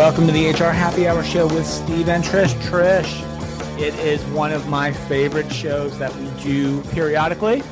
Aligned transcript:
Welcome 0.00 0.26
to 0.28 0.32
the 0.32 0.48
HR 0.48 0.72
Happy 0.72 1.06
Hour 1.06 1.22
Show 1.22 1.46
with 1.46 1.66
Steve 1.66 2.08
and 2.08 2.24
Trish. 2.24 2.54
Trish, 2.62 3.78
it 3.78 3.92
is 3.96 4.24
one 4.28 4.50
of 4.50 4.66
my 4.66 4.92
favorite 4.92 5.52
shows 5.52 5.98
that 5.98 6.10
we 6.16 6.42
do 6.42 6.80
periodically 6.84 7.62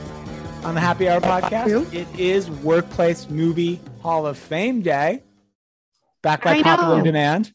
on 0.62 0.75
the 0.75 0.80
Happy 0.82 1.08
Hour 1.08 1.22
podcast. 1.22 1.90
It 1.94 2.06
is 2.20 2.50
Workplace 2.50 3.30
Movie 3.30 3.80
Hall 4.03 4.26
of 4.26 4.36
Fame 4.36 4.82
Day, 4.82 5.22
back 6.20 6.44
by 6.44 6.56
I 6.56 6.62
popular 6.62 6.98
know. 6.98 7.04
demand. 7.04 7.50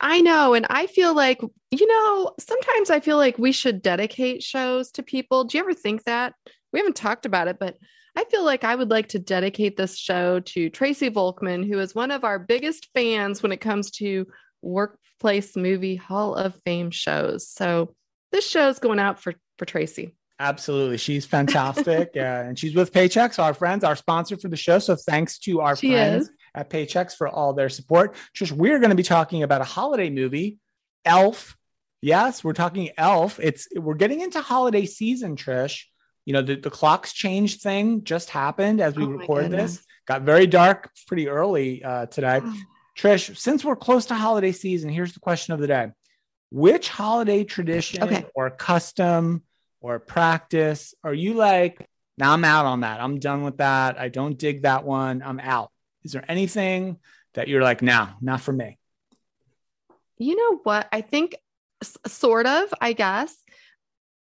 I 0.00 0.20
know. 0.20 0.52
And 0.54 0.66
I 0.68 0.88
feel 0.88 1.14
like, 1.14 1.40
you 1.70 1.86
know, 1.86 2.32
sometimes 2.40 2.90
I 2.90 2.98
feel 2.98 3.18
like 3.18 3.38
we 3.38 3.52
should 3.52 3.82
dedicate 3.82 4.42
shows 4.42 4.90
to 4.92 5.04
people. 5.04 5.44
Do 5.44 5.58
you 5.58 5.62
ever 5.62 5.74
think 5.74 6.02
that? 6.04 6.34
We 6.72 6.80
haven't 6.80 6.96
talked 6.96 7.24
about 7.24 7.46
it, 7.46 7.60
but 7.60 7.76
I 8.18 8.24
feel 8.24 8.44
like 8.44 8.64
I 8.64 8.74
would 8.74 8.90
like 8.90 9.10
to 9.10 9.20
dedicate 9.20 9.76
this 9.76 9.96
show 9.96 10.40
to 10.40 10.70
Tracy 10.70 11.08
Volkman, 11.08 11.64
who 11.64 11.78
is 11.78 11.94
one 11.94 12.10
of 12.10 12.24
our 12.24 12.40
biggest 12.40 12.88
fans 12.92 13.44
when 13.44 13.52
it 13.52 13.60
comes 13.60 13.92
to 13.92 14.26
workplace 14.60 15.54
movie 15.54 15.94
Hall 15.94 16.34
of 16.34 16.56
Fame 16.64 16.90
shows. 16.90 17.48
So 17.48 17.94
this 18.32 18.44
show 18.44 18.70
is 18.70 18.80
going 18.80 18.98
out 18.98 19.20
for, 19.20 19.34
for 19.56 19.66
Tracy. 19.66 20.16
Absolutely. 20.40 20.96
She's 20.96 21.26
fantastic. 21.36 22.10
uh, 22.16 22.18
and 22.18 22.58
she's 22.58 22.74
with 22.74 22.92
Paychex, 22.92 23.38
our 23.38 23.54
friends, 23.54 23.84
our 23.84 23.94
sponsor 23.94 24.36
for 24.36 24.48
the 24.48 24.56
show. 24.56 24.80
So 24.80 24.96
thanks 24.96 25.38
to 25.40 25.60
our 25.60 25.76
She 25.76 25.92
friends 25.92 26.24
is. 26.24 26.36
at 26.56 26.70
Paychex 26.70 27.14
for 27.14 27.28
all 27.28 27.52
their 27.52 27.68
support. 27.68 28.16
Trish, 28.36 28.50
we're 28.50 28.80
going 28.80 28.90
to 28.90 28.96
be 28.96 29.04
talking 29.04 29.44
about 29.44 29.60
a 29.60 29.64
holiday 29.64 30.10
movie, 30.10 30.58
Elf. 31.04 31.56
Yes, 32.02 32.42
we're 32.42 32.52
talking 32.52 32.90
Elf. 32.98 33.38
It's 33.38 33.68
we're 33.76 33.94
getting 33.94 34.22
into 34.22 34.40
holiday 34.40 34.86
season, 34.86 35.36
Trish. 35.36 35.84
You 36.28 36.34
know, 36.34 36.42
the, 36.42 36.56
the 36.56 36.68
clocks 36.68 37.14
change 37.14 37.62
thing 37.62 38.04
just 38.04 38.28
happened 38.28 38.82
as 38.82 38.94
we 38.94 39.04
Oh 39.04 39.12
record 39.12 39.50
this. 39.50 39.82
Got 40.06 40.22
very 40.22 40.46
dark 40.46 40.90
pretty 41.06 41.26
early 41.26 41.82
uh, 41.82 42.04
today. 42.04 42.40
Oh, 42.44 42.54
Trish, 42.98 43.34
since 43.34 43.64
we're 43.64 43.76
close 43.76 44.04
to 44.06 44.14
holiday 44.14 44.52
season, 44.52 44.90
here's 44.90 45.14
the 45.14 45.20
question 45.20 45.54
of 45.54 45.60
the 45.60 45.66
day. 45.66 45.88
Which 46.50 46.90
holiday 46.90 47.44
tradition 47.44 48.02
Okay. 48.02 48.26
or 48.34 48.50
custom 48.50 49.42
or 49.80 49.98
practice 50.00 50.92
are 51.02 51.14
you 51.14 51.32
like, 51.32 51.88
now 52.18 52.34
I'm 52.34 52.44
out 52.44 52.66
on 52.66 52.80
that. 52.80 53.00
I'm 53.00 53.18
done 53.20 53.42
with 53.42 53.56
that. 53.56 53.98
I 53.98 54.10
don't 54.10 54.36
dig 54.36 54.64
that 54.64 54.84
one. 54.84 55.22
I'm 55.24 55.40
out. 55.40 55.70
Is 56.04 56.12
there 56.12 56.26
anything 56.28 56.98
that 57.32 57.48
you're 57.48 57.62
like, 57.62 57.80
nah, 57.80 58.08
not 58.20 58.42
for 58.42 58.52
me? 58.52 58.76
You 60.18 60.36
know 60.36 60.58
what? 60.62 60.88
I 60.92 61.00
think 61.00 61.36
s- 61.82 61.96
sort 62.06 62.44
of, 62.44 62.74
I 62.82 62.92
guess. 62.92 63.34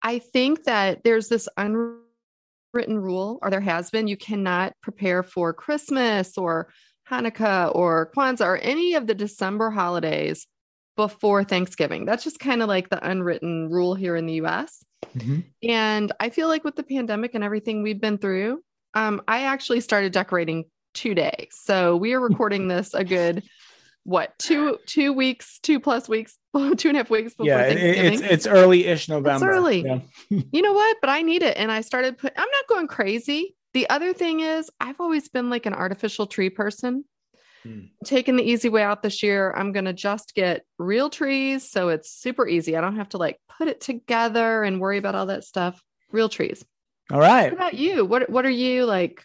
I 0.03 0.19
think 0.19 0.65
that 0.65 1.03
there's 1.05 1.29
this 1.29 1.49
unwritten 1.57 2.99
rule, 2.99 3.39
or 3.43 3.51
there 3.51 3.61
has 3.61 3.91
been, 3.91 4.07
you 4.07 4.17
cannot 4.17 4.73
prepare 4.83 5.23
for 5.23 5.53
Christmas 5.53 6.37
or 6.37 6.69
Hanukkah 7.11 7.75
or 7.75 8.11
Kwanzaa 8.17 8.47
or 8.47 8.57
any 8.59 8.95
of 8.95 9.07
the 9.07 9.15
December 9.15 9.71
holidays 9.71 10.47
before 10.97 11.45
Thanksgiving. 11.45 12.05
That's 12.05 12.25
just 12.25 12.41
kind 12.41 12.63
of 12.63 12.69
like 12.69 12.89
the 12.89 13.07
unwritten 13.07 13.71
rule 13.71 13.95
here 13.95 14.17
in 14.17 14.27
the 14.27 14.35
US. 14.35 14.85
Mhm. 15.15 15.45
And 15.63 16.13
I 16.21 16.31
feel 16.31 16.49
like 16.49 16.65
with 16.65 16.77
the 16.77 16.83
pandemic 16.83 17.35
and 17.35 17.45
everything 17.45 17.83
we've 17.83 18.01
been 18.01 18.19
through, 18.19 18.63
um, 18.95 19.23
I 19.29 19.43
actually 19.43 19.81
started 19.81 20.13
decorating 20.13 20.65
today. 20.95 21.49
So 21.53 21.97
we 21.97 22.15
are 22.15 22.21
recording 22.21 22.69
this 22.69 22.95
a 22.95 23.05
good 23.05 23.43
what 24.07 24.39
two 24.39 24.79
two 24.87 25.13
weeks, 25.13 25.59
two 25.63 25.81
plus 25.81 26.09
weeks, 26.09 26.39
two 26.55 26.89
and 26.89 26.97
a 26.97 26.99
half 26.99 27.11
weeks 27.11 27.33
before 27.35 27.47
Yeah, 27.47 27.65
Thanksgiving. 27.65 28.13
it's 28.13 28.23
it's 28.23 28.47
early-ish 28.47 29.09
November. 29.09 29.51
It's 29.51 29.57
early. 29.57 29.85
Yeah. 29.85 29.99
you 30.53 30.63
know 30.63 30.73
what? 30.73 30.97
But 31.01 31.11
I 31.11 31.23
need 31.23 31.43
it. 31.43 31.57
And 31.57 31.73
I 31.73 31.81
started 31.81 32.17
put 32.17 32.33
I'm 32.37 32.49
not 32.49 32.69
going 32.69 32.87
crazy. 32.87 33.57
The 33.75 33.91
other 33.91 34.13
thing 34.13 34.41
is 34.41 34.71
I've 34.81 35.01
always 35.01 35.29
been 35.29 35.51
like 35.51 35.67
an 35.67 35.75
artificial 35.75 36.27
tree 36.29 36.51
person. 36.51 37.05
Hmm. 37.65 37.87
Taking 38.05 38.37
the 38.37 38.45
easy 38.45 38.69
way 38.69 38.85
out 38.85 39.03
this 39.03 39.25
year, 39.25 39.53
I'm 39.57 39.73
gonna 39.73 39.93
just 39.93 40.35
get 40.35 40.65
real 40.79 41.11
trees. 41.11 41.69
So 41.69 41.89
it's 41.89 42.11
super 42.13 42.47
easy. 42.47 42.77
I 42.77 42.81
don't 42.81 42.97
have 42.97 43.09
to 43.11 43.19
like 43.19 43.41
put 43.59 43.67
it 43.67 43.81
together 43.81 44.63
and 44.63 44.81
worry 44.81 44.99
about 44.99 45.17
all 45.17 45.27
that 45.27 45.43
stuff. 45.43 45.83
Real 46.13 46.29
trees. 46.29 46.65
All 47.11 47.19
right. 47.19 47.47
What 47.47 47.53
about 47.55 47.75
you? 47.75 48.05
What 48.05 48.31
what 48.31 48.47
are 48.47 48.51
you 48.51 48.85
like 48.85 49.25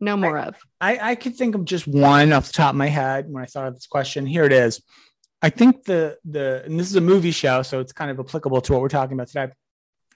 no 0.00 0.16
more 0.16 0.38
of? 0.38 0.56
I, 0.80 1.10
I 1.10 1.14
could 1.14 1.36
think 1.36 1.54
of 1.54 1.64
just 1.64 1.86
one 1.86 2.32
off 2.32 2.46
the 2.48 2.52
top 2.54 2.70
of 2.70 2.76
my 2.76 2.88
head 2.88 3.26
when 3.28 3.42
I 3.42 3.46
thought 3.46 3.68
of 3.68 3.74
this 3.74 3.86
question. 3.86 4.26
Here 4.26 4.44
it 4.44 4.52
is. 4.52 4.82
I 5.42 5.50
think 5.50 5.84
the 5.84 6.18
the 6.24 6.62
and 6.64 6.78
this 6.78 6.88
is 6.90 6.96
a 6.96 7.00
movie 7.00 7.30
show, 7.30 7.62
so 7.62 7.80
it's 7.80 7.92
kind 7.92 8.10
of 8.10 8.18
applicable 8.20 8.60
to 8.62 8.72
what 8.72 8.82
we're 8.82 8.88
talking 8.88 9.14
about 9.14 9.28
today. 9.28 9.48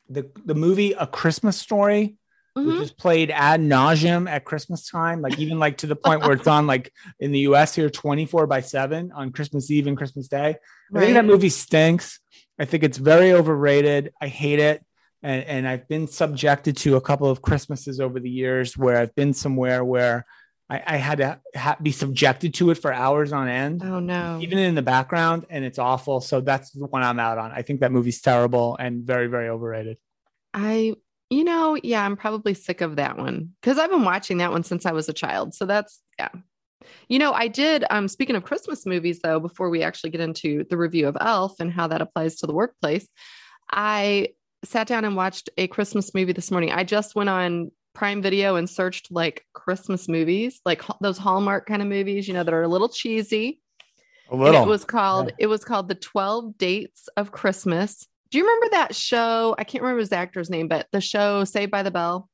The 0.09 0.31
the 0.45 0.55
movie 0.55 0.93
A 0.93 1.07
Christmas 1.07 1.57
Story, 1.57 2.17
Mhm. 2.57 2.67
which 2.67 2.83
is 2.83 2.93
played 2.93 3.31
ad 3.33 3.61
nauseum 3.61 4.29
at 4.31 4.45
Christmas 4.45 4.89
time, 4.89 5.21
like 5.23 5.39
even 5.41 5.59
like 5.59 5.79
to 5.79 5.87
the 5.89 5.97
point 5.97 6.21
where 6.21 6.33
it's 6.33 6.47
on 6.47 6.67
like 6.67 6.93
in 7.19 7.33
the 7.33 7.41
US 7.41 7.75
here 7.75 7.91
24 7.91 8.47
by 8.47 8.61
7 8.61 9.11
on 9.13 9.33
Christmas 9.33 9.71
Eve 9.71 9.87
and 9.89 9.97
Christmas 9.97 10.29
Day. 10.29 10.57
I 10.95 11.01
think 11.01 11.15
that 11.15 11.25
movie 11.25 11.49
stinks. 11.49 12.21
I 12.59 12.65
think 12.67 12.85
it's 12.85 12.99
very 12.99 13.33
overrated. 13.33 14.13
I 14.21 14.29
hate 14.29 14.61
it. 14.61 14.85
And, 15.25 15.43
and 15.45 15.67
I've 15.67 15.89
been 15.89 16.07
subjected 16.07 16.77
to 16.79 16.97
a 16.97 17.01
couple 17.01 17.31
of 17.31 17.41
Christmases 17.41 17.99
over 17.99 18.21
the 18.21 18.29
years 18.31 18.77
where 18.77 18.99
I've 18.99 19.15
been 19.15 19.33
somewhere 19.33 19.83
where 19.83 20.27
I, 20.69 20.83
I 20.87 20.97
had 20.99 21.19
to 21.19 21.41
ha- 21.57 21.79
be 21.81 21.93
subjected 21.93 22.53
to 22.55 22.71
it 22.71 22.75
for 22.77 22.93
hours 22.93 23.33
on 23.33 23.49
end, 23.49 23.83
Oh 23.83 24.01
no. 24.01 24.39
even 24.43 24.59
in 24.59 24.75
the 24.75 24.83
background, 24.83 25.47
and 25.49 25.65
it's 25.65 25.79
awful. 25.79 26.21
So 26.21 26.43
that's 26.43 26.73
the 26.73 26.87
one 26.87 27.03
I'm 27.03 27.19
out 27.19 27.39
on. 27.39 27.53
I 27.53 27.63
think 27.63 27.81
that 27.81 27.91
movie's 27.91 28.21
terrible 28.21 28.77
and 28.79 29.03
very, 29.03 29.27
very 29.27 29.49
overrated. 29.49 29.97
I, 30.53 30.95
you 31.31 31.45
know, 31.45 31.77
yeah, 31.83 32.05
I'm 32.05 32.17
probably 32.17 32.53
sick 32.53 32.83
of 32.83 32.97
that 32.97 33.17
one 33.17 33.55
because 33.61 33.79
I've 33.79 33.91
been 33.91 34.05
watching 34.05 34.39
that 34.39 34.53
one 34.53 34.63
since 34.63 34.85
I 34.85 34.93
was 34.93 35.09
a 35.09 35.15
child. 35.15 35.55
So 35.55 35.65
that's, 35.65 36.01
yeah. 36.19 36.29
You 37.09 37.19
know, 37.19 37.33
I 37.33 37.49
did, 37.49 37.85
um, 37.89 38.09
speaking 38.09 38.37
of 38.37 38.45
Christmas 38.45 38.85
movies, 38.85 39.21
though, 39.23 39.41
before 39.41 39.71
we 39.71 39.83
actually 39.83 40.11
get 40.11 40.21
into 40.21 40.65
the 40.69 40.77
review 40.77 41.09
of 41.09 41.17
Elf 41.19 41.61
and 41.61 41.73
how 41.73 41.87
that 41.89 42.03
applies 42.03 42.37
to 42.37 42.47
the 42.47 42.53
workplace, 42.53 43.09
I 43.71 44.29
sat 44.65 44.87
down 44.87 45.05
and 45.05 45.17
watched 45.17 45.51
a 45.59 45.67
Christmas 45.69 46.15
movie 46.15 46.33
this 46.33 46.51
morning. 46.51 46.73
I 46.73 46.85
just 46.85 47.15
went 47.15 47.29
on 47.31 47.71
Prime 47.95 48.23
Video 48.23 48.57
and 48.57 48.69
searched 48.69 49.13
like 49.13 49.45
Christmas 49.53 50.09
movies, 50.09 50.61
like 50.65 50.83
those 51.01 51.19
Hallmark 51.19 51.67
kind 51.67 51.83
of 51.83 51.89
movies, 51.89 52.27
you 52.27 52.35
know, 52.35 52.43
that 52.43 52.55
are 52.55 52.63
a 52.63 52.69
little 52.69 52.89
cheesy. 52.89 53.61
A 54.31 54.37
And 54.37 54.55
it 54.55 54.67
was 54.67 54.85
called 54.85 55.33
it 55.39 55.47
was 55.47 55.65
called 55.65 55.89
the 55.89 55.95
12 55.95 56.57
dates 56.57 57.09
of 57.17 57.33
christmas 57.33 58.07
do 58.31 58.39
you 58.39 58.45
remember 58.45 58.69
that 58.71 58.95
show 58.95 59.55
i 59.59 59.65
can't 59.65 59.83
remember 59.83 60.01
his 60.01 60.13
actor's 60.13 60.51
name 60.51 60.69
but 60.69 60.87
the 60.93 61.01
show 61.01 61.45
saved 61.45 61.71
by 61.71 61.83
the 61.83 61.91
bell 61.91 62.29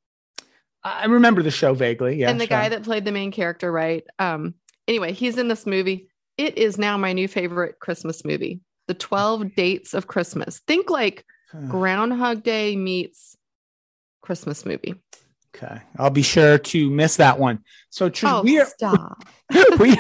I 0.83 1.05
remember 1.05 1.43
the 1.43 1.51
show 1.51 1.75
vaguely. 1.75 2.17
Yeah. 2.17 2.31
and 2.31 2.41
the 2.41 2.47
sure. 2.47 2.57
guy 2.57 2.71
that 2.71 2.85
played 2.85 3.05
the 3.05 3.13
main 3.13 3.33
character 3.33 3.71
right 3.71 4.05
um 4.19 4.55
anyway 4.87 5.13
he's 5.13 5.37
in 5.37 5.49
this 5.49 5.67
movie 5.67 6.09
it 6.39 6.57
is 6.57 6.79
now 6.79 6.97
my 6.97 7.13
new 7.13 7.29
favorite 7.29 7.79
christmas 7.81 8.25
movie 8.25 8.61
the 8.87 8.95
12 8.95 9.55
dates 9.55 9.93
of 9.93 10.07
christmas 10.07 10.61
think 10.67 10.91
like 10.91 11.25
groundhog 11.69 12.43
day 12.43 12.77
meets 12.77 13.37
christmas 14.23 14.65
movie 14.65 14.95
Okay. 15.53 15.81
I'll 15.99 16.11
be 16.11 16.23
sure 16.23 16.59
to 16.59 16.91
miss 16.91 17.17
that 17.17 17.41
one. 17.41 17.65
So 17.91 18.09
oh 18.23 18.43
we 18.43 18.61
are 18.61 18.67
stop 18.79 19.25
we, 19.81 19.97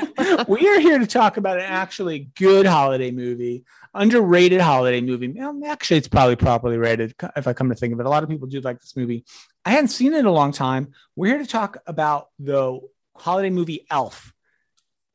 we 0.48 0.68
are 0.68 0.78
here 0.78 0.98
to 0.98 1.06
talk 1.06 1.36
about 1.38 1.58
an 1.58 1.64
actually 1.64 2.30
good 2.36 2.66
holiday 2.66 3.10
movie, 3.10 3.64
underrated 3.92 4.60
holiday 4.60 5.00
movie. 5.00 5.34
Actually, 5.66 5.96
it's 5.98 6.08
probably 6.08 6.36
properly 6.36 6.78
rated 6.78 7.14
if 7.36 7.48
I 7.48 7.52
come 7.52 7.68
to 7.68 7.74
think 7.74 7.92
of 7.92 8.00
it. 8.00 8.06
A 8.06 8.08
lot 8.08 8.22
of 8.22 8.28
people 8.28 8.46
do 8.46 8.60
like 8.60 8.80
this 8.80 8.96
movie. 8.96 9.24
I 9.64 9.70
hadn't 9.70 9.88
seen 9.88 10.12
it 10.14 10.20
in 10.20 10.26
a 10.26 10.32
long 10.32 10.52
time. 10.52 10.92
We're 11.16 11.34
here 11.34 11.38
to 11.38 11.46
talk 11.46 11.78
about 11.86 12.28
the 12.38 12.78
holiday 13.16 13.50
movie 13.50 13.86
Elf. 13.90 14.32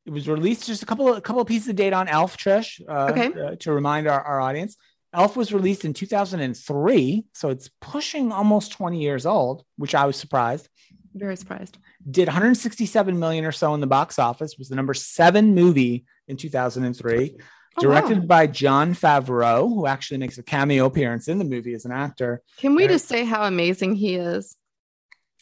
It 0.06 0.12
was 0.12 0.28
released 0.28 0.68
just 0.68 0.84
a 0.84 0.86
couple 0.86 1.08
of 1.10 1.18
a 1.18 1.22
couple 1.22 1.42
of 1.42 1.48
pieces 1.48 1.70
of 1.70 1.76
data 1.78 1.96
on 1.96 2.08
Elf, 2.08 2.38
Trish, 2.38 2.82
uh, 2.88 3.12
Okay. 3.12 3.42
uh, 3.42 3.56
to 3.62 3.72
remind 3.72 4.08
our, 4.08 4.22
our 4.22 4.42
audience. 4.42 4.76
Elf 5.16 5.36
was 5.38 5.54
released 5.54 5.86
in 5.86 5.94
2003, 5.94 7.26
so 7.34 7.50
it's 7.50 7.70
pushing 7.82 8.32
almost 8.32 8.74
20 8.74 9.02
years 9.02 9.26
old, 9.26 9.64
which 9.78 9.96
I 9.96 10.06
was 10.06 10.18
surprised. 10.18 10.68
Very 11.14 11.38
surprised. 11.38 11.78
Did 12.10 12.28
167 12.28 13.18
million 13.18 13.46
or 13.46 13.54
so 13.54 13.74
in 13.74 13.80
the 13.80 13.88
box 13.88 14.20
office 14.20 14.58
was 14.58 14.68
the 14.68 14.76
number 14.76 14.94
seven 14.94 15.56
movie 15.56 16.06
in 16.28 16.38
2003 16.38 17.38
Oh, 17.78 17.82
directed 17.82 18.20
wow. 18.20 18.26
by 18.26 18.48
jon 18.48 18.94
favreau 18.94 19.68
who 19.68 19.86
actually 19.86 20.18
makes 20.18 20.38
a 20.38 20.44
cameo 20.44 20.86
appearance 20.86 21.28
in 21.28 21.40
the 21.40 21.44
movie 21.44 21.74
as 21.74 21.84
an 21.84 21.92
actor. 21.92 22.42
Can 22.58 22.74
we 22.74 22.88
just 22.88 23.06
say 23.06 23.26
how 23.26 23.44
amazing 23.44 23.96
he 23.96 24.16
is? 24.16 24.56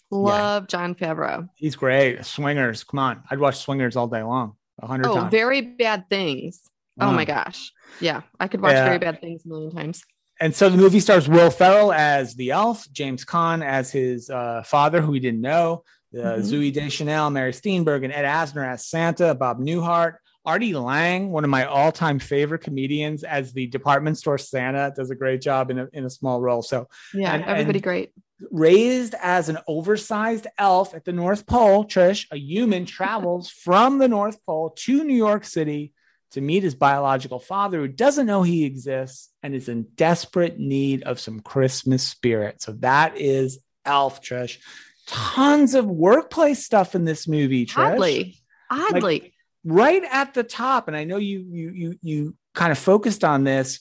Love 0.10 0.68
jon 0.68 0.96
favreau. 0.96 1.48
He's 1.56 1.76
great. 1.76 2.26
Swingers 2.26 2.84
come 2.84 3.00
on. 3.00 3.24
I'd 3.30 3.40
watch 3.40 3.58
swingers 3.60 3.96
all 3.96 4.08
day 4.08 4.24
long 4.24 4.56
a 4.82 4.88
hundred 4.88 5.08
Oh, 5.08 5.16
times. 5.16 5.32
Very 5.32 5.62
bad 5.62 6.10
things. 6.10 6.62
Oh 7.00 7.12
my 7.12 7.24
mm. 7.24 7.28
gosh. 7.28 7.72
Yeah. 8.00 8.22
I 8.40 8.48
could 8.48 8.62
watch 8.62 8.74
Yeah. 8.74 8.86
very 8.86 9.00
bad 9.00 9.22
things 9.22 9.46
a 9.46 9.48
million 9.48 9.72
times. 9.72 10.04
and 10.40 10.54
so 10.56 10.68
the 10.68 10.78
movie 10.78 11.00
stars 11.00 11.30
will 11.30 11.52
ferrell 11.52 11.94
as 11.94 12.34
the 12.36 12.50
elf 12.50 12.88
james 12.92 13.24
Caan 13.24 13.64
as 13.64 13.92
his 13.92 14.30
uh, 14.32 14.64
father 14.66 15.00
who 15.00 15.12
we 15.12 15.20
didn't 15.20 15.42
know 15.42 15.84
uh, 16.16 16.18
Mhm. 16.18 16.42
Zooey 16.42 16.72
Deschanel, 16.74 17.30
Mary 17.32 17.52
Steenburgen, 17.52 18.06
and 18.06 18.14
Ed 18.14 18.26
Asner 18.26 18.68
as 18.68 18.86
Santa, 18.86 19.34
Bob 19.34 19.60
Newhart, 19.60 20.16
Artie 20.46 20.74
Lange, 20.76 21.30
one 21.32 21.44
of 21.44 21.50
my 21.50 21.66
all-time 21.66 22.20
favorite 22.20 22.60
comedians, 22.62 23.24
as 23.24 23.52
the 23.54 23.66
department 23.68 24.18
store 24.20 24.38
Santa, 24.38 24.94
does 24.96 25.10
a 25.10 25.16
great 25.16 25.42
job 25.42 25.72
in 25.72 25.80
a, 25.80 25.88
in 25.94 26.06
a 26.06 26.10
small 26.12 26.40
role. 26.42 26.62
So 26.62 26.88
Yeah. 27.16 27.34
And- 27.34 27.44
everybody 27.46 27.78
and- 27.80 27.84
great. 27.84 28.12
raised 28.52 29.16
as 29.24 29.50
an 29.50 29.58
oversized 29.68 30.48
elf 30.60 30.94
at 30.94 31.06
the 31.06 31.14
North 31.14 31.46
Pole, 31.48 31.86
Trish, 31.86 32.28
a 32.32 32.38
human 32.38 32.86
travels 32.86 33.50
from 33.50 33.98
the 33.98 34.08
North 34.08 34.38
Pole 34.46 34.72
to 34.86 35.04
New 35.04 35.16
York 35.16 35.46
City 35.46 35.94
to 36.34 36.42
meet 36.42 36.64
his 36.64 36.76
biological 36.76 37.40
father 37.40 37.80
who 37.80 37.88
doesn't 37.88 38.26
know 38.26 38.44
he 38.44 38.66
exists 38.66 39.30
and 39.42 39.56
is 39.56 39.70
in 39.70 39.84
desperate 39.96 40.60
need 40.60 41.04
of 41.04 41.20
some 41.20 41.40
Christmas 41.40 42.04
spirit. 42.04 42.62
So 42.62 42.74
that 42.74 43.18
is 43.18 43.60
Elf, 43.86 44.22
Trish. 44.22 44.58
Tons 45.06 45.76
of 45.76 45.86
workplace 45.86 46.64
stuff 46.64 46.96
in 46.96 47.06
this 47.06 47.28
movie, 47.28 47.66
Trish. 47.66 47.94
Oddly, 47.94 48.42
oddly. 48.70 49.02
Like, 49.02 49.34
right 49.64 50.04
at 50.10 50.34
the 50.34 50.44
top, 50.44 50.88
and 50.88 50.98
I 50.98 51.04
know 51.04 51.18
you 51.18 51.46
you 51.50 51.72
you 51.72 52.00
you 52.02 52.36
kind 52.54 52.72
of 52.72 52.78
focused 52.78 53.24
on 53.24 53.44
this. 53.44 53.80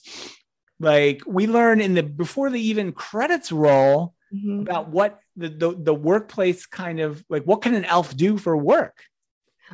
Like 0.79 1.21
we 1.25 1.47
learn 1.47 1.81
in 1.81 1.93
the 1.93 2.03
before 2.03 2.49
the 2.49 2.59
even 2.59 2.91
credits 2.91 3.51
roll 3.51 4.15
mm-hmm. 4.33 4.61
about 4.61 4.89
what 4.89 5.19
the, 5.35 5.49
the 5.49 5.75
the 5.77 5.93
workplace 5.93 6.65
kind 6.65 6.99
of 6.99 7.23
like 7.29 7.43
what 7.43 7.61
can 7.61 7.73
an 7.73 7.85
elf 7.85 8.15
do 8.15 8.37
for 8.37 8.55
work 8.55 8.97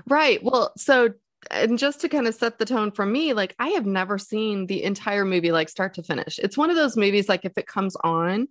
right 0.07 0.41
well 0.43 0.71
so 0.77 1.09
and 1.51 1.79
just 1.79 2.01
to 2.01 2.09
kind 2.09 2.27
of 2.27 2.35
set 2.35 2.57
the 2.57 2.65
tone 2.65 2.91
for 2.91 3.05
me 3.05 3.33
like 3.33 3.55
i 3.59 3.69
have 3.69 3.85
never 3.85 4.17
seen 4.17 4.65
the 4.65 4.83
entire 4.83 5.25
movie 5.25 5.51
like 5.51 5.69
start 5.69 5.93
to 5.93 6.03
finish 6.03 6.39
it's 6.39 6.57
one 6.57 6.69
of 6.69 6.75
those 6.75 6.97
movies 6.97 7.29
like 7.29 7.45
if 7.45 7.57
it 7.57 7.67
comes 7.67 7.95
on 8.03 8.47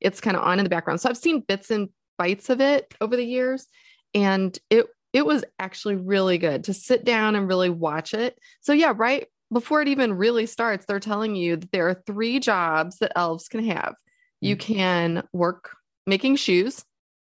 it's 0.00 0.20
kind 0.20 0.36
of 0.36 0.42
on 0.42 0.58
in 0.58 0.64
the 0.64 0.70
background 0.70 1.00
so 1.00 1.08
i've 1.08 1.16
seen 1.16 1.40
bits 1.40 1.70
and 1.70 1.88
bites 2.18 2.50
of 2.50 2.60
it 2.60 2.92
over 3.00 3.16
the 3.16 3.24
years 3.24 3.66
and 4.14 4.58
it 4.68 4.86
it 5.12 5.24
was 5.26 5.44
actually 5.58 5.96
really 5.96 6.38
good 6.38 6.64
to 6.64 6.74
sit 6.74 7.04
down 7.04 7.34
and 7.34 7.48
really 7.48 7.70
watch 7.70 8.14
it 8.14 8.38
so 8.60 8.72
yeah 8.72 8.92
right 8.94 9.26
before 9.52 9.80
it 9.80 9.88
even 9.88 10.12
really 10.12 10.46
starts 10.46 10.84
they're 10.86 11.00
telling 11.00 11.34
you 11.34 11.56
that 11.56 11.72
there 11.72 11.88
are 11.88 12.02
three 12.06 12.38
jobs 12.38 12.98
that 12.98 13.12
elves 13.16 13.48
can 13.48 13.64
have 13.64 13.94
you 14.40 14.56
mm. 14.56 14.60
can 14.60 15.22
work 15.32 15.76
making 16.06 16.36
shoes 16.36 16.84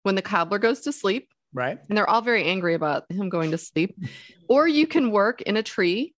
when 0.04 0.14
the 0.14 0.22
cobbler 0.22 0.58
goes 0.58 0.82
to 0.82 0.92
sleep. 0.92 1.33
Right. 1.54 1.78
And 1.88 1.96
they're 1.96 2.10
all 2.10 2.20
very 2.20 2.44
angry 2.44 2.74
about 2.74 3.10
him 3.10 3.28
going 3.28 3.52
to 3.52 3.58
sleep. 3.58 3.96
or 4.48 4.68
you 4.68 4.86
can 4.86 5.10
work 5.10 5.40
in 5.40 5.56
a 5.56 5.62
tree. 5.62 6.14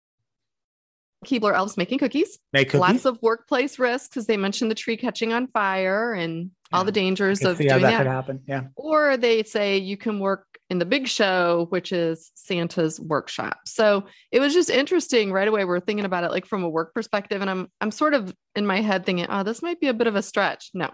Keebler 1.25 1.55
elves 1.55 1.77
making 1.77 1.99
cookies. 1.99 2.39
Make 2.53 2.69
cookies. 2.69 2.81
Lots 2.81 3.05
of 3.05 3.21
workplace 3.23 3.79
risks 3.79 4.09
because 4.09 4.27
they 4.27 4.37
mentioned 4.37 4.71
the 4.71 4.75
tree 4.75 4.97
catching 4.97 5.33
on 5.33 5.49
fire 5.49 6.13
and 6.13 6.51
yeah. 6.73 6.79
all 6.79 6.85
the 6.85 6.93
dangers 6.93 7.43
of 7.43 7.59
doing 7.59 7.69
that. 7.69 7.81
that. 7.81 7.99
could 7.99 8.07
happen. 8.07 8.43
Yeah. 8.47 8.65
Or 8.77 9.17
they 9.17 9.43
say 9.43 9.79
you 9.79 9.97
can 9.97 10.21
work 10.21 10.47
in 10.69 10.79
the 10.79 10.85
big 10.85 11.07
show, 11.07 11.67
which 11.71 11.93
is 11.93 12.31
Santa's 12.35 13.01
workshop. 13.01 13.61
So 13.67 14.07
it 14.33 14.41
was 14.41 14.53
just 14.53 14.71
interesting 14.71 15.33
right 15.33 15.47
away. 15.47 15.65
We're 15.65 15.81
thinking 15.81 16.05
about 16.05 16.25
it 16.25 16.31
like 16.31 16.47
from 16.47 16.65
a 16.65 16.69
work 16.69 16.95
perspective. 16.95 17.41
And 17.41 17.51
I'm 17.51 17.69
I'm 17.81 17.91
sort 17.91 18.15
of 18.15 18.35
in 18.55 18.67
my 18.67 18.81
head 18.81 19.05
thinking, 19.05 19.27
oh, 19.29 19.43
this 19.43 19.63
might 19.63 19.81
be 19.81 19.89
a 19.89 19.95
bit 19.95 20.07
of 20.07 20.17
a 20.17 20.23
stretch. 20.23 20.71
No. 20.75 20.91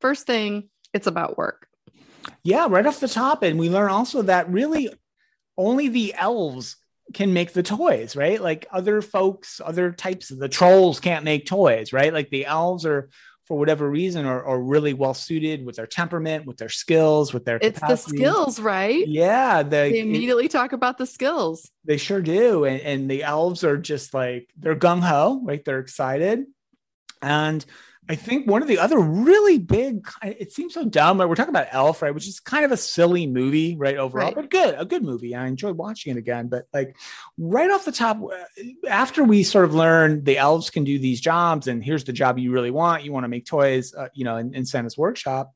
First 0.00 0.26
thing, 0.26 0.68
it's 0.92 1.06
about 1.06 1.38
work. 1.38 1.66
Yeah, 2.42 2.66
right 2.68 2.86
off 2.86 3.00
the 3.00 3.08
top. 3.08 3.42
And 3.42 3.58
we 3.58 3.70
learn 3.70 3.90
also 3.90 4.22
that 4.22 4.50
really 4.50 4.90
only 5.56 5.88
the 5.88 6.14
elves 6.14 6.76
can 7.12 7.32
make 7.32 7.52
the 7.52 7.62
toys, 7.62 8.16
right? 8.16 8.40
Like 8.40 8.66
other 8.72 9.02
folks, 9.02 9.60
other 9.64 9.92
types 9.92 10.30
of 10.30 10.38
the 10.38 10.48
trolls 10.48 11.00
can't 11.00 11.24
make 11.24 11.46
toys, 11.46 11.92
right? 11.92 12.12
Like 12.12 12.30
the 12.30 12.46
elves 12.46 12.86
are 12.86 13.10
for 13.46 13.58
whatever 13.58 13.88
reason 13.88 14.24
are, 14.24 14.42
are 14.42 14.60
really 14.60 14.94
well 14.94 15.12
suited 15.12 15.66
with 15.66 15.76
their 15.76 15.86
temperament, 15.86 16.46
with 16.46 16.56
their 16.56 16.70
skills, 16.70 17.34
with 17.34 17.44
their 17.44 17.58
it's 17.60 17.78
capacity. 17.78 18.16
the 18.16 18.24
skills, 18.24 18.58
right? 18.58 19.06
Yeah. 19.06 19.62
The, 19.62 19.68
they 19.68 20.00
immediately 20.00 20.46
it, 20.46 20.50
talk 20.50 20.72
about 20.72 20.96
the 20.96 21.06
skills. 21.06 21.70
They 21.84 21.98
sure 21.98 22.22
do. 22.22 22.64
And, 22.64 22.80
and 22.80 23.10
the 23.10 23.22
elves 23.22 23.62
are 23.62 23.76
just 23.76 24.14
like 24.14 24.48
they're 24.56 24.74
gung-ho, 24.74 25.42
right? 25.44 25.62
They're 25.62 25.80
excited. 25.80 26.44
And 27.20 27.64
I 28.06 28.16
think 28.16 28.46
one 28.46 28.60
of 28.60 28.68
the 28.68 28.78
other 28.78 28.98
really 28.98 29.58
big, 29.58 30.06
it 30.22 30.52
seems 30.52 30.74
so 30.74 30.84
dumb. 30.84 31.16
But 31.16 31.28
we're 31.28 31.36
talking 31.36 31.54
about 31.54 31.68
Elf, 31.70 32.02
right? 32.02 32.14
Which 32.14 32.28
is 32.28 32.38
kind 32.38 32.64
of 32.64 32.72
a 32.72 32.76
silly 32.76 33.26
movie, 33.26 33.76
right? 33.76 33.96
Overall, 33.96 34.26
right. 34.26 34.34
but 34.34 34.50
good, 34.50 34.74
a 34.78 34.84
good 34.84 35.02
movie. 35.02 35.34
I 35.34 35.46
enjoyed 35.46 35.76
watching 35.76 36.14
it 36.14 36.18
again. 36.18 36.48
But 36.48 36.66
like 36.74 36.96
right 37.38 37.70
off 37.70 37.86
the 37.86 37.92
top, 37.92 38.20
after 38.86 39.24
we 39.24 39.42
sort 39.42 39.64
of 39.64 39.74
learn 39.74 40.22
the 40.22 40.36
elves 40.36 40.68
can 40.68 40.84
do 40.84 40.98
these 40.98 41.20
jobs, 41.20 41.66
and 41.66 41.82
here's 41.82 42.04
the 42.04 42.12
job 42.12 42.38
you 42.38 42.52
really 42.52 42.70
want, 42.70 43.04
you 43.04 43.12
want 43.12 43.24
to 43.24 43.28
make 43.28 43.46
toys, 43.46 43.94
uh, 43.94 44.08
you 44.12 44.24
know, 44.24 44.36
in, 44.36 44.54
in 44.54 44.66
Santa's 44.66 44.98
workshop, 44.98 45.54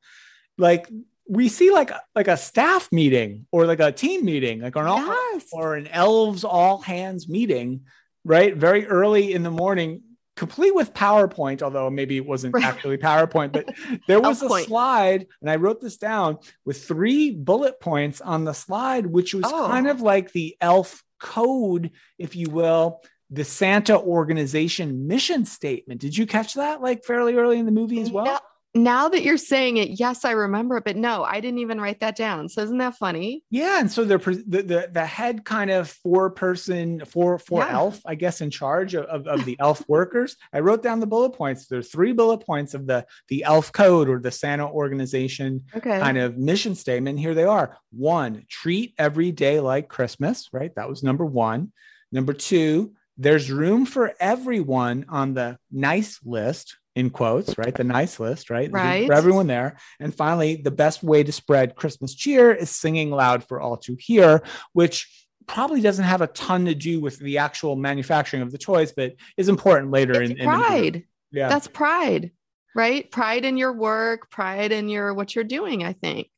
like 0.57 0.89
we 1.29 1.51
see 1.51 1.71
like 1.71 1.93
like 2.15 2.29
a 2.29 2.39
staff 2.39 2.91
meeting 2.91 3.47
or 3.53 3.67
like 3.67 3.81
a 3.81 3.93
team 3.93 4.25
meeting, 4.25 4.63
like 4.63 4.77
an 4.77 4.87
yes. 4.87 5.45
or 5.53 5.77
an 5.77 5.87
elves 5.89 6.45
all 6.45 6.79
hands 6.79 7.29
meeting, 7.29 7.83
right? 8.25 8.57
Very 8.57 8.87
early 8.87 9.35
in 9.35 9.43
the 9.43 9.51
morning 9.51 10.01
complete 10.39 10.75
with 10.75 10.95
PowerPoint, 10.95 11.63
although 11.63 11.91
maybe 11.91 12.17
it 12.17 12.27
wasn't 12.27 12.55
actually 12.63 12.97
PowerPoint, 12.97 13.53
but 13.53 13.69
there 14.07 14.21
was 14.23 14.43
a 14.43 14.49
slide, 14.65 15.27
and 15.41 15.51
I 15.51 15.57
wrote 15.57 15.81
this 15.81 15.99
down 15.99 16.39
with 16.65 16.85
three 16.85 17.33
bullet 17.33 17.81
points 17.81 18.21
on 18.21 18.45
the 18.45 18.53
slide, 18.55 19.07
which 19.07 19.35
was 19.35 19.45
oh. 19.47 19.67
kind 19.67 19.89
of 19.89 20.01
like 20.01 20.33
the 20.33 20.57
ELF 20.61 21.03
code, 21.19 21.91
if 22.19 22.37
you 22.37 22.49
will, 22.51 23.03
the 23.31 23.45
Santa 23.45 23.99
organization 23.99 25.07
mission 25.07 25.45
statement. 25.45 26.01
Did 26.01 26.17
you 26.17 26.27
catch 26.27 26.55
that 26.55 26.81
like 26.81 27.05
fairly 27.05 27.35
early 27.35 27.59
in 27.59 27.67
the 27.67 27.73
movie 27.73 28.01
as 28.01 28.11
well? 28.11 28.25
No, 28.25 28.39
now 28.85 29.09
that 29.09 29.23
you're 29.23 29.37
saying 29.37 29.77
it, 29.77 29.99
yes, 29.99 30.25
I 30.25 30.33
remember 30.33 30.77
it, 30.77 30.85
but 30.85 30.97
no, 30.97 31.25
I 31.25 31.41
didn't 31.41 31.59
even 31.59 31.81
write 31.81 32.01
that 32.01 32.17
down. 32.17 32.49
So 32.49 32.63
isn't 32.63 32.79
that 32.79 32.97
funny? 32.97 33.45
Yeah, 33.51 33.81
and 33.81 33.91
so 33.91 34.05
the 34.05 34.19
the 34.19 34.89
the 34.93 35.07
head 35.07 35.45
kind 35.45 35.71
of 35.71 35.91
four 35.91 36.31
person 36.31 37.05
four 37.05 37.39
four 37.39 37.61
yeah. 37.61 37.73
elf, 37.73 38.01
I 38.07 38.15
guess, 38.15 38.41
in 38.41 38.51
charge 38.51 38.95
of, 38.95 39.27
of, 39.27 39.45
the 39.45 39.57
elf 39.61 39.87
workers. 39.89 40.37
I 40.53 40.61
wrote 40.61 40.83
down 40.83 41.01
the 41.01 41.07
bullet 41.07 41.31
points. 41.31 41.67
There's 41.67 41.91
three 41.91 42.13
bullet 42.13 42.39
points 42.39 42.75
of 42.75 42.87
the 42.87 43.07
the 43.29 43.45
elf 43.45 43.73
code 43.73 44.09
or 44.09 44.19
the 44.19 44.31
Santa 44.31 44.69
organization 44.69 45.65
okay. 45.75 45.99
kind 45.99 46.19
of 46.19 46.39
mission 46.39 46.75
statement. 46.75 47.19
Here 47.19 47.35
they 47.35 47.45
are. 47.45 47.77
One, 47.91 48.45
treat 48.49 48.95
every 48.99 49.33
day 49.33 49.61
like 49.61 49.89
Christmas. 49.89 50.49
Right, 50.53 50.75
that 50.77 50.89
was 50.89 51.03
number 51.03 51.25
one. 51.25 51.73
Number 52.11 52.33
two, 52.33 52.95
there's 53.19 53.51
room 53.51 53.85
for 53.85 54.15
everyone 54.21 55.05
on 55.09 55.35
the 55.35 55.59
nice 55.71 56.21
list 56.25 56.78
in 56.99 57.11
quotes, 57.11 57.57
right? 57.57 57.75
The 57.75 57.85
nice 57.85 58.19
list, 58.19 58.51
right? 58.51 58.71
Right. 58.73 59.07
For 59.07 59.13
everyone 59.13 59.47
there. 59.47 59.77
And 60.01 60.13
finally, 60.13 60.57
the 60.57 60.73
best 60.73 61.03
way 61.03 61.23
to 61.23 61.31
spread 61.31 61.77
Christmas 61.77 62.13
cheer 62.13 62.53
is 62.53 62.71
singing 62.71 63.13
loud 63.13 63.45
for 63.45 63.61
all 63.61 63.77
to 63.79 63.95
hear, 63.95 64.43
which 64.73 65.09
probably 65.47 65.81
doesn't 65.81 66.05
have 66.05 66.21
a 66.21 66.27
ton 66.27 66.67
to 66.67 66.75
do 66.75 67.01
with 67.01 67.19
the 67.21 67.39
actual 67.39 67.77
manufacturing 67.77 68.43
of 68.43 68.51
the 68.51 68.59
toys, 68.59 68.93
but 68.93 69.15
is 69.37 69.49
important 69.49 69.93
later 69.93 70.21
it's 70.21 70.33
in, 70.33 70.45
pride. 70.45 70.97
In 70.97 71.05
yeah. 71.31 71.49
That's 71.49 71.69
pride, 71.69 72.33
right? 72.75 73.09
Pride 73.11 73.45
in 73.45 73.57
your 73.57 73.73
work, 73.73 74.29
pride 74.29 74.73
in 74.73 74.89
your 74.89 75.15
what 75.15 75.37
you're 75.37 75.45
doing, 75.45 75.85
I 75.85 75.93
think. 75.93 76.29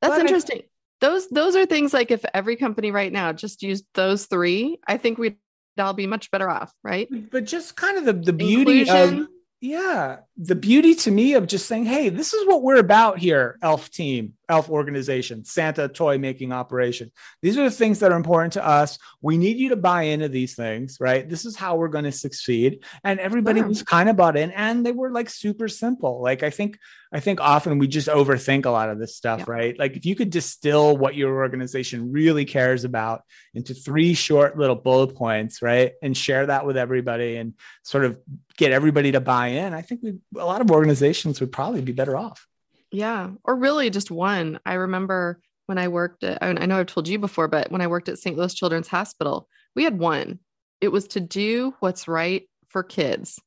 That's 0.00 0.14
but 0.14 0.20
interesting. 0.20 0.60
I, 0.60 0.68
those 1.00 1.28
those 1.28 1.56
are 1.56 1.66
things 1.66 1.92
like 1.92 2.10
if 2.12 2.24
every 2.32 2.56
company 2.56 2.92
right 2.92 3.12
now 3.12 3.32
just 3.32 3.62
used 3.62 3.84
those 3.94 4.26
three, 4.26 4.78
I 4.86 4.96
think 4.96 5.18
we'd 5.18 5.36
all 5.78 5.92
be 5.92 6.06
much 6.06 6.30
better 6.30 6.48
off, 6.48 6.72
right? 6.84 7.08
But 7.30 7.44
just 7.44 7.76
kind 7.76 7.98
of 7.98 8.04
the, 8.04 8.12
the 8.12 8.32
beauty 8.32 8.80
Inclusion. 8.80 9.20
of 9.20 9.28
yeah. 9.60 10.18
The 10.36 10.54
beauty 10.54 10.94
to 10.96 11.10
me 11.10 11.34
of 11.34 11.46
just 11.46 11.66
saying 11.66 11.84
hey 11.86 12.08
this 12.08 12.32
is 12.34 12.46
what 12.46 12.62
we're 12.62 12.76
about 12.76 13.18
here 13.18 13.58
elf 13.62 13.90
team 13.90 14.34
elf 14.48 14.70
organization 14.70 15.44
santa 15.44 15.88
toy 15.88 16.18
making 16.18 16.52
operation. 16.52 17.10
These 17.42 17.58
are 17.58 17.64
the 17.64 17.70
things 17.70 18.00
that 18.00 18.12
are 18.12 18.16
important 18.16 18.54
to 18.54 18.66
us. 18.66 18.98
We 19.20 19.38
need 19.38 19.58
you 19.58 19.70
to 19.70 19.76
buy 19.76 20.02
into 20.02 20.28
these 20.28 20.54
things 20.54 20.98
right? 21.00 21.28
This 21.28 21.44
is 21.44 21.56
how 21.56 21.76
we're 21.76 21.88
going 21.88 22.04
to 22.04 22.12
succeed. 22.12 22.84
And 23.04 23.20
everybody 23.20 23.62
was 23.62 23.82
kind 23.82 24.08
of 24.08 24.16
bought 24.16 24.36
in 24.36 24.50
and 24.52 24.84
they 24.84 24.92
were 24.92 25.10
like 25.10 25.30
super 25.30 25.68
simple. 25.68 26.22
Like 26.22 26.42
i 26.42 26.50
think 26.50 26.78
i 27.12 27.20
think 27.20 27.40
often 27.40 27.78
we 27.78 27.88
just 27.88 28.08
overthink 28.08 28.66
a 28.66 28.70
lot 28.70 28.90
of 28.90 28.98
this 28.98 29.16
stuff 29.16 29.40
yeah. 29.40 29.44
right? 29.48 29.78
Like 29.78 29.96
if 29.96 30.04
you 30.04 30.14
could 30.14 30.30
distill 30.30 30.96
what 30.96 31.14
your 31.14 31.36
organization 31.36 32.12
really 32.12 32.44
cares 32.44 32.84
about 32.84 33.22
into 33.54 33.74
three 33.74 34.14
short 34.14 34.58
little 34.58 34.76
bullet 34.76 35.14
points 35.14 35.62
right 35.62 35.92
and 36.02 36.16
share 36.16 36.46
that 36.46 36.66
with 36.66 36.76
everybody 36.76 37.36
and 37.36 37.54
sort 37.82 38.04
of 38.04 38.18
get 38.56 38.72
everybody 38.72 39.12
to 39.12 39.20
buy 39.20 39.48
in, 39.48 39.74
I 39.74 39.82
think 39.82 40.00
we 40.02 40.14
a 40.36 40.44
lot 40.44 40.60
of 40.60 40.70
organizations 40.70 41.40
would 41.40 41.52
probably 41.52 41.80
be 41.80 41.92
better 41.92 42.16
off. 42.16 42.47
Yeah, 42.90 43.30
or 43.44 43.56
really 43.56 43.90
just 43.90 44.10
one. 44.10 44.60
I 44.64 44.74
remember 44.74 45.40
when 45.66 45.78
I 45.78 45.88
worked 45.88 46.24
at, 46.24 46.38
I 46.42 46.52
know 46.52 46.78
I've 46.78 46.86
told 46.86 47.08
you 47.08 47.18
before, 47.18 47.48
but 47.48 47.70
when 47.70 47.82
I 47.82 47.86
worked 47.86 48.08
at 48.08 48.18
St. 48.18 48.36
Louis 48.36 48.54
Children's 48.54 48.88
Hospital, 48.88 49.48
we 49.76 49.84
had 49.84 49.98
one. 49.98 50.38
It 50.80 50.88
was 50.88 51.08
to 51.08 51.20
do 51.20 51.74
what's 51.80 52.08
right 52.08 52.48
for 52.68 52.82
kids. 52.82 53.38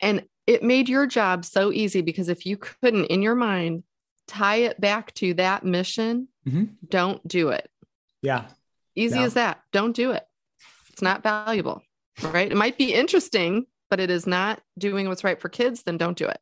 And 0.00 0.24
it 0.46 0.62
made 0.62 0.88
your 0.88 1.06
job 1.06 1.44
so 1.44 1.72
easy 1.72 2.02
because 2.02 2.28
if 2.28 2.44
you 2.44 2.58
couldn't, 2.58 3.06
in 3.06 3.22
your 3.22 3.34
mind, 3.34 3.84
tie 4.28 4.56
it 4.56 4.80
back 4.80 5.14
to 5.14 5.34
that 5.34 5.64
mission, 5.64 6.28
mm-hmm. 6.46 6.64
don't 6.88 7.26
do 7.26 7.48
it. 7.48 7.68
Yeah. 8.20 8.44
Easy 8.94 9.20
as 9.20 9.34
that. 9.34 9.60
Don't 9.72 9.94
do 9.94 10.10
it. 10.10 10.24
It's 10.90 11.02
not 11.02 11.22
valuable, 11.22 11.82
right? 12.22 12.50
It 12.50 12.56
might 12.56 12.78
be 12.78 12.92
interesting, 12.92 13.66
but 13.88 14.00
it 14.00 14.10
is 14.10 14.26
not 14.26 14.60
doing 14.78 15.08
what's 15.08 15.24
right 15.24 15.40
for 15.40 15.48
kids, 15.48 15.82
then 15.82 15.96
don't 15.96 16.16
do 16.16 16.26
it. 16.26 16.40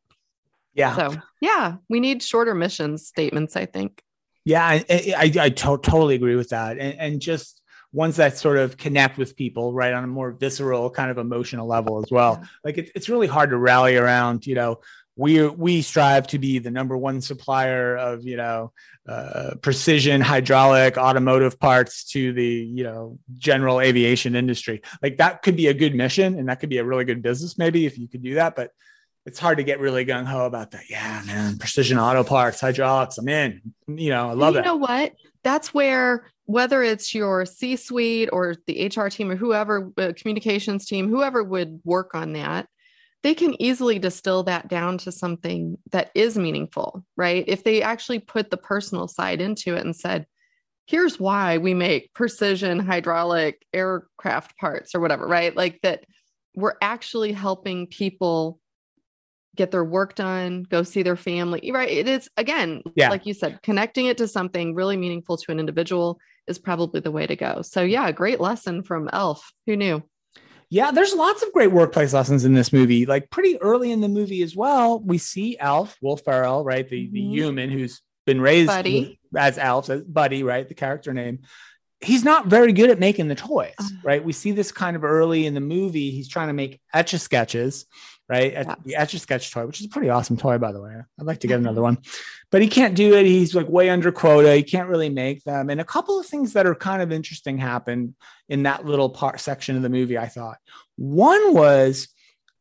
Yeah. 0.75 0.95
So 0.95 1.15
yeah, 1.41 1.77
we 1.89 1.99
need 1.99 2.21
shorter 2.21 2.53
mission 2.53 2.97
statements, 2.97 3.55
I 3.55 3.65
think. 3.65 4.01
Yeah, 4.43 4.63
I, 4.63 4.85
I, 4.89 5.31
I 5.39 5.49
to- 5.49 5.79
totally 5.81 6.15
agree 6.15 6.35
with 6.35 6.49
that. 6.49 6.77
And, 6.77 6.99
and 6.99 7.19
just 7.19 7.61
ones 7.91 8.17
that 8.17 8.37
sort 8.37 8.57
of 8.57 8.77
connect 8.77 9.17
with 9.17 9.35
people, 9.35 9.73
right, 9.73 9.93
on 9.93 10.03
a 10.03 10.07
more 10.07 10.31
visceral 10.31 10.89
kind 10.91 11.09
of 11.09 11.17
emotional 11.17 11.65
level 11.65 12.03
as 12.03 12.11
well. 12.11 12.39
Yeah. 12.39 12.47
Like 12.63 12.77
it, 12.77 12.91
it's 12.93 13.09
really 13.09 13.27
hard 13.27 13.49
to 13.49 13.57
rally 13.57 13.95
around, 13.95 14.45
you 14.45 14.53
know, 14.53 14.81
we 15.15 15.47
we 15.47 15.81
strive 15.81 16.27
to 16.27 16.39
be 16.39 16.59
the 16.59 16.71
number 16.71 16.97
one 16.97 17.21
supplier 17.21 17.95
of 17.95 18.25
you 18.25 18.35
know 18.35 18.71
uh, 19.07 19.51
precision 19.61 20.19
hydraulic 20.19 20.97
automotive 20.97 21.59
parts 21.59 22.03
to 22.03 22.33
the 22.33 22.45
you 22.45 22.83
know 22.83 23.17
general 23.37 23.79
aviation 23.79 24.35
industry 24.35 24.81
like 25.01 25.17
that 25.17 25.41
could 25.41 25.55
be 25.55 25.67
a 25.67 25.73
good 25.73 25.95
mission 25.95 26.37
and 26.37 26.49
that 26.49 26.59
could 26.59 26.69
be 26.69 26.79
a 26.79 26.83
really 26.83 27.05
good 27.05 27.21
business 27.21 27.57
maybe 27.57 27.85
if 27.85 27.97
you 27.97 28.07
could 28.07 28.21
do 28.21 28.35
that 28.35 28.55
but 28.55 28.71
it's 29.25 29.39
hard 29.39 29.57
to 29.57 29.63
get 29.63 29.79
really 29.79 30.05
gung 30.05 30.25
ho 30.25 30.45
about 30.45 30.71
that. 30.71 30.89
Yeah, 30.89 31.21
man, 31.25 31.57
precision 31.57 31.97
auto 31.97 32.23
parts, 32.23 32.61
hydraulics, 32.61 33.17
I'm 33.17 33.27
in. 33.27 33.61
You 33.87 34.11
know, 34.11 34.29
I 34.29 34.33
love 34.33 34.53
you 34.53 34.59
it. 34.59 34.63
You 34.63 34.71
know 34.71 34.75
what? 34.75 35.13
That's 35.43 35.73
where 35.73 36.29
whether 36.45 36.83
it's 36.83 37.15
your 37.15 37.45
C 37.45 37.75
suite 37.75 38.29
or 38.31 38.55
the 38.67 38.87
HR 38.87 39.07
team 39.07 39.31
or 39.31 39.35
whoever, 39.35 39.91
uh, 39.97 40.13
communications 40.15 40.85
team, 40.85 41.09
whoever 41.09 41.43
would 41.43 41.81
work 41.83 42.13
on 42.13 42.33
that, 42.33 42.67
they 43.23 43.33
can 43.33 43.59
easily 43.59 43.97
distill 43.97 44.43
that 44.43 44.67
down 44.67 44.99
to 44.99 45.11
something 45.11 45.77
that 45.91 46.11
is 46.13 46.37
meaningful, 46.37 47.03
right? 47.17 47.43
If 47.47 47.63
they 47.63 47.81
actually 47.81 48.19
put 48.19 48.51
the 48.51 48.57
personal 48.57 49.07
side 49.07 49.41
into 49.41 49.75
it 49.75 49.83
and 49.83 49.95
said, 49.95 50.27
here's 50.85 51.19
why 51.19 51.57
we 51.57 51.73
make 51.73 52.13
precision 52.13 52.77
hydraulic 52.77 53.65
aircraft 53.73 54.55
parts 54.59 54.93
or 54.93 54.99
whatever, 54.99 55.27
right? 55.27 55.55
Like 55.55 55.79
that 55.81 56.03
we're 56.55 56.77
actually 56.79 57.31
helping 57.31 57.87
people 57.87 58.59
get 59.55 59.71
their 59.71 59.83
work 59.83 60.15
done, 60.15 60.63
go 60.69 60.83
see 60.83 61.03
their 61.03 61.15
family. 61.15 61.71
Right. 61.71 61.89
It 61.89 62.07
is 62.07 62.29
again, 62.37 62.83
yeah. 62.95 63.09
like 63.09 63.25
you 63.25 63.33
said, 63.33 63.61
connecting 63.63 64.07
it 64.07 64.17
to 64.17 64.27
something 64.27 64.75
really 64.75 64.97
meaningful 64.97 65.37
to 65.37 65.51
an 65.51 65.59
individual 65.59 66.19
is 66.47 66.59
probably 66.59 66.99
the 66.99 67.11
way 67.11 67.25
to 67.25 67.35
go. 67.35 67.61
So 67.61 67.81
yeah, 67.81 68.11
great 68.11 68.39
lesson 68.39 68.83
from 68.83 69.09
Elf. 69.11 69.51
Who 69.65 69.75
knew? 69.75 70.03
Yeah, 70.69 70.91
there's 70.91 71.13
lots 71.13 71.43
of 71.43 71.53
great 71.53 71.71
workplace 71.71 72.13
lessons 72.13 72.43
in 72.43 72.53
this 72.53 72.73
movie. 72.73 73.05
Like 73.05 73.29
pretty 73.29 73.61
early 73.61 73.91
in 73.91 74.01
the 74.01 74.07
movie 74.07 74.41
as 74.41 74.55
well, 74.55 74.99
we 74.99 75.17
see 75.17 75.57
Elf, 75.59 75.95
Will 76.01 76.17
Ferrell, 76.17 76.63
right? 76.63 76.87
The 76.87 77.05
mm-hmm. 77.05 77.13
the 77.13 77.21
human 77.21 77.69
who's 77.69 78.01
been 78.25 78.41
raised 78.41 78.67
Buddy. 78.67 79.19
as 79.37 79.57
Elf, 79.57 79.89
as 79.89 80.01
Buddy, 80.01 80.43
right? 80.43 80.67
The 80.67 80.73
character 80.73 81.13
name. 81.13 81.39
He's 82.01 82.25
not 82.25 82.47
very 82.47 82.73
good 82.73 82.89
at 82.89 82.99
making 82.99 83.29
the 83.29 83.35
toys, 83.35 83.73
uh. 83.79 83.87
right? 84.03 84.23
We 84.23 84.33
see 84.33 84.51
this 84.51 84.71
kind 84.71 84.95
of 84.95 85.03
early 85.03 85.45
in 85.45 85.53
the 85.53 85.61
movie. 85.61 86.11
He's 86.11 86.27
trying 86.27 86.47
to 86.47 86.53
make 86.53 86.81
etch 86.93 87.13
a 87.13 87.19
sketches 87.19 87.85
right? 88.27 88.53
Yes. 88.53 88.75
The 88.83 88.95
Etch 88.95 89.13
a 89.13 89.19
Sketch 89.19 89.51
toy, 89.51 89.65
which 89.65 89.79
is 89.79 89.85
a 89.85 89.89
pretty 89.89 90.09
awesome 90.09 90.37
toy, 90.37 90.57
by 90.57 90.71
the 90.71 90.81
way. 90.81 90.95
I'd 91.19 91.25
like 91.25 91.39
to 91.41 91.47
get 91.47 91.59
another 91.59 91.81
one, 91.81 91.99
but 92.51 92.61
he 92.61 92.67
can't 92.67 92.95
do 92.95 93.15
it. 93.15 93.25
He's 93.25 93.53
like 93.53 93.69
way 93.69 93.89
under 93.89 94.11
quota. 94.11 94.55
He 94.55 94.63
can't 94.63 94.89
really 94.89 95.09
make 95.09 95.43
them. 95.43 95.69
And 95.69 95.79
a 95.79 95.85
couple 95.85 96.19
of 96.19 96.25
things 96.25 96.53
that 96.53 96.65
are 96.65 96.75
kind 96.75 97.01
of 97.01 97.11
interesting 97.11 97.57
happened 97.57 98.15
in 98.49 98.63
that 98.63 98.85
little 98.85 99.09
part 99.09 99.39
section 99.39 99.75
of 99.75 99.83
the 99.83 99.89
movie, 99.89 100.17
I 100.17 100.27
thought. 100.27 100.57
One 100.95 101.53
was 101.53 102.07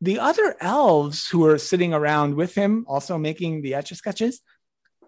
the 0.01 0.19
other 0.19 0.55
elves 0.61 1.29
who 1.29 1.47
are 1.47 1.59
sitting 1.59 1.95
around 1.95 2.35
with 2.35 2.55
him, 2.55 2.85
also 2.87 3.17
making 3.17 3.63
the 3.63 3.75
Etch 3.75 3.91
a 3.93 3.95
Sketches. 3.95 4.41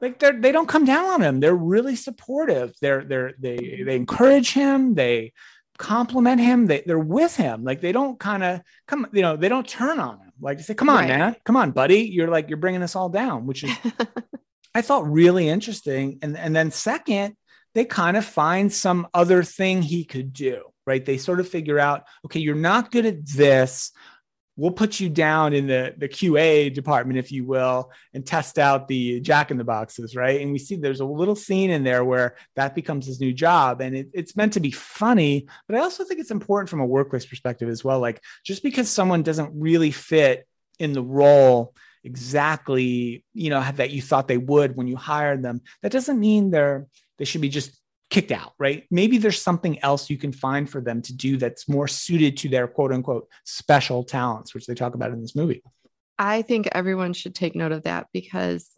Like 0.00 0.18
they're 0.18 0.38
they 0.38 0.52
don't 0.52 0.68
come 0.68 0.84
down 0.84 1.06
on 1.06 1.22
him. 1.22 1.40
They're 1.40 1.54
really 1.54 1.96
supportive. 1.96 2.74
They're 2.82 3.02
they're 3.02 3.32
they 3.38 3.82
they 3.84 3.96
encourage 3.96 4.52
him. 4.52 4.94
They 4.94 5.32
compliment 5.78 6.40
him. 6.40 6.66
They, 6.66 6.82
they're 6.84 6.98
with 6.98 7.36
him. 7.36 7.64
Like 7.64 7.80
they 7.80 7.92
don't 7.92 8.18
kind 8.18 8.42
of 8.42 8.60
come, 8.86 9.06
you 9.12 9.22
know, 9.22 9.36
they 9.36 9.48
don't 9.48 9.66
turn 9.66 9.98
on 9.98 10.20
him 10.20 10.25
like 10.40 10.58
to 10.58 10.64
say, 10.64 10.74
come 10.74 10.88
on, 10.88 10.96
right. 10.96 11.08
man, 11.08 11.36
come 11.44 11.56
on, 11.56 11.70
buddy. 11.70 12.00
You're 12.00 12.28
like, 12.28 12.48
you're 12.48 12.58
bringing 12.58 12.82
us 12.82 12.96
all 12.96 13.08
down, 13.08 13.46
which 13.46 13.64
is, 13.64 13.70
I 14.74 14.82
thought 14.82 15.10
really 15.10 15.48
interesting. 15.48 16.18
And, 16.22 16.36
and 16.36 16.54
then 16.54 16.70
second, 16.70 17.36
they 17.74 17.84
kind 17.84 18.16
of 18.16 18.24
find 18.24 18.72
some 18.72 19.06
other 19.12 19.42
thing 19.42 19.82
he 19.82 20.04
could 20.04 20.32
do, 20.32 20.62
right? 20.86 21.04
They 21.04 21.18
sort 21.18 21.40
of 21.40 21.48
figure 21.48 21.78
out, 21.78 22.04
okay, 22.24 22.40
you're 22.40 22.54
not 22.54 22.90
good 22.90 23.06
at 23.06 23.26
this 23.26 23.92
we'll 24.56 24.70
put 24.70 24.98
you 24.98 25.08
down 25.08 25.52
in 25.52 25.66
the, 25.66 25.94
the 25.98 26.08
QA 26.08 26.72
department, 26.72 27.18
if 27.18 27.30
you 27.30 27.44
will, 27.44 27.90
and 28.14 28.24
test 28.24 28.58
out 28.58 28.88
the 28.88 29.20
jack 29.20 29.50
in 29.50 29.58
the 29.58 29.64
boxes, 29.64 30.16
right? 30.16 30.40
And 30.40 30.52
we 30.52 30.58
see 30.58 30.76
there's 30.76 31.00
a 31.00 31.04
little 31.04 31.36
scene 31.36 31.70
in 31.70 31.84
there 31.84 32.04
where 32.04 32.36
that 32.56 32.74
becomes 32.74 33.06
his 33.06 33.20
new 33.20 33.32
job. 33.32 33.80
And 33.80 33.94
it, 33.94 34.08
it's 34.14 34.36
meant 34.36 34.54
to 34.54 34.60
be 34.60 34.70
funny, 34.70 35.46
but 35.68 35.76
I 35.76 35.80
also 35.80 36.04
think 36.04 36.20
it's 36.20 36.30
important 36.30 36.70
from 36.70 36.80
a 36.80 36.86
workplace 36.86 37.26
perspective 37.26 37.68
as 37.68 37.84
well. 37.84 38.00
Like 38.00 38.22
just 38.44 38.62
because 38.62 38.88
someone 38.88 39.22
doesn't 39.22 39.52
really 39.54 39.90
fit 39.90 40.46
in 40.78 40.92
the 40.92 41.02
role 41.02 41.74
exactly, 42.02 43.24
you 43.34 43.50
know, 43.50 43.68
that 43.72 43.90
you 43.90 44.00
thought 44.00 44.28
they 44.28 44.38
would 44.38 44.76
when 44.76 44.86
you 44.86 44.96
hired 44.96 45.42
them, 45.42 45.60
that 45.82 45.92
doesn't 45.92 46.18
mean 46.18 46.50
they're 46.50 46.86
they 47.18 47.24
should 47.24 47.40
be 47.40 47.48
just 47.48 47.80
kicked 48.10 48.32
out, 48.32 48.52
right? 48.58 48.84
Maybe 48.90 49.18
there's 49.18 49.40
something 49.40 49.82
else 49.82 50.08
you 50.08 50.16
can 50.16 50.32
find 50.32 50.68
for 50.68 50.80
them 50.80 51.02
to 51.02 51.14
do 51.14 51.36
that's 51.36 51.68
more 51.68 51.88
suited 51.88 52.36
to 52.38 52.48
their 52.48 52.68
quote 52.68 52.92
unquote 52.92 53.28
special 53.44 54.04
talents, 54.04 54.54
which 54.54 54.66
they 54.66 54.74
talk 54.74 54.94
about 54.94 55.10
in 55.10 55.20
this 55.20 55.34
movie. 55.34 55.62
I 56.18 56.42
think 56.42 56.68
everyone 56.72 57.12
should 57.12 57.34
take 57.34 57.54
note 57.54 57.72
of 57.72 57.82
that 57.82 58.06
because 58.12 58.70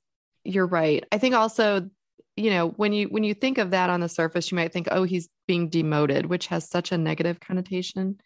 you're 0.45 0.67
right. 0.67 1.05
I 1.13 1.19
think 1.19 1.35
also, 1.35 1.89
you 2.37 2.51
know, 2.51 2.69
when 2.71 2.93
you 2.93 3.07
when 3.09 3.25
you 3.25 3.35
think 3.35 3.59
of 3.59 3.73
that 3.73 3.91
on 3.91 4.01
the 4.01 4.09
surface, 4.09 4.51
you 4.51 4.57
might 4.57 4.73
think, 4.73 4.89
oh, 4.91 5.03
he's 5.03 5.29
being 5.47 5.69
demoted, 5.69 6.27
which 6.27 6.47
has 6.49 6.69
such 6.69 6.93
a 6.93 6.99
negative 6.99 7.39
connotation. 7.41 8.19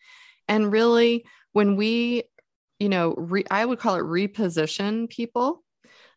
And 0.49 0.73
really, 0.73 1.25
when 1.52 1.76
we, 1.76 2.25
you 2.78 2.88
know, 2.88 3.14
re- 3.16 3.44
I 3.50 3.64
would 3.64 3.78
call 3.78 3.97
it 3.97 4.02
reposition 4.02 5.09
people 5.09 5.62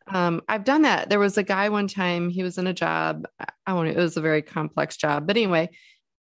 um, 0.08 0.42
I've 0.48 0.64
done 0.64 0.84
that. 0.84 1.10
There 1.10 1.20
was 1.20 1.38
a 1.38 1.44
guy 1.44 1.70
one 1.70 1.88
time, 1.88 2.30
he 2.30 2.44
was 2.44 2.58
in 2.58 2.68
a 2.68 2.74
job. 2.74 3.26
I 3.66 3.74
won't, 3.74 3.90
it 3.90 3.98
was 3.98 4.18
a 4.18 4.22
very 4.22 4.42
complex 4.42 4.98
job. 4.98 5.26
But 5.26 5.38
anyway, 5.38 5.70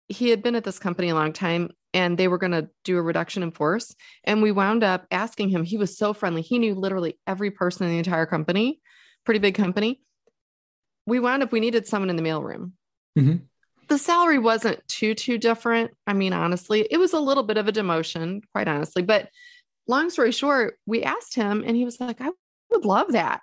he 0.09 0.29
had 0.29 0.43
been 0.43 0.55
at 0.55 0.65
this 0.65 0.79
company 0.79 1.09
a 1.09 1.15
long 1.15 1.33
time 1.33 1.71
and 1.93 2.17
they 2.17 2.29
were 2.29 2.39
going 2.39 2.53
to 2.53 2.69
do 2.85 2.97
a 2.97 3.03
reduction 3.03 3.43
in 3.43 3.51
force. 3.51 3.95
And 4.25 4.41
we 4.41 4.53
wound 4.53 4.85
up 4.85 5.07
asking 5.11 5.49
him, 5.49 5.65
he 5.65 5.77
was 5.77 5.97
so 5.97 6.12
friendly. 6.12 6.43
He 6.43 6.59
knew 6.59 6.75
literally 6.75 7.19
every 7.27 7.51
person 7.51 7.87
in 7.87 7.93
the 7.93 7.99
entire 7.99 8.27
company, 8.27 8.81
pretty 9.25 9.41
big 9.41 9.55
company. 9.55 10.01
We 11.07 11.19
wound 11.19 11.43
up, 11.43 11.51
we 11.51 11.61
needed 11.61 11.87
someone 11.87 12.11
in 12.11 12.17
the 12.17 12.23
mailroom. 12.23 12.73
Mm-hmm. 13.19 13.37
The 13.89 13.99
salary 13.99 14.39
wasn't 14.39 14.87
too, 14.87 15.15
too 15.15 15.39
different. 15.39 15.91
I 16.07 16.12
mean, 16.12 16.33
honestly, 16.33 16.87
it 16.89 16.99
was 16.99 17.12
a 17.12 17.21
little 17.21 17.43
bit 17.43 17.57
of 17.57 17.67
a 17.67 17.73
demotion, 17.73 18.43
quite 18.53 18.69
honestly. 18.69 19.03
But 19.03 19.29
long 19.89 20.09
story 20.09 20.31
short, 20.31 20.79
we 20.87 21.03
asked 21.03 21.35
him 21.35 21.65
and 21.67 21.77
he 21.77 21.85
was 21.85 22.01
like, 22.01 22.21
I 22.21 22.31
would 22.71 22.85
love 22.85 23.12
that 23.12 23.43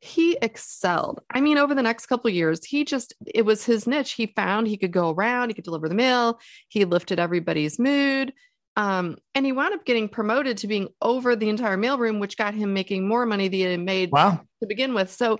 he 0.00 0.38
excelled. 0.40 1.20
I 1.30 1.42
mean, 1.42 1.58
over 1.58 1.74
the 1.74 1.82
next 1.82 2.06
couple 2.06 2.30
years, 2.30 2.64
he 2.64 2.84
just 2.84 3.14
it 3.26 3.44
was 3.44 3.64
his 3.64 3.86
niche. 3.86 4.12
He 4.12 4.26
found 4.26 4.66
he 4.66 4.78
could 4.78 4.92
go 4.92 5.10
around, 5.10 5.50
he 5.50 5.54
could 5.54 5.64
deliver 5.64 5.88
the 5.88 5.94
mail, 5.94 6.40
he 6.68 6.84
lifted 6.84 7.20
everybody's 7.20 7.78
mood. 7.78 8.32
Um, 8.76 9.18
and 9.34 9.44
he 9.44 9.52
wound 9.52 9.74
up 9.74 9.84
getting 9.84 10.08
promoted 10.08 10.56
to 10.58 10.66
being 10.66 10.88
over 11.02 11.36
the 11.36 11.50
entire 11.50 11.76
mailroom, 11.76 12.18
which 12.18 12.38
got 12.38 12.54
him 12.54 12.72
making 12.72 13.06
more 13.06 13.26
money 13.26 13.48
than 13.48 13.58
he 13.58 13.76
made 13.76 14.10
wow. 14.10 14.40
to 14.60 14.66
begin 14.66 14.94
with. 14.94 15.10
So 15.10 15.38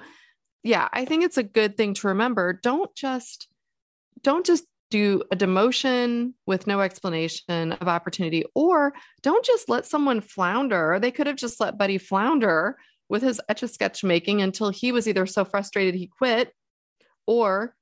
yeah, 0.62 0.88
I 0.92 1.06
think 1.06 1.24
it's 1.24 1.38
a 1.38 1.42
good 1.42 1.76
thing 1.78 1.94
to 1.94 2.08
remember. 2.08 2.52
Don't 2.52 2.94
just 2.94 3.48
don't 4.22 4.44
just 4.44 4.64
do 4.90 5.22
a 5.30 5.36
demotion 5.36 6.34
with 6.46 6.66
no 6.66 6.80
explanation 6.80 7.72
of 7.72 7.88
opportunity, 7.88 8.44
or 8.54 8.92
don't 9.22 9.44
just 9.44 9.70
let 9.70 9.86
someone 9.86 10.20
flounder. 10.20 10.98
They 11.00 11.12
could 11.12 11.28
have 11.28 11.36
just 11.36 11.60
let 11.60 11.78
Buddy 11.78 11.96
flounder 11.96 12.76
with 13.10 13.22
his 13.22 13.40
etch 13.48 13.62
a 13.62 13.68
sketch 13.68 14.02
making 14.02 14.40
until 14.40 14.70
he 14.70 14.92
was 14.92 15.06
either 15.06 15.26
so 15.26 15.44
frustrated 15.44 15.94
he 15.94 16.06
quit 16.06 16.54
or 17.26 17.74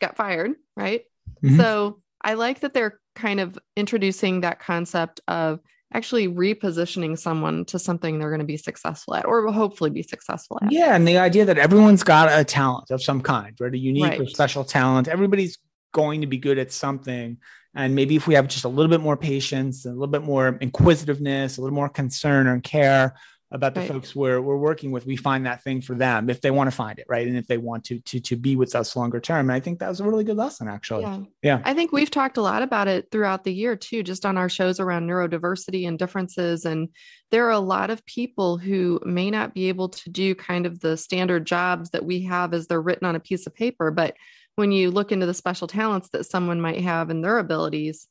got 0.00 0.16
fired. 0.16 0.52
Right. 0.76 1.02
Mm-hmm. 1.42 1.56
So 1.56 2.00
I 2.22 2.34
like 2.34 2.60
that 2.60 2.74
they're 2.74 3.00
kind 3.16 3.40
of 3.40 3.58
introducing 3.76 4.42
that 4.42 4.60
concept 4.60 5.20
of 5.26 5.60
actually 5.94 6.28
repositioning 6.28 7.18
someone 7.18 7.64
to 7.66 7.78
something 7.78 8.18
they're 8.18 8.30
going 8.30 8.40
to 8.40 8.46
be 8.46 8.56
successful 8.56 9.14
at 9.14 9.26
or 9.26 9.44
will 9.44 9.52
hopefully 9.52 9.90
be 9.90 10.02
successful 10.02 10.58
at. 10.62 10.72
Yeah. 10.72 10.94
And 10.94 11.06
the 11.06 11.18
idea 11.18 11.44
that 11.46 11.58
everyone's 11.58 12.02
got 12.02 12.28
a 12.30 12.44
talent 12.44 12.90
of 12.90 13.02
some 13.02 13.20
kind, 13.20 13.54
right? 13.60 13.72
A 13.72 13.78
unique 13.78 14.04
right. 14.04 14.20
or 14.20 14.26
special 14.26 14.64
talent. 14.64 15.08
Everybody's 15.08 15.58
going 15.92 16.22
to 16.22 16.26
be 16.26 16.38
good 16.38 16.58
at 16.58 16.72
something. 16.72 17.38
And 17.74 17.94
maybe 17.94 18.16
if 18.16 18.26
we 18.26 18.34
have 18.34 18.48
just 18.48 18.64
a 18.64 18.68
little 18.68 18.90
bit 18.90 19.00
more 19.00 19.16
patience, 19.16 19.84
a 19.86 19.90
little 19.90 20.06
bit 20.06 20.22
more 20.22 20.58
inquisitiveness, 20.60 21.56
a 21.56 21.62
little 21.62 21.74
more 21.74 21.88
concern 21.88 22.46
or 22.46 22.60
care, 22.60 23.14
about 23.52 23.74
the 23.74 23.80
right. 23.80 23.88
folks 23.88 24.16
we're, 24.16 24.40
we're 24.40 24.56
working 24.56 24.90
with 24.90 25.06
we 25.06 25.16
find 25.16 25.46
that 25.46 25.62
thing 25.62 25.80
for 25.80 25.94
them 25.94 26.30
if 26.30 26.40
they 26.40 26.50
want 26.50 26.70
to 26.70 26.76
find 26.76 26.98
it 26.98 27.06
right? 27.08 27.26
And 27.26 27.36
if 27.36 27.46
they 27.46 27.58
want 27.58 27.84
to 27.84 28.00
to 28.00 28.20
to 28.20 28.36
be 28.36 28.56
with 28.56 28.74
us 28.74 28.96
longer 28.96 29.20
term. 29.20 29.50
And 29.50 29.52
i 29.52 29.60
think 29.60 29.78
that 29.78 29.88
was 29.88 30.00
a 30.00 30.04
really 30.04 30.24
good 30.24 30.36
lesson 30.36 30.68
actually. 30.68 31.02
Yeah. 31.02 31.20
yeah. 31.42 31.62
I 31.64 31.74
think 31.74 31.92
we've 31.92 32.10
talked 32.10 32.36
a 32.36 32.42
lot 32.42 32.62
about 32.62 32.88
it 32.88 33.10
throughout 33.10 33.44
the 33.44 33.52
year 33.52 33.76
too 33.76 34.02
just 34.02 34.26
on 34.26 34.36
our 34.36 34.48
shows 34.48 34.80
around 34.80 35.08
neurodiversity 35.08 35.86
and 35.86 35.98
differences. 35.98 36.64
And 36.64 36.88
there 37.30 37.46
are 37.46 37.50
a 37.50 37.58
lot 37.58 37.90
of 37.90 38.04
people 38.06 38.58
who 38.58 39.00
may 39.04 39.30
not 39.30 39.54
be 39.54 39.68
able 39.68 39.88
to 39.90 40.10
do 40.10 40.34
kind 40.34 40.66
of 40.66 40.80
the 40.80 40.96
standard 40.96 41.46
jobs 41.46 41.90
that 41.90 42.04
we 42.04 42.22
have 42.22 42.54
as 42.54 42.66
they're 42.66 42.80
written 42.80 43.06
on 43.06 43.16
a 43.16 43.20
piece 43.20 43.46
of 43.46 43.54
paper. 43.54 43.90
But 43.90 44.16
when 44.56 44.72
you 44.72 44.90
look 44.90 45.12
into 45.12 45.26
the 45.26 45.34
special 45.34 45.66
talents 45.66 46.10
that 46.10 46.26
someone 46.26 46.60
might 46.60 46.82
have 46.82 47.10
and 47.10 47.24
their 47.24 47.38
abilities 47.38 48.08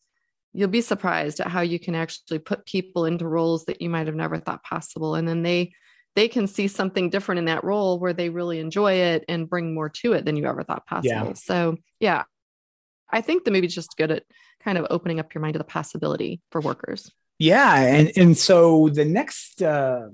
you'll 0.53 0.70
be 0.70 0.81
surprised 0.81 1.39
at 1.39 1.48
how 1.48 1.62
you 1.62 1.79
can 1.79 1.96
actually 1.96 2.39
put 2.39 2.65
people 2.65 3.05
into 3.05 3.27
roles 3.27 3.65
that 3.65 3.81
you 3.81 3.89
might 3.89 4.08
have 4.08 4.15
never 4.15 4.38
thought 4.38 4.63
possible. 4.63 5.15
And 5.15 5.27
then 5.27 5.43
they 5.43 5.74
they 6.15 6.27
can 6.27 6.48
see 6.48 6.67
something 6.67 7.10
different 7.10 7.39
in 7.39 7.46
that 7.46 7.63
role 7.63 8.00
where 8.00 8.13
they 8.13 8.29
really 8.29 8.60
enjoy 8.60 8.93
it 8.93 9.24
and 9.29 9.50
bring 9.50 9.74
more 9.74 9.89
to 9.89 10.13
it 10.13 10.25
than 10.25 10.36
you 10.36 10.46
ever 10.46 10.63
thought 10.63 10.86
possible. 10.86 11.10
Yeah. 11.27 11.34
so 11.34 11.77
yeah 12.00 12.24
i 13.10 13.22
think 13.22 13.43
the 13.43 13.51
movie's 13.51 13.75
just 13.75 13.96
good 13.98 14.12
at 14.12 14.24
kind 14.63 14.77
of 14.77 14.88
opening 14.89 15.20
up 15.20 15.34
your 15.34 15.41
mind 15.41 15.53
to 15.53 15.58
the 15.58 15.63
possibility 15.63 16.41
for 16.51 16.62
workers. 16.62 17.12
Yeah 17.39 17.75
and 17.75 18.12
and 18.15 18.38
so 18.38 18.89
the 18.89 19.05
next 19.05 19.62
uh 19.62 20.10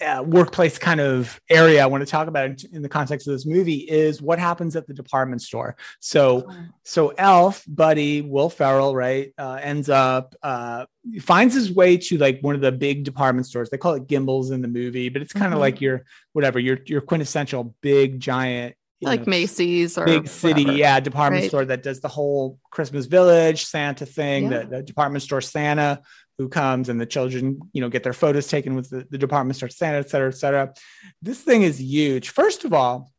uh, 0.00 0.22
workplace 0.22 0.78
kind 0.78 1.00
of 1.00 1.40
area 1.50 1.82
I 1.82 1.86
want 1.86 2.02
to 2.02 2.10
talk 2.10 2.28
about 2.28 2.62
in, 2.64 2.82
the 2.82 2.88
context 2.88 3.26
of 3.26 3.32
this 3.32 3.46
movie 3.46 3.78
is 3.78 4.22
what 4.22 4.38
happens 4.38 4.76
at 4.76 4.86
the 4.86 4.94
department 4.94 5.42
store. 5.42 5.76
So, 6.00 6.50
so 6.84 7.08
Elf 7.18 7.64
Buddy 7.66 8.22
Will 8.22 8.48
Ferrell, 8.48 8.94
right, 8.94 9.32
uh, 9.38 9.58
ends 9.60 9.88
up 9.88 10.34
uh, 10.42 10.86
finds 11.20 11.54
his 11.54 11.72
way 11.72 11.96
to 11.96 12.18
like 12.18 12.40
one 12.40 12.54
of 12.54 12.60
the 12.60 12.72
big 12.72 13.04
department 13.04 13.46
stores. 13.46 13.70
They 13.70 13.78
call 13.78 13.94
it 13.94 14.06
Gimbels 14.06 14.52
in 14.52 14.62
the 14.62 14.68
movie, 14.68 15.08
but 15.08 15.22
it's 15.22 15.32
kind 15.32 15.46
of 15.46 15.52
mm-hmm. 15.52 15.60
like 15.60 15.80
your 15.80 16.04
whatever 16.32 16.58
your 16.58 16.78
your 16.86 17.00
quintessential 17.00 17.74
big 17.80 18.20
giant 18.20 18.76
like 19.00 19.26
know, 19.26 19.30
Macy's 19.30 19.96
or 19.96 20.04
big 20.04 20.26
city, 20.28 20.62
whatever, 20.62 20.78
yeah, 20.78 21.00
department 21.00 21.42
right? 21.42 21.48
store 21.48 21.64
that 21.64 21.82
does 21.82 22.00
the 22.00 22.08
whole 22.08 22.58
Christmas 22.70 23.06
Village 23.06 23.64
Santa 23.64 24.04
thing, 24.04 24.50
yeah. 24.50 24.60
the, 24.60 24.66
the, 24.66 24.82
department 24.82 25.22
store 25.22 25.40
Santa 25.40 26.02
who 26.38 26.48
comes 26.48 26.88
and 26.88 27.00
the 27.00 27.06
children, 27.06 27.60
you 27.72 27.80
know, 27.80 27.88
get 27.88 28.04
their 28.04 28.12
photos 28.12 28.46
taken 28.46 28.74
with 28.76 28.88
the, 28.88 29.06
the 29.10 29.18
department 29.18 29.56
store 29.56 29.68
Santa, 29.68 29.98
et 29.98 30.08
cetera, 30.08 30.28
et 30.28 30.36
cetera. 30.36 30.72
This 31.20 31.40
thing 31.40 31.62
is 31.62 31.80
huge. 31.80 32.30
First 32.30 32.64
of 32.64 32.72
all, 32.72 33.12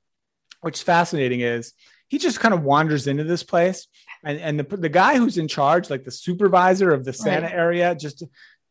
what's 0.62 0.82
fascinating 0.82 1.42
is 1.42 1.74
he 2.08 2.18
just 2.18 2.40
kind 2.40 2.54
of 2.54 2.64
wanders 2.64 3.08
into 3.08 3.26
this 3.26 3.44
place 3.44 3.88
and, 4.24 4.40
and 4.40 4.60
the, 4.60 4.78
the 4.78 4.90
guy 4.90 5.18
who's 5.18 5.38
in 5.38 5.48
charge, 5.48 5.90
like 5.90 6.06
the 6.06 6.12
supervisor 6.12 6.92
of 6.92 7.04
the 7.04 7.14
Santa 7.14 7.48
right. 7.48 7.56
area, 7.56 7.94
just 7.94 8.24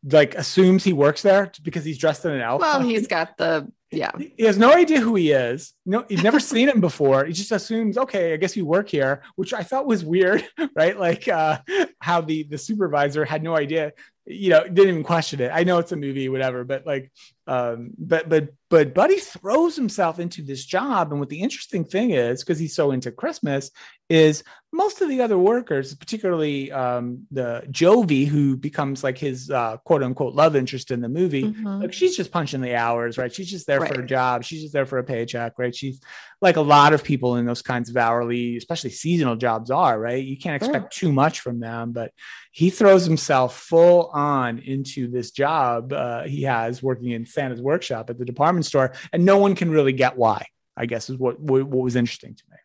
like 0.03 0.35
assumes 0.35 0.83
he 0.83 0.93
works 0.93 1.21
there 1.21 1.51
because 1.61 1.85
he's 1.85 1.97
dressed 1.97 2.25
in 2.25 2.31
an 2.31 2.41
elf. 2.41 2.61
Well, 2.61 2.81
he's 2.81 3.07
got 3.07 3.37
the 3.37 3.71
yeah. 3.91 4.11
He 4.17 4.43
has 4.43 4.57
no 4.57 4.71
idea 4.71 4.99
who 4.99 5.15
he 5.15 5.31
is. 5.31 5.73
No, 5.89 6.05
he's 6.07 6.21
never 6.21 6.39
seen 6.39 6.69
him 6.69 6.81
before. 6.81 7.25
He 7.25 7.33
just 7.33 7.51
assumes, 7.51 7.97
okay, 7.97 8.33
I 8.33 8.37
guess 8.37 8.55
you 8.55 8.63
work 8.63 8.89
here, 8.89 9.23
which 9.37 9.55
I 9.55 9.63
thought 9.63 9.87
was 9.87 10.05
weird, 10.05 10.47
right? 10.75 10.97
Like 10.97 11.27
uh, 11.27 11.57
how 11.99 12.21
the 12.21 12.43
the 12.43 12.59
supervisor 12.59 13.25
had 13.25 13.41
no 13.41 13.55
idea 13.55 13.93
you 14.29 14.51
know, 14.51 14.63
didn't 14.63 14.89
even 14.89 15.03
question 15.03 15.41
it. 15.41 15.49
I 15.51 15.63
know 15.63 15.79
it's 15.79 15.91
a 15.91 15.95
movie, 15.95 16.29
whatever, 16.29 16.63
but 16.63 16.85
like, 16.85 17.11
um, 17.47 17.91
but 17.97 18.29
but 18.29 18.49
but 18.69 18.93
Buddy 18.93 19.17
throws 19.17 19.75
himself 19.75 20.19
into 20.19 20.43
this 20.43 20.63
job, 20.63 21.11
and 21.11 21.19
what 21.19 21.29
the 21.29 21.41
interesting 21.41 21.83
thing 21.83 22.11
is, 22.11 22.43
because 22.43 22.59
he's 22.59 22.75
so 22.75 22.91
into 22.91 23.11
Christmas, 23.11 23.71
is 24.07 24.43
most 24.71 25.01
of 25.01 25.09
the 25.09 25.21
other 25.21 25.39
workers, 25.39 25.95
particularly 25.95 26.71
um, 26.71 27.25
the 27.31 27.63
Jovie, 27.71 28.27
who 28.27 28.55
becomes 28.55 29.03
like 29.03 29.17
his 29.17 29.49
uh, 29.49 29.77
quote 29.77 30.03
unquote 30.03 30.35
love 30.35 30.55
interest 30.55 30.91
in 30.91 31.01
the 31.01 31.09
movie, 31.09 31.45
mm-hmm. 31.45 31.81
like 31.81 31.93
she's 31.93 32.15
just 32.15 32.31
punching 32.31 32.61
the 32.61 32.75
hours, 32.75 33.17
right? 33.17 33.33
She's 33.33 33.49
just 33.49 33.65
there 33.65 33.79
right. 33.79 33.91
for 33.91 34.01
a 34.01 34.05
job. 34.05 34.43
She's 34.43 34.61
just 34.61 34.73
there 34.73 34.85
for 34.85 34.99
a 34.99 35.03
paycheck, 35.03 35.57
right? 35.57 35.75
She's 35.79 35.99
like 36.41 36.57
a 36.57 36.61
lot 36.61 36.93
of 36.93 37.03
people 37.03 37.37
in 37.37 37.45
those 37.45 37.61
kinds 37.61 37.89
of 37.89 37.97
hourly, 37.97 38.57
especially 38.57 38.91
seasonal 38.91 39.35
jobs 39.35 39.71
are, 39.71 39.99
right? 39.99 40.23
You 40.23 40.37
can't 40.37 40.55
expect 40.55 40.93
sure. 40.93 41.07
too 41.07 41.13
much 41.13 41.39
from 41.39 41.59
them, 41.59 41.91
but 41.91 42.11
he 42.51 42.69
throws 42.69 43.05
himself 43.05 43.57
full 43.57 44.07
on 44.13 44.59
into 44.59 45.09
this 45.09 45.31
job 45.31 45.91
uh, 45.93 46.23
he 46.23 46.43
has 46.43 46.83
working 46.83 47.11
in 47.11 47.25
Santa's 47.25 47.61
workshop 47.61 48.09
at 48.09 48.17
the 48.17 48.25
department 48.25 48.65
store, 48.65 48.93
and 49.11 49.25
no 49.25 49.37
one 49.37 49.55
can 49.55 49.71
really 49.71 49.93
get 49.93 50.17
why. 50.17 50.45
I 50.77 50.85
guess 50.85 51.09
is 51.09 51.17
what 51.17 51.39
what, 51.39 51.63
what 51.63 51.83
was 51.83 51.95
interesting 51.95 52.35
to 52.35 52.43
me. 52.49 52.57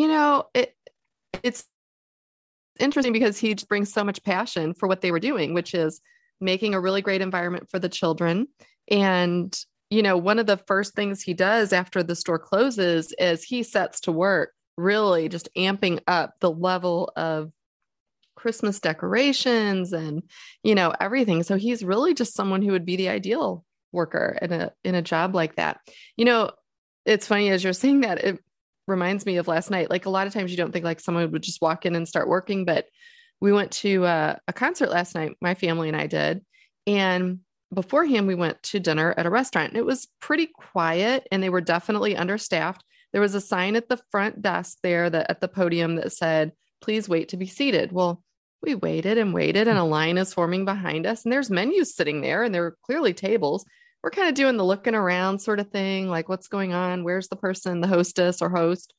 You 0.00 0.08
know, 0.08 0.44
it 0.54 0.74
it's 1.42 1.64
interesting 2.80 3.12
because 3.12 3.38
he 3.38 3.54
just 3.54 3.68
brings 3.68 3.92
so 3.92 4.04
much 4.04 4.22
passion 4.22 4.74
for 4.74 4.88
what 4.88 5.00
they 5.00 5.10
were 5.10 5.20
doing, 5.20 5.54
which 5.54 5.74
is 5.74 6.00
making 6.40 6.74
a 6.74 6.80
really 6.80 7.02
great 7.02 7.20
environment 7.20 7.68
for 7.70 7.78
the 7.78 7.88
children 7.88 8.48
and 8.90 9.58
you 9.90 10.02
know, 10.02 10.16
one 10.16 10.38
of 10.38 10.46
the 10.46 10.56
first 10.56 10.94
things 10.94 11.22
he 11.22 11.34
does 11.34 11.72
after 11.72 12.02
the 12.02 12.16
store 12.16 12.38
closes 12.38 13.12
is 13.18 13.42
he 13.42 13.62
sets 13.62 14.00
to 14.00 14.12
work 14.12 14.52
really 14.76 15.28
just 15.28 15.48
amping 15.56 16.00
up 16.06 16.34
the 16.40 16.50
level 16.50 17.12
of 17.16 17.50
Christmas 18.36 18.78
decorations 18.78 19.92
and 19.92 20.22
you 20.62 20.74
know 20.74 20.94
everything. 21.00 21.42
So 21.42 21.56
he's 21.56 21.84
really 21.84 22.14
just 22.14 22.34
someone 22.34 22.62
who 22.62 22.72
would 22.72 22.86
be 22.86 22.96
the 22.96 23.08
ideal 23.08 23.64
worker 23.90 24.38
in 24.40 24.52
a 24.52 24.72
in 24.84 24.94
a 24.94 25.02
job 25.02 25.34
like 25.34 25.56
that. 25.56 25.80
You 26.16 26.24
know, 26.24 26.52
it's 27.04 27.26
funny 27.26 27.50
as 27.50 27.64
you're 27.64 27.72
saying 27.72 28.02
that 28.02 28.18
it 28.18 28.38
reminds 28.86 29.26
me 29.26 29.38
of 29.38 29.48
last 29.48 29.70
night. 29.70 29.90
Like 29.90 30.06
a 30.06 30.10
lot 30.10 30.26
of 30.26 30.32
times 30.32 30.50
you 30.50 30.56
don't 30.56 30.70
think 30.72 30.84
like 30.84 31.00
someone 31.00 31.30
would 31.32 31.42
just 31.42 31.60
walk 31.60 31.84
in 31.84 31.96
and 31.96 32.06
start 32.06 32.28
working, 32.28 32.64
but 32.64 32.86
we 33.40 33.52
went 33.52 33.72
to 33.72 34.04
uh, 34.04 34.36
a 34.46 34.52
concert 34.52 34.90
last 34.90 35.14
night. 35.14 35.32
My 35.40 35.54
family 35.54 35.88
and 35.88 35.96
I 35.96 36.06
did, 36.06 36.44
and 36.86 37.40
beforehand, 37.72 38.26
we 38.26 38.34
went 38.34 38.62
to 38.64 38.80
dinner 38.80 39.14
at 39.16 39.26
a 39.26 39.30
restaurant 39.30 39.70
and 39.70 39.78
it 39.78 39.86
was 39.86 40.08
pretty 40.20 40.46
quiet 40.46 41.26
and 41.30 41.42
they 41.42 41.50
were 41.50 41.60
definitely 41.60 42.16
understaffed. 42.16 42.82
There 43.12 43.20
was 43.20 43.34
a 43.34 43.40
sign 43.40 43.76
at 43.76 43.88
the 43.88 44.00
front 44.10 44.42
desk 44.42 44.78
there 44.82 45.08
that 45.10 45.30
at 45.30 45.40
the 45.40 45.48
podium 45.48 45.96
that 45.96 46.12
said, 46.12 46.52
please 46.80 47.08
wait 47.08 47.30
to 47.30 47.36
be 47.36 47.46
seated. 47.46 47.92
Well, 47.92 48.22
we 48.62 48.74
waited 48.74 49.18
and 49.18 49.34
waited 49.34 49.68
and 49.68 49.78
a 49.78 49.82
hmm. 49.82 49.90
line 49.90 50.18
is 50.18 50.34
forming 50.34 50.64
behind 50.64 51.06
us 51.06 51.24
and 51.24 51.32
there's 51.32 51.50
menus 51.50 51.94
sitting 51.94 52.20
there 52.20 52.42
and 52.42 52.54
there 52.54 52.66
are 52.66 52.76
clearly 52.82 53.14
tables. 53.14 53.64
We're 54.02 54.10
kind 54.10 54.28
of 54.28 54.34
doing 54.34 54.56
the 54.56 54.64
looking 54.64 54.94
around 54.94 55.40
sort 55.40 55.60
of 55.60 55.70
thing, 55.70 56.08
like 56.08 56.28
what's 56.28 56.48
going 56.48 56.72
on? 56.72 57.04
Where's 57.04 57.28
the 57.28 57.36
person, 57.36 57.80
the 57.80 57.88
hostess 57.88 58.40
or 58.40 58.48
host? 58.48 58.94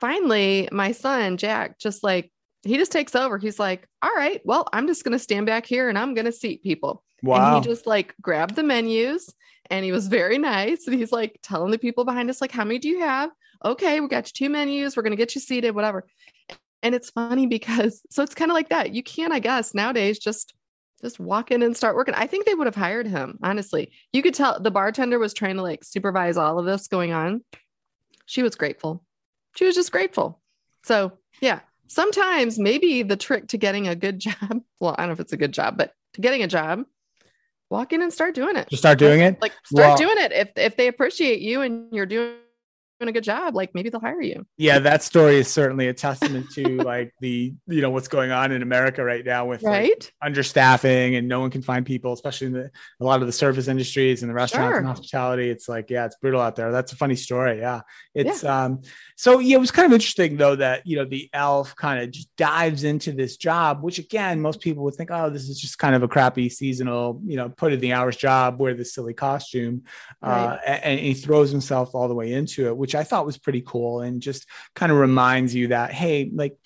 Finally, 0.00 0.68
my 0.70 0.92
son, 0.92 1.36
Jack, 1.38 1.78
just 1.78 2.04
like 2.04 2.30
he 2.62 2.76
just 2.76 2.92
takes 2.92 3.14
over. 3.14 3.38
He's 3.38 3.58
like, 3.58 3.88
all 4.02 4.14
right, 4.14 4.40
well, 4.44 4.66
I'm 4.72 4.86
just 4.86 5.04
going 5.04 5.12
to 5.12 5.18
stand 5.18 5.46
back 5.46 5.64
here 5.64 5.88
and 5.88 5.98
I'm 5.98 6.14
going 6.14 6.26
to 6.26 6.32
seat 6.32 6.62
people. 6.62 7.02
Wow. 7.22 7.56
And 7.56 7.64
he 7.64 7.70
just 7.70 7.86
like 7.86 8.14
grabbed 8.20 8.54
the 8.54 8.62
menus 8.62 9.34
and 9.70 9.84
he 9.84 9.92
was 9.92 10.08
very 10.08 10.38
nice. 10.38 10.86
And 10.86 10.98
he's 10.98 11.12
like 11.12 11.38
telling 11.42 11.70
the 11.70 11.78
people 11.78 12.04
behind 12.04 12.30
us, 12.30 12.40
like, 12.40 12.52
how 12.52 12.64
many 12.64 12.78
do 12.78 12.88
you 12.88 13.00
have? 13.00 13.30
Okay, 13.64 14.00
we 14.00 14.08
got 14.08 14.28
you 14.28 14.46
two 14.46 14.52
menus. 14.52 14.96
We're 14.96 15.02
going 15.02 15.12
to 15.12 15.16
get 15.16 15.34
you 15.34 15.40
seated, 15.40 15.74
whatever. 15.74 16.06
And 16.82 16.94
it's 16.94 17.10
funny 17.10 17.46
because 17.46 18.02
so 18.10 18.22
it's 18.22 18.34
kind 18.34 18.50
of 18.50 18.54
like 18.54 18.68
that. 18.68 18.94
You 18.94 19.02
can, 19.02 19.32
I 19.32 19.40
guess, 19.40 19.74
nowadays 19.74 20.18
just 20.18 20.54
just 21.02 21.20
walk 21.20 21.50
in 21.50 21.62
and 21.62 21.76
start 21.76 21.94
working. 21.94 22.14
I 22.14 22.26
think 22.26 22.44
they 22.44 22.54
would 22.54 22.66
have 22.66 22.74
hired 22.74 23.06
him, 23.06 23.38
honestly. 23.42 23.92
You 24.12 24.22
could 24.22 24.34
tell 24.34 24.58
the 24.58 24.70
bartender 24.70 25.18
was 25.18 25.34
trying 25.34 25.56
to 25.56 25.62
like 25.62 25.84
supervise 25.84 26.36
all 26.36 26.58
of 26.58 26.66
this 26.66 26.88
going 26.88 27.12
on. 27.12 27.44
She 28.26 28.42
was 28.42 28.56
grateful. 28.56 29.04
She 29.56 29.64
was 29.64 29.74
just 29.74 29.92
grateful. 29.92 30.40
So, 30.84 31.12
yeah, 31.40 31.60
sometimes 31.86 32.58
maybe 32.58 33.02
the 33.02 33.16
trick 33.16 33.48
to 33.48 33.58
getting 33.58 33.88
a 33.88 33.96
good 33.96 34.18
job, 34.20 34.62
well, 34.80 34.94
I 34.96 35.02
don't 35.02 35.08
know 35.08 35.12
if 35.12 35.20
it's 35.20 35.32
a 35.32 35.38
good 35.38 35.52
job, 35.52 35.76
but 35.76 35.92
to 36.14 36.20
getting 36.20 36.42
a 36.42 36.48
job 36.48 36.84
walk 37.70 37.92
in 37.92 38.02
and 38.02 38.12
start 38.12 38.34
doing 38.34 38.56
it. 38.56 38.68
Just 38.68 38.82
start 38.82 38.98
doing 38.98 39.20
it. 39.20 39.40
Like 39.40 39.52
start 39.64 39.88
well, 39.88 39.96
doing 39.96 40.16
it. 40.18 40.32
If 40.32 40.48
if 40.56 40.76
they 40.76 40.88
appreciate 40.88 41.40
you 41.40 41.62
and 41.62 41.88
you're 41.92 42.06
doing 42.06 42.34
doing 42.98 43.10
a 43.10 43.12
good 43.12 43.24
job, 43.24 43.54
like 43.54 43.74
maybe 43.74 43.90
they'll 43.90 44.00
hire 44.00 44.20
you. 44.20 44.46
Yeah, 44.56 44.78
that 44.80 45.02
story 45.02 45.36
is 45.36 45.48
certainly 45.48 45.88
a 45.88 45.94
testament 45.94 46.50
to 46.54 46.76
like 46.82 47.12
the 47.20 47.54
you 47.66 47.80
know 47.80 47.90
what's 47.90 48.08
going 48.08 48.30
on 48.30 48.52
in 48.52 48.62
America 48.62 49.04
right 49.04 49.24
now 49.24 49.46
with 49.46 49.62
right 49.62 50.10
like, 50.22 50.32
understaffing 50.32 51.16
and 51.16 51.28
no 51.28 51.40
one 51.40 51.50
can 51.50 51.62
find 51.62 51.86
people, 51.86 52.12
especially 52.12 52.48
in 52.48 52.52
the 52.52 52.70
a 53.00 53.04
lot 53.04 53.20
of 53.20 53.26
the 53.26 53.32
service 53.32 53.68
industries 53.68 54.22
and 54.22 54.30
the 54.30 54.34
restaurants 54.34 54.72
sure. 54.72 54.78
and 54.78 54.86
hospitality. 54.86 55.48
It's 55.48 55.68
like 55.68 55.90
yeah, 55.90 56.06
it's 56.06 56.16
brutal 56.16 56.40
out 56.40 56.56
there. 56.56 56.72
That's 56.72 56.92
a 56.92 56.96
funny 56.96 57.16
story. 57.16 57.58
Yeah, 57.58 57.82
it's 58.14 58.42
yeah. 58.42 58.64
um. 58.64 58.82
So 59.16 59.38
yeah, 59.38 59.56
it 59.56 59.60
was 59.60 59.70
kind 59.70 59.86
of 59.86 59.92
interesting 59.92 60.36
though 60.36 60.56
that 60.56 60.86
you 60.86 60.96
know 60.96 61.04
the 61.04 61.30
elf 61.32 61.76
kind 61.76 62.02
of 62.02 62.10
just 62.10 62.34
dives 62.36 62.84
into 62.84 63.12
this 63.12 63.36
job, 63.36 63.82
which 63.82 63.98
again 63.98 64.40
most 64.40 64.60
people 64.60 64.82
would 64.84 64.94
think, 64.94 65.10
oh, 65.12 65.30
this 65.30 65.48
is 65.48 65.60
just 65.60 65.78
kind 65.78 65.94
of 65.94 66.02
a 66.02 66.08
crappy 66.08 66.48
seasonal, 66.48 67.20
you 67.24 67.36
know, 67.36 67.48
put 67.48 67.72
in 67.72 67.80
the 67.80 67.92
hours 67.92 68.16
job, 68.16 68.60
wear 68.60 68.74
this 68.74 68.94
silly 68.94 69.14
costume, 69.14 69.84
right. 70.22 70.32
uh, 70.32 70.58
and, 70.66 70.84
and 70.84 71.00
he 71.00 71.14
throws 71.14 71.50
himself 71.50 71.94
all 71.94 72.08
the 72.08 72.14
way 72.14 72.32
into 72.32 72.66
it, 72.66 72.76
which 72.76 72.87
which 72.88 72.94
I 72.94 73.04
thought 73.04 73.26
was 73.26 73.36
pretty 73.36 73.60
cool 73.60 74.00
and 74.00 74.22
just 74.22 74.46
kind 74.74 74.90
of 74.90 74.96
reminds 74.96 75.54
you 75.54 75.68
that, 75.68 75.92
hey, 75.92 76.30
like 76.32 76.56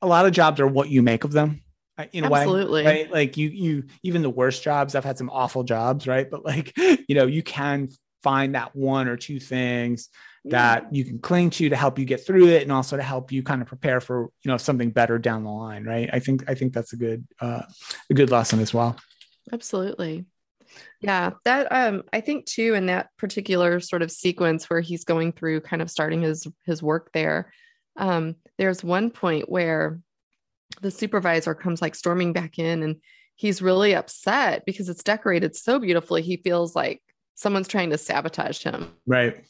a 0.00 0.06
lot 0.06 0.24
of 0.24 0.32
jobs 0.32 0.60
are 0.60 0.66
what 0.66 0.88
you 0.88 1.02
make 1.02 1.24
of 1.24 1.32
them 1.32 1.60
uh, 1.98 2.06
in 2.14 2.24
a 2.24 2.32
Absolutely. 2.32 2.84
way, 2.84 3.02
right? 3.02 3.12
Like 3.12 3.36
you, 3.36 3.50
you, 3.50 3.84
even 4.02 4.22
the 4.22 4.30
worst 4.30 4.62
jobs, 4.62 4.94
I've 4.94 5.04
had 5.04 5.18
some 5.18 5.28
awful 5.28 5.62
jobs, 5.62 6.06
right? 6.06 6.30
But 6.30 6.42
like, 6.42 6.72
you 6.78 7.14
know, 7.14 7.26
you 7.26 7.42
can 7.42 7.90
find 8.22 8.54
that 8.54 8.74
one 8.74 9.08
or 9.08 9.18
two 9.18 9.38
things 9.38 10.08
that 10.46 10.94
you 10.94 11.04
can 11.04 11.18
cling 11.18 11.50
to 11.50 11.68
to 11.68 11.76
help 11.76 11.98
you 11.98 12.06
get 12.06 12.24
through 12.26 12.46
it 12.46 12.62
and 12.62 12.72
also 12.72 12.96
to 12.96 13.02
help 13.02 13.30
you 13.30 13.42
kind 13.42 13.60
of 13.60 13.68
prepare 13.68 14.00
for 14.00 14.30
you 14.42 14.50
know 14.50 14.56
something 14.56 14.88
better 14.88 15.18
down 15.18 15.44
the 15.44 15.50
line 15.50 15.84
right 15.84 16.08
i 16.10 16.18
think 16.18 16.42
i 16.48 16.54
think 16.54 16.72
that's 16.72 16.94
a 16.94 16.96
good 16.96 17.26
uh 17.40 17.60
a 18.08 18.14
good 18.14 18.30
lesson 18.30 18.58
as 18.58 18.72
well 18.72 18.96
absolutely 19.52 20.24
yeah, 21.00 21.30
that 21.44 21.68
um 21.70 22.02
I 22.12 22.20
think 22.20 22.46
too 22.46 22.74
in 22.74 22.86
that 22.86 23.08
particular 23.16 23.80
sort 23.80 24.02
of 24.02 24.10
sequence 24.10 24.68
where 24.68 24.80
he's 24.80 25.04
going 25.04 25.32
through 25.32 25.60
kind 25.62 25.82
of 25.82 25.90
starting 25.90 26.22
his 26.22 26.46
his 26.64 26.82
work 26.82 27.10
there. 27.12 27.52
Um 27.96 28.36
there's 28.58 28.84
one 28.84 29.10
point 29.10 29.48
where 29.48 30.00
the 30.80 30.90
supervisor 30.90 31.54
comes 31.54 31.82
like 31.82 31.94
storming 31.94 32.32
back 32.32 32.58
in 32.58 32.82
and 32.82 32.96
he's 33.36 33.62
really 33.62 33.94
upset 33.94 34.64
because 34.66 34.88
it's 34.88 35.02
decorated 35.02 35.56
so 35.56 35.78
beautifully. 35.78 36.22
He 36.22 36.36
feels 36.36 36.74
like 36.74 37.00
someone's 37.34 37.68
trying 37.68 37.90
to 37.90 37.98
sabotage 37.98 38.62
him. 38.62 38.92
Right. 39.06 39.44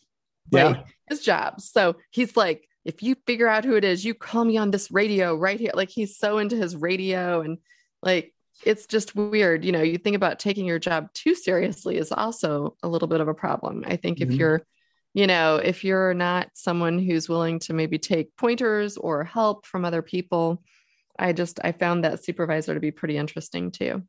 Yeah. 0.52 0.82
his 1.08 1.20
job. 1.20 1.60
So 1.60 1.96
he's 2.10 2.36
like, 2.36 2.68
if 2.84 3.02
you 3.02 3.16
figure 3.26 3.48
out 3.48 3.64
who 3.64 3.76
it 3.76 3.84
is, 3.84 4.04
you 4.04 4.14
call 4.14 4.44
me 4.44 4.56
on 4.56 4.70
this 4.70 4.90
radio 4.90 5.34
right 5.34 5.58
here. 5.58 5.72
Like 5.74 5.90
he's 5.90 6.16
so 6.16 6.38
into 6.38 6.56
his 6.56 6.76
radio 6.76 7.40
and 7.40 7.58
like 8.02 8.34
it's 8.64 8.86
just 8.86 9.14
weird. 9.14 9.64
You 9.64 9.72
know, 9.72 9.82
you 9.82 9.98
think 9.98 10.16
about 10.16 10.38
taking 10.38 10.66
your 10.66 10.78
job 10.78 11.12
too 11.12 11.34
seriously 11.34 11.96
is 11.96 12.12
also 12.12 12.76
a 12.82 12.88
little 12.88 13.08
bit 13.08 13.20
of 13.20 13.28
a 13.28 13.34
problem. 13.34 13.84
I 13.86 13.96
think 13.96 14.18
mm-hmm. 14.18 14.32
if 14.32 14.38
you're, 14.38 14.62
you 15.14 15.26
know, 15.26 15.56
if 15.56 15.84
you're 15.84 16.14
not 16.14 16.50
someone 16.54 16.98
who's 16.98 17.28
willing 17.28 17.58
to 17.60 17.72
maybe 17.72 17.98
take 17.98 18.36
pointers 18.36 18.96
or 18.96 19.24
help 19.24 19.66
from 19.66 19.84
other 19.84 20.02
people, 20.02 20.62
I 21.18 21.32
just 21.32 21.60
I 21.62 21.72
found 21.72 22.04
that 22.04 22.24
supervisor 22.24 22.74
to 22.74 22.80
be 22.80 22.90
pretty 22.90 23.16
interesting 23.16 23.70
too. 23.70 24.02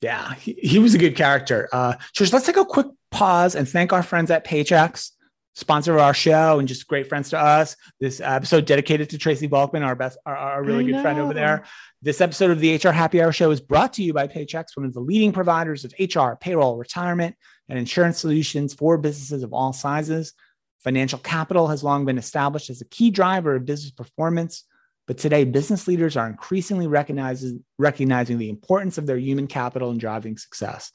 Yeah, 0.00 0.34
he, 0.34 0.52
he 0.54 0.78
was 0.78 0.94
a 0.94 0.98
good 0.98 1.16
character. 1.16 1.68
Uh, 1.72 1.94
Trish, 2.16 2.32
let's 2.32 2.46
take 2.46 2.56
a 2.56 2.64
quick 2.64 2.86
pause 3.10 3.54
and 3.54 3.68
thank 3.68 3.92
our 3.92 4.02
friends 4.02 4.30
at 4.30 4.46
Paychex, 4.46 5.10
sponsor 5.54 5.94
of 5.94 6.00
our 6.00 6.14
show 6.14 6.58
and 6.58 6.68
just 6.68 6.86
great 6.86 7.08
friends 7.08 7.30
to 7.30 7.38
us. 7.38 7.76
This 8.00 8.20
episode 8.20 8.66
dedicated 8.66 9.10
to 9.10 9.18
Tracy 9.18 9.48
Balkman, 9.48 9.84
our 9.84 9.94
best, 9.94 10.18
our, 10.26 10.36
our 10.36 10.62
really 10.62 10.84
I 10.84 10.90
good 10.90 11.02
friend 11.02 11.20
over 11.20 11.32
there. 11.32 11.64
This 12.04 12.20
episode 12.20 12.50
of 12.50 12.60
the 12.60 12.76
HR 12.76 12.90
Happy 12.90 13.22
Hour 13.22 13.32
Show 13.32 13.50
is 13.50 13.62
brought 13.62 13.94
to 13.94 14.02
you 14.02 14.12
by 14.12 14.28
Paychex, 14.28 14.76
one 14.76 14.84
of 14.84 14.92
the 14.92 15.00
leading 15.00 15.32
providers 15.32 15.86
of 15.86 15.94
HR, 15.98 16.32
payroll, 16.38 16.76
retirement, 16.76 17.34
and 17.70 17.78
insurance 17.78 18.18
solutions 18.18 18.74
for 18.74 18.98
businesses 18.98 19.42
of 19.42 19.54
all 19.54 19.72
sizes. 19.72 20.34
Financial 20.80 21.18
capital 21.18 21.66
has 21.68 21.82
long 21.82 22.04
been 22.04 22.18
established 22.18 22.68
as 22.68 22.82
a 22.82 22.88
key 22.88 23.10
driver 23.10 23.56
of 23.56 23.64
business 23.64 23.90
performance, 23.90 24.64
but 25.06 25.16
today 25.16 25.44
business 25.44 25.88
leaders 25.88 26.14
are 26.14 26.28
increasingly 26.28 26.86
recognizing, 26.86 27.64
the 27.78 28.50
importance 28.50 28.98
of 28.98 29.06
their 29.06 29.16
human 29.16 29.46
capital 29.46 29.90
in 29.90 29.96
driving 29.96 30.36
success. 30.36 30.92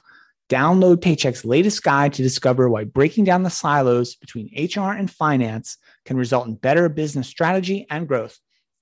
Download 0.48 0.98
Paychex's 0.98 1.44
latest 1.44 1.82
guide 1.82 2.14
to 2.14 2.22
discover 2.22 2.70
why 2.70 2.84
breaking 2.84 3.24
down 3.24 3.42
the 3.42 3.50
silos 3.50 4.14
between 4.14 4.54
HR 4.56 4.92
and 4.92 5.10
finance 5.10 5.78
can 6.06 6.18
result 6.18 6.46
in 6.46 6.54
better 6.54 6.88
business 6.88 7.28
strategy 7.28 7.88
and 7.90 8.08
growth, 8.08 8.38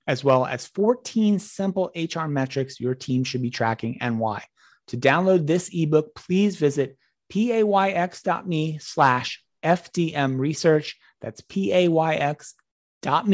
as 0.08 0.24
well 0.24 0.46
as 0.46 0.66
14 0.66 1.38
simple 1.38 1.92
HR 1.94 2.26
metrics 2.26 2.80
your 2.80 2.94
team 2.94 3.22
should 3.22 3.42
be 3.42 3.50
tracking 3.50 3.98
and 4.00 4.18
why. 4.18 4.42
To 4.88 4.96
download 4.96 5.46
this 5.46 5.70
ebook, 5.72 6.14
please 6.14 6.56
visit 6.56 6.96
payx.me 7.30 8.78
slash 8.80 9.44
FDM 9.62 10.38
research. 10.38 10.96
That's 11.20 11.42
payx 11.42 12.54
dot 13.02 13.26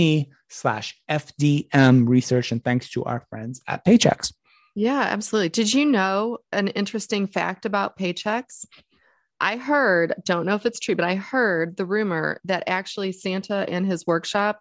slash 0.48 1.00
FDM 1.08 2.08
research. 2.08 2.52
And 2.52 2.62
thanks 2.62 2.90
to 2.90 3.04
our 3.04 3.24
friends 3.30 3.62
at 3.66 3.84
Paychex. 3.84 4.32
Yeah, 4.74 5.00
absolutely. 5.00 5.50
Did 5.50 5.72
you 5.72 5.86
know 5.86 6.38
an 6.50 6.68
interesting 6.68 7.28
fact 7.28 7.64
about 7.64 7.96
paychex? 7.96 8.66
I 9.40 9.56
heard, 9.56 10.14
don't 10.24 10.46
know 10.46 10.54
if 10.54 10.66
it's 10.66 10.80
true, 10.80 10.96
but 10.96 11.04
I 11.04 11.14
heard 11.14 11.76
the 11.76 11.86
rumor 11.86 12.40
that 12.44 12.64
actually 12.66 13.12
Santa 13.12 13.64
and 13.68 13.86
his 13.86 14.06
workshop, 14.06 14.60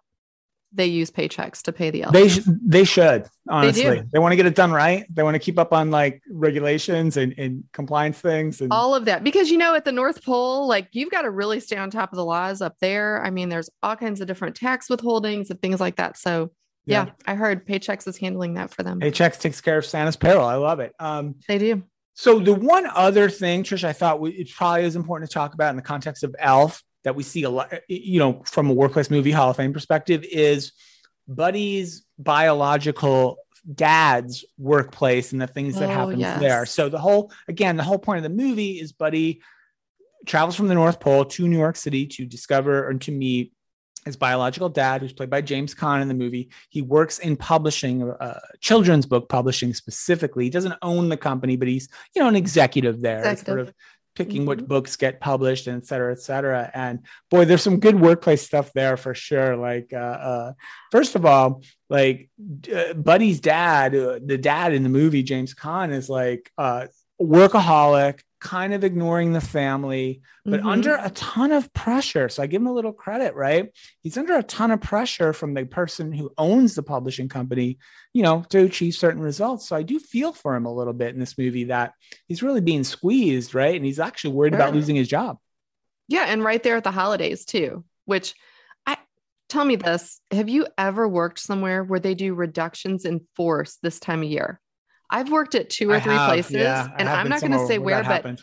they 0.74 0.86
use 0.86 1.10
paychex 1.10 1.62
to 1.62 1.72
pay 1.72 1.90
the 1.90 2.02
elves. 2.02 2.12
They, 2.12 2.28
sh- 2.28 2.40
they 2.46 2.84
should, 2.84 3.26
honestly. 3.48 3.82
do. 4.00 4.08
They, 4.12 4.18
want 4.18 4.32
to 4.32 4.36
get 4.36 4.46
it 4.46 4.54
done 4.54 4.72
right. 4.72 5.06
They 5.08 5.22
want 5.22 5.34
to 5.34 5.38
keep 5.38 5.58
up 5.58 5.72
on 5.72 5.90
like 5.90 6.22
regulations 6.28 7.16
and, 7.16 7.34
and 7.38 7.64
compliance 7.72 8.18
things. 8.20 8.60
And 8.60 8.72
all 8.72 8.94
of 8.94 9.04
that 9.04 9.22
because 9.24 9.50
you 9.50 9.58
know 9.58 9.74
at 9.74 9.84
the 9.84 9.92
north 9.92 10.24
pole 10.24 10.66
like 10.66 10.88
you've 10.92 11.10
got 11.10 11.22
to 11.22 11.30
really 11.30 11.60
stay 11.60 11.76
on 11.76 11.90
top 11.90 12.12
of 12.12 12.16
the 12.16 12.24
laws 12.24 12.60
up 12.60 12.76
there 12.80 13.22
i 13.24 13.30
mean 13.30 13.48
there's 13.48 13.70
all 13.82 13.96
kinds 13.96 14.20
of 14.20 14.26
different 14.26 14.56
tax 14.56 14.88
withholdings 14.88 15.50
and 15.50 15.60
things 15.60 15.80
like 15.80 15.96
that 15.96 16.16
so 16.16 16.50
yeah, 16.86 17.06
Yeah. 17.06 17.12
i 17.26 17.34
heard 17.34 17.66
paychex 17.66 18.06
is 18.08 18.16
handling 18.16 18.54
that 18.54 18.70
for 18.72 18.82
them 18.82 19.00
Paychex 19.00 19.38
takes 19.40 19.60
care 19.60 19.78
of 19.78 19.86
Santa's 19.86 20.16
payroll. 20.16 20.46
I 20.46 20.56
love 20.56 20.80
it. 20.80 20.92
Um, 20.98 21.36
they 21.48 21.58
do 21.58 21.82
So 22.14 22.38
the 22.38 22.54
one 22.54 22.86
other 22.86 23.28
thing, 23.30 23.62
Trish, 23.62 23.84
I 23.84 23.92
thought 23.92 24.20
we, 24.20 24.30
it 24.32 24.50
probably 24.50 24.84
is 24.84 24.96
important 24.96 25.30
to 25.30 25.34
talk 25.34 25.54
about 25.54 25.70
in 25.70 25.76
the 25.76 25.82
context 25.82 26.24
of 26.24 26.34
Elf 26.38 26.82
that 27.04 27.14
we 27.14 27.22
see 27.22 27.42
a 27.44 27.50
lot, 27.50 27.72
you 27.88 28.18
know, 28.18 28.42
from 28.46 28.68
a 28.70 28.72
workplace 28.72 29.10
movie 29.10 29.30
Hall 29.30 29.50
of 29.50 29.56
Fame 29.56 29.72
perspective 29.72 30.24
is 30.30 30.72
Buddy's 31.28 32.04
biological 32.18 33.38
dad's 33.72 34.44
workplace 34.58 35.32
and 35.32 35.40
the 35.40 35.46
things 35.46 35.78
that 35.78 35.88
Oh, 35.88 35.92
happens 35.92 36.20
yes. 36.20 36.40
there. 36.40 36.66
So 36.66 36.88
the 36.88 36.98
whole, 36.98 37.32
again, 37.48 37.76
the 37.76 37.82
whole 37.82 37.98
point 37.98 38.18
of 38.18 38.22
the 38.22 38.28
movie 38.42 38.80
is 38.80 38.92
Buddy 38.92 39.40
travels 40.26 40.56
from 40.56 40.68
the 40.68 40.74
North 40.74 41.00
Pole 41.00 41.24
to 41.24 41.48
New 41.48 41.58
York 41.58 41.76
City 41.76 42.06
to 42.06 42.26
discover 42.26 42.88
and 42.88 43.00
to 43.02 43.12
meet 43.12 43.52
his 44.04 44.16
biological 44.16 44.68
dad, 44.68 45.00
who's 45.00 45.14
played 45.14 45.30
by 45.30 45.40
James 45.40 45.74
Caan 45.74 46.02
in 46.02 46.08
the 46.08 46.14
movie. 46.14 46.50
He 46.68 46.82
works 46.82 47.20
in 47.20 47.36
publishing, 47.36 48.02
uh, 48.02 48.38
children's 48.60 49.06
book 49.06 49.30
publishing 49.30 49.72
specifically. 49.72 50.44
He 50.44 50.50
doesn't 50.50 50.74
own 50.82 51.08
the 51.08 51.16
company, 51.16 51.56
but 51.56 51.68
he's 51.68 51.88
you 52.14 52.20
know 52.20 52.28
an 52.28 52.36
executive 52.36 53.00
there, 53.00 53.34
sort 53.36 53.60
of 53.60 53.72
picking 54.14 54.46
what 54.46 54.58
Mhm. 54.58 54.68
books 54.68 54.96
get 54.96 55.20
published 55.20 55.66
and 55.66 55.76
et 55.82 55.86
cetera, 55.86 56.12
et 56.12 56.20
cetera. 56.20 56.70
And 56.72 57.00
boy, 57.30 57.44
there's 57.44 57.62
some 57.62 57.80
good 57.80 58.00
workplace 58.00 58.42
stuff 58.42 58.72
there 58.72 58.96
for 58.96 59.14
sure. 59.14 59.56
Like, 59.56 59.92
uh, 59.92 59.96
uh, 59.96 60.52
first 60.92 61.14
of 61.16 61.26
all, 61.26 61.62
like 61.90 62.28
uh, 62.74 62.94
Buddy's 62.94 63.40
dad, 63.40 63.94
uh, 63.94 64.18
the 64.24 64.38
dad 64.38 64.72
in 64.72 64.82
the 64.82 64.88
movie, 64.88 65.22
James 65.22 65.54
Caan, 65.54 65.92
is 65.92 66.08
like 66.08 66.50
uh, 66.56 66.86
workaholic, 67.20 68.20
kind 68.44 68.74
of 68.74 68.84
ignoring 68.84 69.32
the 69.32 69.40
family, 69.40 70.20
but 70.44 70.60
Mhm. 70.60 70.66
under 70.70 70.94
a 70.94 71.10
ton 71.10 71.50
of 71.50 71.72
pressure. 71.72 72.28
So 72.28 72.42
I 72.42 72.46
give 72.46 72.60
him 72.60 72.68
a 72.68 72.72
little 72.72 72.92
credit, 72.92 73.34
right? 73.34 73.72
He's 74.02 74.18
under 74.18 74.36
a 74.36 74.42
ton 74.42 74.70
of 74.70 74.80
pressure 74.82 75.32
from 75.32 75.54
the 75.54 75.64
person 75.64 76.12
who 76.12 76.30
owns 76.38 76.74
the 76.74 76.82
publishing 76.82 77.28
company, 77.28 77.78
you 78.12 78.22
know, 78.22 78.44
to 78.50 78.58
achieve 78.58 78.94
certain 78.94 79.22
results. 79.22 79.66
So 79.66 79.74
I 79.74 79.82
do 79.82 79.98
feel 79.98 80.32
for 80.34 80.54
him 80.54 80.66
a 80.66 80.72
little 80.72 80.92
bit 80.92 81.14
in 81.14 81.20
this 81.20 81.38
movie 81.38 81.64
that 81.64 81.94
he's 82.28 82.42
really 82.42 82.60
being 82.60 82.84
squeezed, 82.84 83.54
right? 83.54 83.74
And 83.74 83.84
he's 83.84 83.98
actually 83.98 84.34
worried 84.34 84.54
about 84.54 84.74
losing 84.74 84.94
his 84.96 85.08
job. 85.08 85.38
yeah 86.06 86.26
and 86.28 86.44
right 86.44 86.62
there 86.62 86.76
at 86.76 86.84
the 86.84 86.90
holidays 86.90 87.46
too 87.46 87.82
which 88.04 88.34
i 88.86 88.94
tell 89.48 89.64
me 89.64 89.74
this 89.76 90.20
have 90.30 90.50
you 90.50 90.66
ever 90.76 91.08
worked 91.08 91.38
somewhere 91.38 91.82
where 91.82 91.98
they 91.98 92.14
do 92.14 92.34
reductions 92.34 93.06
in 93.06 93.26
force 93.36 93.78
this 93.82 93.98
time 93.98 94.22
of 94.22 94.28
year 94.28 94.60
i've 95.14 95.30
worked 95.30 95.54
at 95.54 95.70
two 95.70 95.90
or 95.90 95.96
I 95.96 96.00
three 96.00 96.14
have, 96.14 96.28
places 96.28 96.52
yeah, 96.52 96.88
and 96.98 97.08
i'm 97.08 97.28
not 97.28 97.40
going 97.40 97.52
to 97.52 97.66
say 97.66 97.78
where 97.78 98.02
but. 98.02 98.40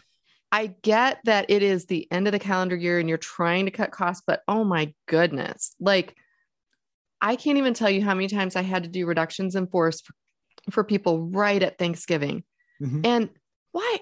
I 0.51 0.75
get 0.81 1.19
that 1.23 1.45
it 1.49 1.63
is 1.63 1.86
the 1.86 2.12
end 2.12 2.27
of 2.27 2.34
the 2.34 2.39
calendar 2.39 2.75
year 2.75 2.99
and 2.99 3.07
you're 3.07 3.17
trying 3.17 3.65
to 3.65 3.71
cut 3.71 3.91
costs, 3.91 4.23
but 4.27 4.41
oh 4.47 4.65
my 4.65 4.93
goodness. 5.07 5.75
Like, 5.79 6.15
I 7.21 7.38
can't 7.38 7.57
even 7.57 7.73
tell 7.73 7.89
you 7.89 8.03
how 8.03 8.13
many 8.13 8.27
times 8.27 8.55
I 8.55 8.62
had 8.62 8.84
to 8.84 8.89
do 8.89 9.05
reductions 9.05 9.55
in 9.55 9.67
force 9.67 10.01
for, 10.01 10.13
for 10.69 10.84
people 10.84 11.29
right 11.29 11.62
at 11.63 11.77
Thanksgiving. 11.77 12.43
Mhm. 12.81 13.05
And 13.05 13.29
why? 13.71 13.99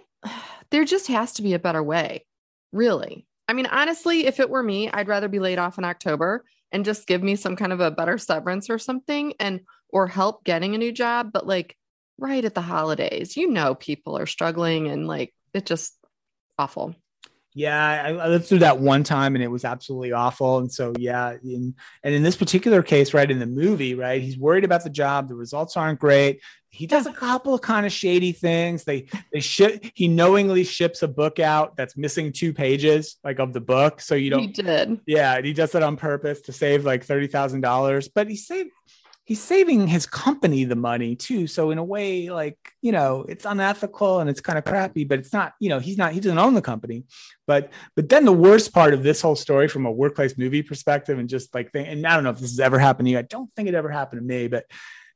There 0.71 0.85
just 0.85 1.07
has 1.07 1.33
to 1.33 1.41
be 1.41 1.55
a 1.55 1.59
better 1.59 1.81
way, 1.81 2.25
really. 2.71 3.25
I 3.47 3.53
mean, 3.53 3.65
honestly, 3.65 4.27
if 4.27 4.39
it 4.39 4.49
were 4.49 4.61
me, 4.61 4.87
I'd 4.87 5.07
rather 5.07 5.27
be 5.27 5.39
laid 5.39 5.57
off 5.57 5.79
in 5.79 5.83
October 5.83 6.45
and 6.71 6.85
just 6.85 7.07
give 7.07 7.23
me 7.23 7.35
some 7.35 7.55
kind 7.55 7.73
of 7.73 7.79
a 7.79 7.89
better 7.89 8.19
severance 8.19 8.69
or 8.69 8.77
something 8.77 9.33
and 9.39 9.61
or 9.89 10.05
help 10.05 10.43
getting 10.43 10.75
a 10.75 10.77
new 10.77 10.91
job. 10.91 11.31
But 11.33 11.47
like 11.47 11.75
right 12.19 12.43
at 12.43 12.53
the 12.53 12.61
holidays, 12.61 13.35
you 13.37 13.49
know, 13.49 13.75
people 13.75 14.17
are 14.17 14.25
struggling 14.25 14.87
and 14.87 15.07
like 15.07 15.33
it 15.53 15.65
just 15.65 15.95
awful. 16.57 16.95
Yeah, 17.55 18.03
I, 18.05 18.09
I 18.11 18.27
lived 18.27 18.45
through 18.45 18.59
that 18.59 18.79
one 18.79 19.03
time 19.03 19.35
and 19.35 19.43
it 19.43 19.47
was 19.47 19.65
absolutely 19.65 20.11
awful. 20.11 20.59
And 20.59 20.71
so, 20.71 20.93
yeah, 20.97 21.35
in, 21.43 21.73
and 22.03 22.13
in 22.13 22.21
this 22.21 22.37
particular 22.37 22.83
case, 22.83 23.13
right 23.13 23.29
in 23.29 23.39
the 23.39 23.47
movie, 23.47 23.95
right, 23.95 24.21
he's 24.21 24.37
worried 24.37 24.63
about 24.63 24.83
the 24.83 24.89
job. 24.91 25.27
The 25.27 25.35
results 25.35 25.75
aren't 25.75 25.99
great. 25.99 26.41
He 26.69 26.85
does 26.85 27.07
a 27.07 27.11
couple 27.11 27.55
of 27.55 27.61
kind 27.61 27.87
of 27.87 27.91
shady 27.91 28.31
things. 28.31 28.83
They 28.83 29.07
they 29.33 29.39
ship. 29.39 29.83
He 29.95 30.07
knowingly 30.07 30.63
ships 30.63 31.01
a 31.01 31.07
book 31.07 31.39
out 31.39 31.75
that's 31.75 31.97
missing 31.97 32.31
two 32.31 32.53
pages, 32.53 33.17
like 33.23 33.39
of 33.39 33.53
the 33.53 33.59
book. 33.59 33.99
So 33.99 34.13
you 34.13 34.25
He 34.25 34.29
don't. 34.29 34.53
did. 34.53 34.99
Yeah, 35.07 35.35
and 35.35 35.43
he 35.43 35.53
does 35.53 35.71
that 35.71 35.81
on 35.81 35.97
purpose 35.97 36.41
to 36.41 36.53
save 36.53 36.85
like 36.85 37.03
thirty 37.03 37.25
thousand 37.25 37.61
dollars. 37.61 38.07
But 38.07 38.29
he 38.29 38.35
saved. 38.35 38.69
He's 39.29 39.43
saving 39.43 39.85
his 39.85 40.07
company 40.07 40.63
the 40.63 40.75
money 40.75 41.15
too. 41.15 41.45
So 41.45 41.69
in 41.69 41.77
a 41.77 41.83
way, 41.83 42.31
like 42.31 42.57
you 42.81 42.91
know, 42.91 43.27
it's 43.29 43.45
unethical 43.45 44.21
and 44.21 44.27
it's 44.27 44.41
kind 44.41 44.57
of 44.57 44.65
crappy. 44.65 45.03
But 45.03 45.19
it's 45.19 45.31
not. 45.31 45.53
You 45.59 45.69
know, 45.69 45.77
he's 45.77 45.99
not. 45.99 46.13
He 46.13 46.19
doesn't 46.19 46.39
own 46.39 46.55
the 46.55 46.63
company. 46.63 47.03
But 47.45 47.71
but 47.95 48.09
then 48.09 48.25
the 48.25 48.33
worst 48.33 48.73
part 48.73 48.95
of 48.95 49.03
this 49.03 49.21
whole 49.21 49.35
story 49.35 49.67
from 49.67 49.85
a 49.85 49.91
workplace 49.91 50.35
movie 50.35 50.63
perspective, 50.63 51.19
and 51.19 51.29
just 51.29 51.53
like, 51.53 51.71
think, 51.71 51.89
and 51.89 52.07
I 52.07 52.15
don't 52.15 52.23
know 52.23 52.31
if 52.31 52.39
this 52.39 52.49
has 52.49 52.59
ever 52.59 52.79
happened 52.79 53.05
to 53.05 53.11
you. 53.11 53.19
I 53.19 53.21
don't 53.21 53.53
think 53.55 53.69
it 53.69 53.75
ever 53.75 53.91
happened 53.91 54.21
to 54.21 54.25
me, 54.25 54.47
but 54.47 54.65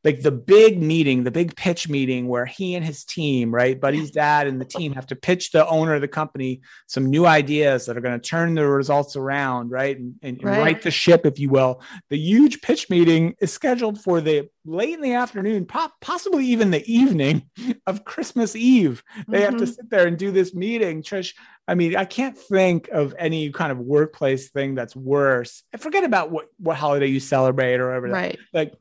like 0.03 0.21
the 0.21 0.31
big 0.31 0.81
meeting, 0.81 1.23
the 1.23 1.31
big 1.31 1.55
pitch 1.55 1.87
meeting 1.87 2.27
where 2.27 2.45
he 2.45 2.75
and 2.75 2.83
his 2.83 3.05
team, 3.05 3.53
right, 3.53 3.79
Buddy's 3.79 4.11
dad 4.11 4.47
and 4.47 4.59
the 4.59 4.65
team 4.65 4.93
have 4.93 5.07
to 5.07 5.15
pitch 5.15 5.51
the 5.51 5.65
owner 5.67 5.93
of 5.95 6.01
the 6.01 6.07
company 6.07 6.61
some 6.87 7.09
new 7.09 7.25
ideas 7.25 7.85
that 7.85 7.97
are 7.97 8.01
going 8.01 8.19
to 8.19 8.27
turn 8.29 8.53
the 8.55 8.67
results 8.67 9.15
around, 9.15 9.71
right, 9.71 9.97
and, 9.97 10.15
and, 10.21 10.43
Right. 10.43 10.59
right 10.59 10.81
the 10.81 10.91
ship, 10.91 11.25
if 11.25 11.39
you 11.39 11.49
will. 11.49 11.81
The 12.09 12.17
huge 12.17 12.61
pitch 12.61 12.89
meeting 12.89 13.35
is 13.39 13.53
scheduled 13.53 14.01
for 14.01 14.19
the 14.21 14.49
late 14.65 14.93
in 14.93 15.01
the 15.01 15.13
afternoon, 15.13 15.65
po- 15.65 15.89
possibly 16.01 16.45
even 16.47 16.71
the 16.71 16.83
evening 16.91 17.43
of 17.87 18.05
Christmas 18.05 18.55
Eve. 18.55 19.03
They 19.27 19.41
have 19.41 19.57
to 19.57 19.65
Mhm. 19.65 19.75
sit 19.75 19.89
there 19.89 20.07
and 20.07 20.17
do 20.17 20.31
this 20.31 20.53
meeting. 20.53 21.01
Trish, 21.03 21.33
I 21.67 21.75
mean, 21.75 21.95
I 21.95 22.05
can't 22.05 22.37
think 22.37 22.89
of 22.89 23.13
any 23.17 23.51
kind 23.51 23.71
of 23.71 23.77
workplace 23.79 24.49
thing 24.49 24.75
that's 24.75 24.95
worse. 24.95 25.63
And 25.71 25.81
forget 25.81 26.03
about 26.03 26.31
what 26.31 26.47
what 26.59 26.77
holiday 26.77 27.07
you 27.07 27.19
celebrate 27.19 27.79
or 27.79 27.87
whatever. 27.87 28.07
that- 28.09 28.13
Right. 28.13 28.39
Like 28.53 28.73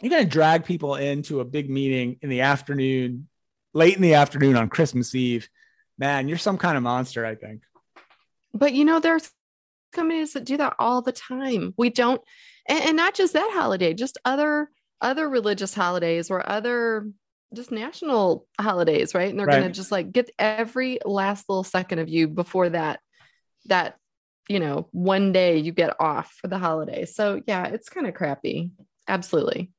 you're 0.00 0.10
going 0.10 0.24
to 0.24 0.28
drag 0.30 0.64
people 0.64 0.96
into 0.96 1.40
a 1.40 1.44
big 1.44 1.70
meeting 1.70 2.18
in 2.20 2.28
the 2.28 2.42
afternoon, 2.42 3.28
late 3.72 3.96
in 3.96 4.02
the 4.02 4.14
afternoon 4.14 4.56
on 4.56 4.68
Christmas 4.68 5.14
Eve. 5.14 5.48
Man, 5.98 6.28
you're 6.28 6.38
some 6.38 6.58
kind 6.58 6.76
of 6.76 6.82
monster, 6.82 7.24
I 7.24 7.34
think. 7.34 7.62
But 8.52 8.74
you 8.74 8.84
know, 8.84 9.00
there's 9.00 9.30
companies 9.92 10.34
that 10.34 10.44
do 10.44 10.56
that 10.58 10.76
all 10.78 11.00
the 11.02 11.12
time. 11.12 11.72
We 11.78 11.90
don't, 11.90 12.20
and, 12.68 12.82
and 12.84 12.96
not 12.96 13.14
just 13.14 13.32
that 13.32 13.50
holiday, 13.54 13.94
just 13.94 14.18
other 14.24 14.70
other 15.00 15.28
religious 15.28 15.74
holidays 15.74 16.30
or 16.30 16.46
other 16.48 17.10
just 17.54 17.70
national 17.70 18.46
holidays, 18.58 19.14
right? 19.14 19.28
And 19.30 19.38
they're 19.38 19.46
Right. 19.46 19.60
gonna 19.60 19.72
just 19.72 19.92
like 19.92 20.10
get 20.12 20.30
every 20.38 20.98
last 21.04 21.48
little 21.48 21.64
second 21.64 21.98
of 21.98 22.08
you 22.08 22.28
before 22.28 22.70
that 22.70 23.00
that 23.66 23.96
you 24.48 24.58
know 24.60 24.88
one 24.92 25.32
day 25.32 25.58
you 25.58 25.72
get 25.72 25.96
off 26.00 26.32
for 26.40 26.48
the 26.48 26.58
holiday. 26.58 27.04
So 27.06 27.40
yeah, 27.46 27.66
it's 27.66 27.88
kind 27.88 28.06
of 28.06 28.14
crappy. 28.14 28.70
Absolutely. 29.08 29.70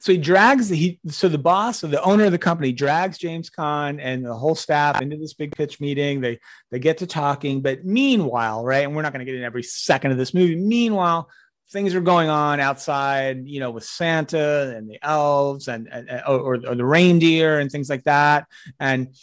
So 0.00 0.12
he 0.12 0.18
drags 0.18 0.70
the 0.70 0.76
he 0.76 0.98
so 1.08 1.28
the 1.28 1.36
boss 1.38 1.84
or 1.84 1.88
the 1.88 2.02
owner 2.02 2.24
of 2.24 2.32
the 2.32 2.38
company 2.38 2.72
drags 2.72 3.18
James 3.18 3.50
Caan 3.50 4.00
and 4.02 4.24
the 4.24 4.34
whole 4.34 4.54
staff 4.54 5.02
into 5.02 5.18
this 5.18 5.34
big 5.34 5.54
pitch 5.54 5.78
meeting. 5.78 6.22
They 6.22 6.40
they 6.70 6.78
get 6.78 6.98
to 6.98 7.06
talking, 7.06 7.60
but 7.60 7.84
meanwhile, 7.84 8.64
right, 8.64 8.84
and 8.84 8.96
we're 8.96 9.02
not 9.02 9.12
going 9.12 9.24
to 9.24 9.30
get 9.30 9.38
in 9.38 9.44
every 9.44 9.62
second 9.62 10.10
of 10.10 10.16
this 10.16 10.32
movie. 10.32 10.56
Meanwhile, 10.56 11.28
things 11.70 11.94
are 11.94 12.00
going 12.00 12.30
on 12.30 12.60
outside, 12.60 13.46
you 13.46 13.60
know, 13.60 13.70
with 13.70 13.84
Santa 13.84 14.74
and 14.74 14.88
the 14.88 14.98
elves 15.02 15.68
and, 15.68 15.86
and 15.92 16.10
or, 16.26 16.66
or 16.66 16.74
the 16.74 16.84
reindeer 16.84 17.60
and 17.60 17.70
things 17.70 17.90
like 17.90 18.04
that. 18.04 18.46
And 18.80 19.14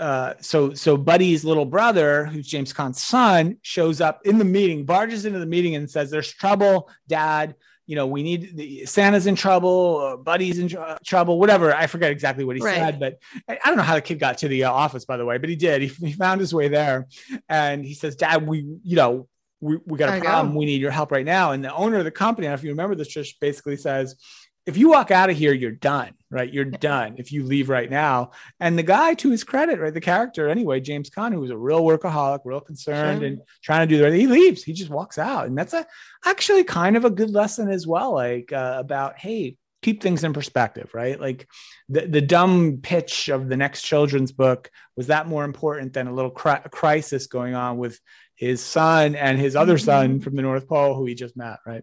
uh, 0.00 0.34
so 0.40 0.72
so 0.72 0.96
Buddy's 0.96 1.44
little 1.44 1.66
brother, 1.66 2.24
who's 2.24 2.46
James 2.46 2.72
Caan's 2.72 3.02
son, 3.02 3.58
shows 3.60 4.00
up 4.00 4.22
in 4.24 4.38
the 4.38 4.46
meeting, 4.46 4.86
barges 4.86 5.26
into 5.26 5.40
the 5.40 5.46
meeting, 5.46 5.74
and 5.74 5.90
says, 5.90 6.10
"There's 6.10 6.32
trouble, 6.32 6.88
Dad. 7.06 7.54
You 7.86 7.96
know, 7.96 8.06
we 8.06 8.22
need 8.22 8.56
the, 8.56 8.86
Santa's 8.86 9.26
in 9.26 9.34
trouble, 9.34 10.20
Buddy's 10.24 10.58
in 10.58 10.68
tr- 10.68 10.78
trouble, 11.04 11.38
whatever. 11.38 11.74
I 11.74 11.86
forget 11.86 12.10
exactly 12.10 12.44
what 12.44 12.56
he 12.56 12.62
right. 12.62 12.76
said, 12.76 13.00
but 13.00 13.18
I, 13.48 13.58
I, 13.64 13.68
don't 13.68 13.76
know 13.76 13.82
how 13.82 13.94
the 13.94 14.00
kid 14.00 14.18
got 14.18 14.38
to 14.38 14.48
the 14.48 14.64
uh, 14.64 14.72
office, 14.72 15.04
by 15.04 15.16
the 15.16 15.24
way, 15.24 15.38
but 15.38 15.48
he 15.48 15.56
did. 15.56 15.82
He, 15.82 15.88
he 15.88 16.12
found 16.12 16.40
his 16.40 16.54
way 16.54 16.68
there, 16.68 17.08
and 17.48 17.84
he 17.84 17.94
says, 17.94 18.16
"Dad, 18.16 18.46
we, 18.46 18.60
you 18.84 18.96
know, 18.96 19.28
we, 19.60 19.78
we 19.84 19.98
got 19.98 20.16
a 20.16 20.20
problem. 20.20 20.52
Go. 20.52 20.58
We 20.60 20.66
need 20.66 20.80
your 20.80 20.90
help 20.90 21.10
right 21.10 21.26
now." 21.26 21.52
And 21.52 21.64
the 21.64 21.74
owner 21.74 21.98
of 21.98 22.04
the 22.04 22.10
company, 22.10 22.46
if 22.46 22.62
you 22.62 22.70
remember 22.70 22.94
this, 22.94 23.08
just 23.08 23.40
basically 23.40 23.76
says, 23.76 24.16
if 24.64 24.76
you 24.76 24.90
walk 24.90 25.10
out 25.10 25.28
of 25.28 25.36
here, 25.36 25.52
you're 25.52 25.72
done, 25.72 26.14
right? 26.30 26.52
You're 26.52 26.64
done 26.64 27.16
if 27.18 27.32
you 27.32 27.44
leave 27.44 27.68
right 27.68 27.90
now. 27.90 28.30
And 28.60 28.78
the 28.78 28.84
guy, 28.84 29.14
to 29.14 29.30
his 29.30 29.42
credit, 29.42 29.80
right, 29.80 29.92
the 29.92 30.00
character 30.00 30.48
anyway, 30.48 30.80
James 30.80 31.10
Caan, 31.10 31.32
who 31.32 31.40
was 31.40 31.50
a 31.50 31.56
real 31.56 31.82
workaholic, 31.82 32.40
real 32.44 32.60
concerned, 32.60 33.20
sure. 33.20 33.26
and 33.26 33.40
trying 33.62 33.88
to 33.88 33.92
do 33.92 33.98
the 33.98 34.04
right, 34.04 34.14
he 34.14 34.26
leaves. 34.26 34.62
He 34.62 34.72
just 34.72 34.90
walks 34.90 35.18
out, 35.18 35.46
and 35.46 35.58
that's 35.58 35.74
a 35.74 35.86
actually 36.24 36.64
kind 36.64 36.96
of 36.96 37.04
a 37.04 37.10
good 37.10 37.30
lesson 37.30 37.68
as 37.70 37.86
well, 37.86 38.14
like 38.14 38.52
uh, 38.52 38.76
about 38.78 39.18
hey, 39.18 39.56
keep 39.82 40.00
things 40.00 40.22
in 40.22 40.32
perspective, 40.32 40.90
right? 40.94 41.20
Like 41.20 41.48
the 41.88 42.06
the 42.06 42.20
dumb 42.20 42.78
pitch 42.82 43.28
of 43.28 43.48
the 43.48 43.56
next 43.56 43.82
children's 43.82 44.30
book 44.30 44.70
was 44.96 45.08
that 45.08 45.26
more 45.26 45.44
important 45.44 45.92
than 45.92 46.06
a 46.06 46.14
little 46.14 46.30
cri- 46.30 46.62
crisis 46.70 47.26
going 47.26 47.54
on 47.54 47.78
with 47.78 47.98
his 48.36 48.60
son 48.60 49.16
and 49.16 49.38
his 49.38 49.56
other 49.56 49.74
mm-hmm. 49.74 49.84
son 49.84 50.20
from 50.20 50.36
the 50.36 50.42
North 50.42 50.68
Pole, 50.68 50.94
who 50.94 51.04
he 51.04 51.14
just 51.14 51.36
met, 51.36 51.58
right? 51.66 51.82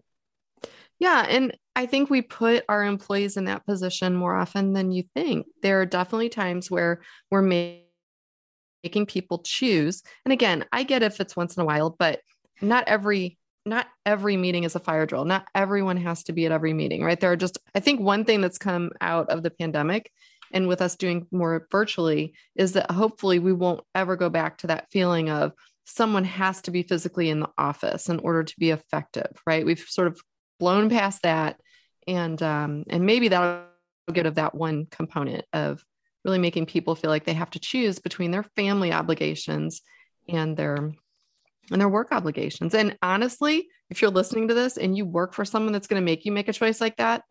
Yeah. 1.00 1.24
And 1.28 1.56
I 1.74 1.86
think 1.86 2.10
we 2.10 2.20
put 2.22 2.64
our 2.68 2.84
employees 2.84 3.36
in 3.38 3.46
that 3.46 3.64
position 3.64 4.14
more 4.14 4.36
often 4.36 4.74
than 4.74 4.92
you 4.92 5.04
think. 5.14 5.46
There 5.62 5.80
are 5.80 5.86
definitely 5.86 6.28
times 6.28 6.70
where 6.70 7.00
we're 7.30 7.42
making 7.42 9.06
people 9.06 9.38
choose. 9.38 10.02
And 10.24 10.32
again, 10.32 10.66
I 10.72 10.82
get 10.82 11.02
if 11.02 11.18
it's 11.18 11.34
once 11.34 11.56
in 11.56 11.62
a 11.62 11.66
while, 11.66 11.96
but 11.98 12.20
not 12.60 12.84
every 12.86 13.38
not 13.66 13.86
every 14.06 14.36
meeting 14.36 14.64
is 14.64 14.74
a 14.74 14.80
fire 14.80 15.06
drill. 15.06 15.24
Not 15.24 15.46
everyone 15.54 15.98
has 15.98 16.24
to 16.24 16.32
be 16.32 16.46
at 16.46 16.52
every 16.52 16.72
meeting, 16.72 17.02
right? 17.02 17.18
There 17.18 17.32
are 17.32 17.36
just 17.36 17.58
I 17.74 17.80
think 17.80 18.00
one 18.00 18.24
thing 18.24 18.42
that's 18.42 18.58
come 18.58 18.90
out 19.00 19.30
of 19.30 19.42
the 19.42 19.50
pandemic 19.50 20.10
and 20.52 20.68
with 20.68 20.82
us 20.82 20.96
doing 20.96 21.26
more 21.30 21.66
virtually 21.70 22.34
is 22.56 22.72
that 22.72 22.90
hopefully 22.90 23.38
we 23.38 23.52
won't 23.52 23.84
ever 23.94 24.16
go 24.16 24.28
back 24.28 24.58
to 24.58 24.66
that 24.68 24.90
feeling 24.90 25.30
of 25.30 25.52
someone 25.84 26.24
has 26.24 26.62
to 26.62 26.70
be 26.70 26.82
physically 26.82 27.30
in 27.30 27.40
the 27.40 27.50
office 27.56 28.08
in 28.08 28.18
order 28.20 28.44
to 28.44 28.54
be 28.58 28.70
effective, 28.70 29.30
right? 29.46 29.64
We've 29.64 29.78
sort 29.78 30.08
of 30.08 30.20
blown 30.60 30.88
past 30.88 31.22
that. 31.22 31.60
And 32.06 32.40
um, 32.42 32.84
and 32.88 33.04
maybe 33.04 33.28
that'll 33.28 33.64
get 34.12 34.26
of 34.26 34.36
that 34.36 34.54
one 34.54 34.86
component 34.86 35.44
of 35.52 35.84
really 36.24 36.38
making 36.38 36.66
people 36.66 36.94
feel 36.94 37.10
like 37.10 37.24
they 37.24 37.34
have 37.34 37.50
to 37.50 37.58
choose 37.58 37.98
between 37.98 38.30
their 38.30 38.44
family 38.56 38.92
obligations 38.92 39.82
and 40.28 40.56
their 40.56 40.76
and 40.76 41.80
their 41.80 41.88
work 41.88 42.08
obligations. 42.12 42.74
And 42.74 42.96
honestly 43.02 43.68
if 43.90 44.00
you're 44.00 44.10
listening 44.10 44.48
to 44.48 44.54
this 44.54 44.76
and 44.76 44.96
you 44.96 45.04
work 45.04 45.34
for 45.34 45.44
someone 45.44 45.72
that's 45.72 45.88
going 45.88 46.00
to 46.00 46.04
make 46.04 46.24
you 46.24 46.32
make 46.32 46.48
a 46.48 46.52
choice 46.52 46.80
like 46.80 46.96
that 46.96 47.24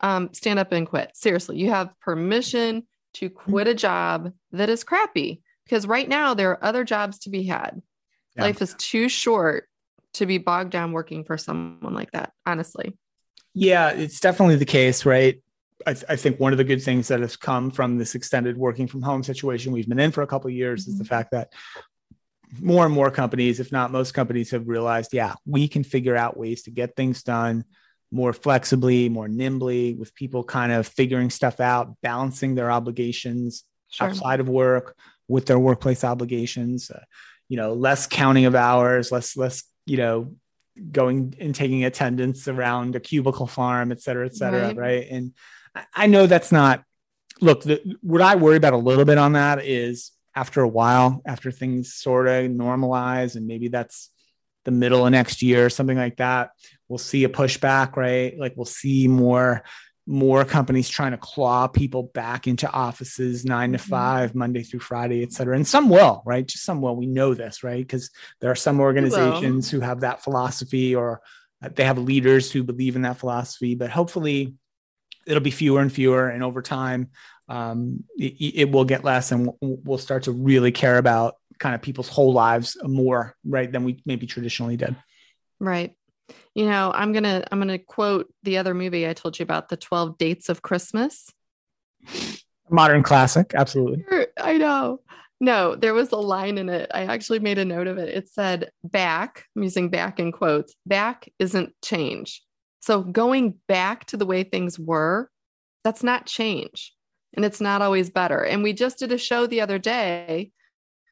um, 0.00 0.30
stand 0.32 0.58
up 0.58 0.72
and 0.72 0.86
quit. 0.86 1.10
Seriously 1.14 1.58
you 1.58 1.70
have 1.70 1.98
permission 2.00 2.86
to 3.14 3.30
quit 3.30 3.68
a 3.68 3.74
job 3.74 4.32
that 4.52 4.68
is 4.68 4.84
crappy 4.84 5.42
because 5.64 5.86
right 5.86 6.08
now 6.08 6.34
there 6.34 6.50
are 6.50 6.64
other 6.64 6.84
jobs 6.84 7.20
to 7.20 7.30
be 7.30 7.44
had. 7.44 7.80
Yeah. 8.36 8.44
life 8.44 8.62
is 8.62 8.74
too 8.78 9.08
short 9.08 9.68
to 10.14 10.26
be 10.26 10.38
bogged 10.38 10.70
down 10.70 10.92
working 10.92 11.24
for 11.24 11.38
someone 11.38 11.94
like 11.94 12.10
that, 12.12 12.32
honestly. 12.46 12.96
Yeah, 13.54 13.90
it's 13.90 14.20
definitely 14.20 14.56
the 14.56 14.64
case, 14.64 15.04
right? 15.04 15.42
I, 15.86 15.94
th- 15.94 16.04
I, 16.08 16.16
think 16.16 16.38
one 16.38 16.52
of 16.52 16.58
the 16.58 16.64
good 16.64 16.82
things 16.82 17.08
that 17.08 17.20
has 17.20 17.36
come 17.36 17.70
from 17.70 17.98
this 17.98 18.14
extended 18.14 18.56
working 18.56 18.86
from 18.86 19.02
home 19.02 19.22
situation 19.22 19.72
we've 19.72 19.88
been 19.88 19.98
in 19.98 20.12
for 20.12 20.22
a 20.22 20.26
couple 20.26 20.48
of 20.48 20.54
years 20.54 20.82
mm-hmm. 20.82 20.92
is 20.92 20.98
the 20.98 21.04
mm-hmm. 21.04 21.08
fact 21.08 21.32
that 21.32 21.52
more 22.60 22.84
and 22.84 22.94
more 22.94 23.10
companies, 23.10 23.60
if 23.60 23.72
not 23.72 23.90
most 23.90 24.12
companies, 24.12 24.50
have 24.50 24.68
realized, 24.68 25.12
yeah, 25.12 25.34
we 25.46 25.68
can 25.68 25.82
figure 25.82 26.16
out 26.16 26.36
ways 26.36 26.62
to 26.64 26.70
get 26.70 26.94
things 26.96 27.22
done 27.22 27.64
more 28.10 28.32
flexibly, 28.32 29.08
more 29.08 29.26
nimbly, 29.26 29.94
with 29.94 30.14
people 30.14 30.44
kind 30.44 30.70
of 30.70 30.86
figuring 30.86 31.30
stuff 31.30 31.60
out, 31.60 31.96
balancing 32.02 32.54
their 32.54 32.70
obligations 32.70 33.64
sure. 33.90 34.08
outside 34.08 34.38
of 34.38 34.48
work 34.48 34.94
with 35.28 35.46
their 35.46 35.58
workplace 35.58 36.04
obligations. 36.04 36.90
Uh, 36.90 37.00
you 37.48 37.56
know, 37.56 37.72
less 37.72 38.06
counting 38.06 38.44
of 38.44 38.54
hours, 38.54 39.10
less 39.10 39.36
less 39.36 39.64
you 39.86 39.96
know, 39.96 40.34
going 40.90 41.34
and 41.38 41.54
taking 41.54 41.84
attendance 41.84 42.48
around 42.48 42.96
a 42.96 43.00
cubicle 43.00 43.46
farm, 43.46 43.92
et 43.92 44.00
cetera, 44.00 44.26
et 44.26 44.34
cetera. 44.34 44.68
Right. 44.68 44.76
right? 44.76 45.06
And 45.10 45.34
I 45.94 46.06
know 46.06 46.26
that's 46.26 46.52
not, 46.52 46.82
look, 47.40 47.62
the, 47.62 47.96
what 48.00 48.22
I 48.22 48.36
worry 48.36 48.56
about 48.56 48.72
a 48.72 48.78
little 48.78 49.04
bit 49.04 49.18
on 49.18 49.32
that 49.34 49.64
is 49.64 50.12
after 50.34 50.62
a 50.62 50.68
while, 50.68 51.20
after 51.26 51.50
things 51.50 51.94
sort 51.94 52.26
of 52.26 52.50
normalize, 52.50 53.36
and 53.36 53.46
maybe 53.46 53.68
that's 53.68 54.10
the 54.64 54.70
middle 54.70 55.04
of 55.04 55.12
next 55.12 55.42
year, 55.42 55.66
or 55.66 55.70
something 55.70 55.98
like 55.98 56.16
that, 56.16 56.52
we'll 56.88 56.98
see 56.98 57.24
a 57.24 57.28
pushback, 57.28 57.96
right? 57.96 58.38
Like 58.38 58.54
we'll 58.56 58.64
see 58.64 59.08
more 59.08 59.64
more 60.06 60.44
companies 60.44 60.88
trying 60.88 61.12
to 61.12 61.18
claw 61.18 61.68
people 61.68 62.04
back 62.14 62.46
into 62.46 62.68
offices 62.70 63.44
nine 63.44 63.72
to 63.72 63.78
mm-hmm. 63.78 63.90
5 63.90 64.30
mm-hmm. 64.30 64.38
Monday 64.38 64.62
through 64.62 64.80
Friday, 64.80 65.22
et 65.22 65.32
cetera. 65.32 65.54
And 65.54 65.66
some 65.66 65.88
will, 65.88 66.22
right? 66.26 66.46
Just 66.46 66.64
some 66.64 66.80
will. 66.80 66.96
We 66.96 67.06
know 67.06 67.34
this, 67.34 67.62
right? 67.62 67.82
Because 67.82 68.10
there 68.40 68.50
are 68.50 68.56
some 68.56 68.80
organizations 68.80 69.70
who 69.70 69.80
have 69.80 70.00
that 70.00 70.22
philosophy 70.22 70.94
or 70.94 71.22
they 71.60 71.84
have 71.84 71.98
leaders 71.98 72.50
who 72.50 72.64
believe 72.64 72.96
in 72.96 73.02
that 73.02 73.18
philosophy, 73.18 73.76
but 73.76 73.90
hopefully 73.90 74.54
it'll 75.26 75.42
be 75.42 75.52
fewer 75.52 75.80
and 75.80 75.92
fewer. 75.92 76.28
And 76.28 76.42
over 76.42 76.62
time, 76.62 77.10
um, 77.48 78.02
it, 78.18 78.54
it, 78.54 78.70
will 78.72 78.84
get 78.84 79.04
less 79.04 79.30
and 79.30 79.50
we'll 79.60 79.98
start 79.98 80.24
to 80.24 80.32
really 80.32 80.72
care 80.72 80.98
about 80.98 81.36
kind 81.58 81.74
of 81.76 81.82
people's 81.82 82.08
whole 82.08 82.32
lives 82.32 82.76
more, 82.82 83.36
right? 83.44 83.70
Than 83.70 83.84
we 83.84 84.02
maybe 84.04 84.26
traditionally 84.26 84.76
did. 84.76 84.96
Right 85.60 85.94
you 86.54 86.66
know 86.66 86.92
i'm 86.94 87.12
gonna 87.12 87.44
i'm 87.50 87.58
gonna 87.58 87.78
quote 87.78 88.32
the 88.42 88.58
other 88.58 88.74
movie 88.74 89.08
i 89.08 89.12
told 89.12 89.38
you 89.38 89.42
about 89.42 89.68
the 89.68 89.76
12 89.76 90.18
dates 90.18 90.48
of 90.48 90.62
christmas. 90.62 91.32
Modern 92.70 93.02
classic 93.02 93.52
absolutely. 93.54 94.04
I 94.38 94.56
know. 94.56 95.00
No 95.40 95.76
there 95.76 95.94
was 95.94 96.12
a 96.12 96.16
line 96.16 96.58
in 96.58 96.68
it. 96.68 96.90
I 96.94 97.02
actually 97.02 97.40
made 97.40 97.58
a 97.58 97.64
note 97.64 97.86
of 97.86 97.98
it. 97.98 98.08
It 98.08 98.28
said 98.28 98.70
back 98.82 99.44
i'm 99.56 99.62
using 99.62 99.90
back 99.90 100.18
in 100.18 100.32
quotes 100.32 100.74
back 100.86 101.28
isn't 101.38 101.74
change. 101.82 102.42
So 102.80 103.02
going 103.02 103.54
back 103.68 104.06
to 104.06 104.16
the 104.16 104.26
way 104.26 104.42
things 104.42 104.78
were 104.78 105.30
that's 105.84 106.02
not 106.02 106.26
change 106.26 106.94
and 107.34 107.44
it's 107.44 107.60
not 107.60 107.82
always 107.82 108.10
better. 108.10 108.44
And 108.44 108.62
we 108.62 108.72
just 108.72 108.98
did 108.98 109.12
a 109.12 109.18
show 109.18 109.46
the 109.46 109.60
other 109.60 109.78
day 109.78 110.52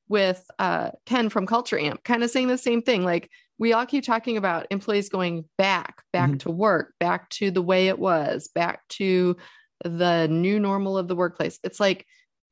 with 0.09 0.45
uh, 0.59 0.91
ken 1.07 1.29
from 1.29 1.47
culture 1.47 1.79
amp 1.79 2.03
kind 2.03 2.23
of 2.23 2.31
saying 2.31 2.49
the 2.49 2.59
same 2.59 2.83
thing 2.83 3.05
like 3.05 3.31
we 3.61 3.75
all 3.75 3.85
keep 3.85 4.03
talking 4.03 4.39
about 4.39 4.67
employees 4.71 5.11
going 5.11 5.45
back, 5.59 6.03
back 6.15 6.31
mm-hmm. 6.31 6.39
to 6.39 6.51
work, 6.51 6.95
back 6.99 7.29
to 7.29 7.51
the 7.51 7.61
way 7.61 7.89
it 7.89 7.99
was, 7.99 8.49
back 8.49 8.89
to 8.89 9.37
the 9.85 10.27
new 10.29 10.59
normal 10.59 10.97
of 10.97 11.09
the 11.09 11.15
workplace. 11.15 11.59
It's 11.63 11.79
like, 11.79 12.07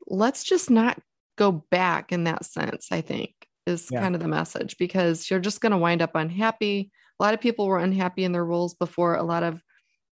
let's 0.06 0.44
just 0.44 0.68
not 0.68 1.00
go 1.38 1.64
back 1.70 2.12
in 2.12 2.24
that 2.24 2.44
sense, 2.44 2.88
I 2.92 3.00
think 3.00 3.32
is 3.66 3.88
yeah. 3.90 4.00
kind 4.00 4.14
of 4.14 4.20
the 4.20 4.28
message 4.28 4.76
because 4.78 5.30
you're 5.30 5.40
just 5.40 5.62
going 5.62 5.72
to 5.72 5.78
wind 5.78 6.02
up 6.02 6.14
unhappy. 6.14 6.90
A 7.18 7.24
lot 7.24 7.32
of 7.32 7.40
people 7.40 7.66
were 7.66 7.78
unhappy 7.78 8.24
in 8.24 8.32
their 8.32 8.44
roles 8.44 8.74
before 8.74 9.14
a 9.14 9.22
lot 9.22 9.42
of 9.42 9.62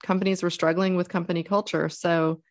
companies 0.01 0.41
were 0.41 0.49
struggling 0.49 0.95
with 0.95 1.09
company 1.09 1.43
culture. 1.43 1.89
So, 1.89 2.41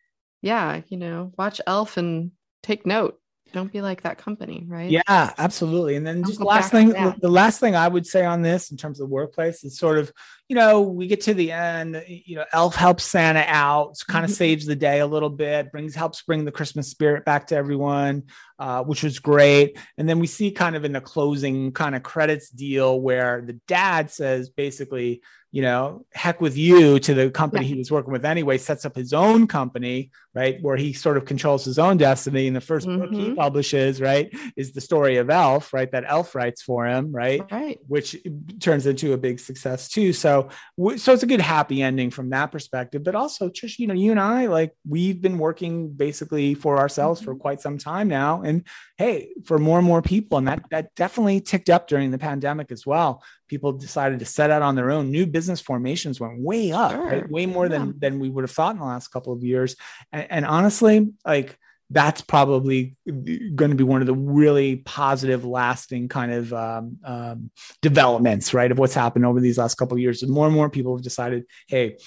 yeah, 0.43 0.81
you 0.87 0.97
know, 0.97 1.31
watch 1.35 1.59
Elf 1.65 1.97
and 1.97 2.31
take 2.61 2.85
note 2.85 3.19
don't 3.55 3.71
be 3.71 3.81
like 3.81 4.01
that 4.01 4.17
company, 4.17 4.65
right? 4.67 4.91
Yeah, 4.91 5.01
absolutely. 5.07 5.95
And 5.95 6.05
then 6.05 6.17
don't 6.17 6.25
just 6.27 6.39
the 6.39 6.45
last 6.45 6.71
thing, 6.71 6.89
the 6.89 7.29
last 7.29 7.61
thing 7.61 7.73
I 7.73 7.87
would 7.87 8.05
say 8.05 8.25
on 8.25 8.41
this 8.41 8.69
in 8.69 8.75
terms 8.75 8.99
of 8.99 9.07
the 9.07 9.13
workplace 9.13 9.63
is 9.63 9.77
sort 9.77 9.97
of, 9.97 10.11
you 10.49 10.57
know, 10.57 10.81
we 10.81 11.07
get 11.07 11.21
to 11.21 11.33
the 11.33 11.53
end, 11.53 12.03
you 12.05 12.35
know, 12.35 12.43
Elf 12.51 12.75
helps 12.75 13.05
Santa 13.05 13.45
out, 13.47 13.95
kind 14.09 14.25
of 14.25 14.29
mm-hmm. 14.29 14.35
saves 14.35 14.65
the 14.65 14.75
day 14.75 14.99
a 14.99 15.07
little 15.07 15.29
bit, 15.29 15.71
brings 15.71 15.95
helps 15.95 16.21
bring 16.21 16.43
the 16.43 16.51
Christmas 16.51 16.89
spirit 16.89 17.23
back 17.23 17.47
to 17.47 17.55
everyone. 17.55 18.23
Uh, 18.59 18.83
which 18.83 19.03
was 19.03 19.19
great. 19.19 19.77
And 19.97 20.07
then 20.07 20.19
we 20.19 20.27
see 20.27 20.51
kind 20.51 20.75
of 20.75 20.85
in 20.85 20.93
the 20.93 21.01
closing 21.01 21.71
kind 21.71 21.95
of 21.95 22.03
credits 22.03 22.49
deal 22.49 22.99
where 22.99 23.41
the 23.41 23.53
dad 23.67 24.11
says 24.11 24.49
basically, 24.49 25.21
you 25.55 25.61
know, 25.61 26.05
heck 26.13 26.41
with 26.41 26.57
you 26.57 26.99
to 26.99 27.13
the 27.13 27.31
company 27.31 27.63
yeah. 27.63 27.75
he 27.75 27.77
was 27.77 27.89
working 27.89 28.11
with 28.11 28.25
anyway, 28.25 28.57
sets 28.57 28.83
up 28.83 28.93
his 28.93 29.13
own 29.13 29.47
company, 29.47 30.11
right? 30.33 30.61
Where 30.61 30.75
he 30.75 30.91
sort 30.91 31.15
of 31.15 31.23
controls 31.23 31.63
his 31.63 31.79
own 31.79 31.95
destiny. 31.95 32.47
And 32.47 32.55
the 32.57 32.59
1st 32.59 32.85
mm-hmm. 32.85 32.99
book 32.99 33.11
he 33.11 33.25
mm-hmm. 33.27 33.35
publishes, 33.35 34.01
right, 34.01 34.29
is 34.57 34.73
the 34.73 34.81
story 34.81 35.15
of 35.15 35.29
Elf, 35.29 35.73
right? 35.73 35.89
That 35.93 36.03
Elf 36.09 36.35
writes 36.35 36.61
for 36.61 36.85
him, 36.85 37.13
right? 37.15 37.41
Right. 37.49 37.79
Which 37.87 38.17
turns 38.59 38.85
into 38.85 39.13
a 39.13 39.17
big 39.17 39.39
success 39.39 39.87
too. 39.87 40.11
So, 40.11 40.49
so 40.97 41.13
it's 41.13 41.23
a 41.23 41.25
good 41.25 41.39
happy 41.39 41.81
ending 41.81 42.11
from 42.11 42.31
that 42.31 42.51
perspective. 42.51 43.05
But 43.05 43.15
also, 43.15 43.49
just, 43.49 43.79
you 43.79 43.87
know, 43.87 43.93
you 43.93 44.11
and 44.11 44.19
I, 44.19 44.47
like, 44.47 44.75
we've 44.85 45.21
been 45.21 45.37
working 45.37 45.87
basically 45.87 46.53
for 46.53 46.79
ourselves 46.79 47.21
mm-hmm. 47.21 47.31
for 47.31 47.35
quite 47.37 47.61
some 47.61 47.77
time 47.77 48.09
now. 48.09 48.41
And 48.45 48.67
hey, 48.97 49.33
for 49.45 49.57
more 49.57 49.77
and 49.77 49.87
more 49.87 50.01
people, 50.01 50.37
and 50.37 50.47
that, 50.47 50.63
that 50.71 50.95
definitely 50.95 51.41
ticked 51.41 51.69
up 51.69 51.87
during 51.87 52.11
the 52.11 52.17
pandemic 52.17 52.71
as 52.71 52.85
well 52.85 53.23
people 53.47 53.71
decided 53.71 54.19
to 54.19 54.25
set 54.25 54.51
out 54.51 54.61
on 54.61 54.75
their 54.75 54.91
own 54.91 55.11
new 55.11 55.25
business 55.25 55.61
formations 55.61 56.19
went 56.19 56.39
way 56.39 56.71
up 56.71 56.91
sure. 56.91 57.05
right? 57.05 57.29
way 57.29 57.45
more 57.45 57.65
yeah. 57.65 57.77
than 57.77 57.99
than 57.99 58.19
we 58.19 58.29
would 58.29 58.43
have 58.43 58.51
thought 58.51 58.73
in 58.73 58.79
the 58.79 58.85
last 58.85 59.09
couple 59.09 59.33
of 59.33 59.43
years 59.43 59.75
and, 60.11 60.27
and 60.29 60.45
honestly 60.45 61.11
like 61.25 61.57
that's 61.91 62.21
probably 62.21 62.95
going 63.05 63.69
to 63.69 63.75
be 63.75 63.83
one 63.83 64.01
of 64.01 64.07
the 64.07 64.15
really 64.15 64.77
positive 64.77 65.45
lasting 65.45 66.09
kind 66.09 66.31
of 66.31 66.51
um, 66.51 66.97
um, 67.03 67.51
developments 67.83 68.53
right 68.53 68.71
of 68.71 68.79
what's 68.79 68.95
happened 68.95 69.25
over 69.25 69.39
these 69.39 69.57
last 69.57 69.75
couple 69.75 69.95
of 69.95 70.01
years 70.01 70.27
more 70.27 70.47
and 70.47 70.55
more 70.55 70.69
people 70.69 70.95
have 70.95 71.03
decided 71.03 71.43
hey 71.67 71.97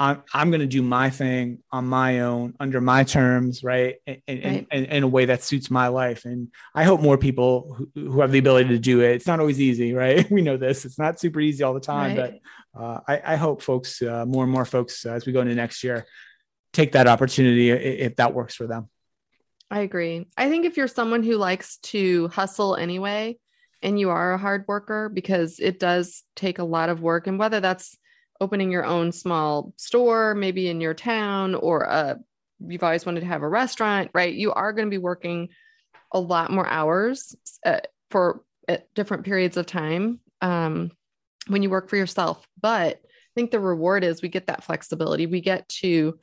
I'm, 0.00 0.22
I'm 0.32 0.50
going 0.50 0.60
to 0.60 0.66
do 0.66 0.80
my 0.80 1.10
thing 1.10 1.58
on 1.72 1.86
my 1.86 2.20
own 2.20 2.54
under 2.60 2.80
my 2.80 3.02
terms, 3.02 3.64
right? 3.64 3.96
And, 4.06 4.20
right. 4.28 4.66
And, 4.70 4.86
in 4.86 5.02
a 5.02 5.08
way 5.08 5.24
that 5.24 5.42
suits 5.42 5.70
my 5.70 5.88
life. 5.88 6.24
And 6.24 6.48
I 6.74 6.84
hope 6.84 7.00
more 7.00 7.18
people 7.18 7.74
who, 7.76 7.90
who, 7.94 8.20
have 8.20 8.30
the 8.30 8.38
ability 8.38 8.68
to 8.68 8.78
do 8.78 9.00
it. 9.00 9.12
It's 9.12 9.26
not 9.26 9.40
always 9.40 9.60
easy, 9.60 9.94
right? 9.94 10.28
We 10.38 10.42
know 10.42 10.56
this. 10.56 10.84
It's 10.84 10.98
not 10.98 11.18
super 11.18 11.40
easy 11.40 11.64
all 11.64 11.74
the 11.74 11.80
time, 11.80 12.16
right. 12.16 12.40
but 12.74 12.80
uh, 12.80 13.00
I, 13.08 13.32
I, 13.32 13.36
hope 13.36 13.60
folks, 13.60 14.00
uh, 14.00 14.24
more 14.24 14.44
and 14.44 14.52
more 14.52 14.64
folks, 14.64 15.04
uh, 15.04 15.10
as 15.10 15.26
we 15.26 15.32
go 15.32 15.40
into 15.40 15.54
next 15.54 15.82
year, 15.82 16.06
take 16.72 16.92
that 16.92 17.08
opportunity 17.08 17.70
if 17.70 18.16
that 18.16 18.34
works 18.34 18.54
for 18.54 18.68
them. 18.68 18.88
I 19.70 19.80
agree. 19.80 20.28
I 20.36 20.48
think 20.48 20.64
if 20.64 20.76
you're 20.76 20.86
someone 20.86 21.24
who 21.24 21.36
likes 21.36 21.78
to 21.78 22.28
hustle 22.28 22.76
anyway, 22.76 23.38
and 23.82 23.98
you 23.98 24.10
are 24.10 24.32
a 24.32 24.38
hard 24.38 24.64
worker, 24.68 25.08
because 25.08 25.58
it 25.58 25.80
does 25.80 26.22
take 26.36 26.58
a 26.58 26.64
lot 26.64 26.88
of 26.88 27.02
work, 27.02 27.26
and 27.26 27.38
whether 27.38 27.60
that's 27.60 27.96
opening 28.40 28.70
your 28.70 28.84
own 28.84 29.12
small 29.12 29.72
store, 29.76 30.34
maybe 30.34 30.68
in 30.68 30.80
your 30.80 30.94
town, 30.94 31.54
or 31.54 31.82
a, 31.82 31.88
uh, 31.88 32.14
you've 32.60 32.82
always 32.82 33.06
wanted 33.06 33.20
to 33.20 33.26
have 33.26 33.42
a 33.42 33.48
restaurant, 33.48 34.10
right? 34.14 34.34
You 34.34 34.52
are 34.52 34.72
going 34.72 34.86
to 34.86 34.90
be 34.90 34.98
working 34.98 35.48
a 36.12 36.18
lot 36.20 36.50
more 36.50 36.66
hours 36.66 37.36
uh, 37.64 37.80
for 38.10 38.42
at 38.66 38.92
different 38.94 39.24
periods 39.24 39.56
of 39.56 39.66
time 39.66 40.20
um, 40.40 40.90
when 41.46 41.62
you 41.62 41.70
work 41.70 41.88
for 41.88 41.96
yourself. 41.96 42.44
But 42.60 42.96
I 42.96 43.34
think 43.34 43.50
the 43.50 43.60
reward 43.60 44.04
is 44.04 44.22
we 44.22 44.28
get 44.28 44.46
that 44.48 44.64
flexibility. 44.64 45.26
We 45.26 45.40
get 45.40 45.68
to 45.80 46.18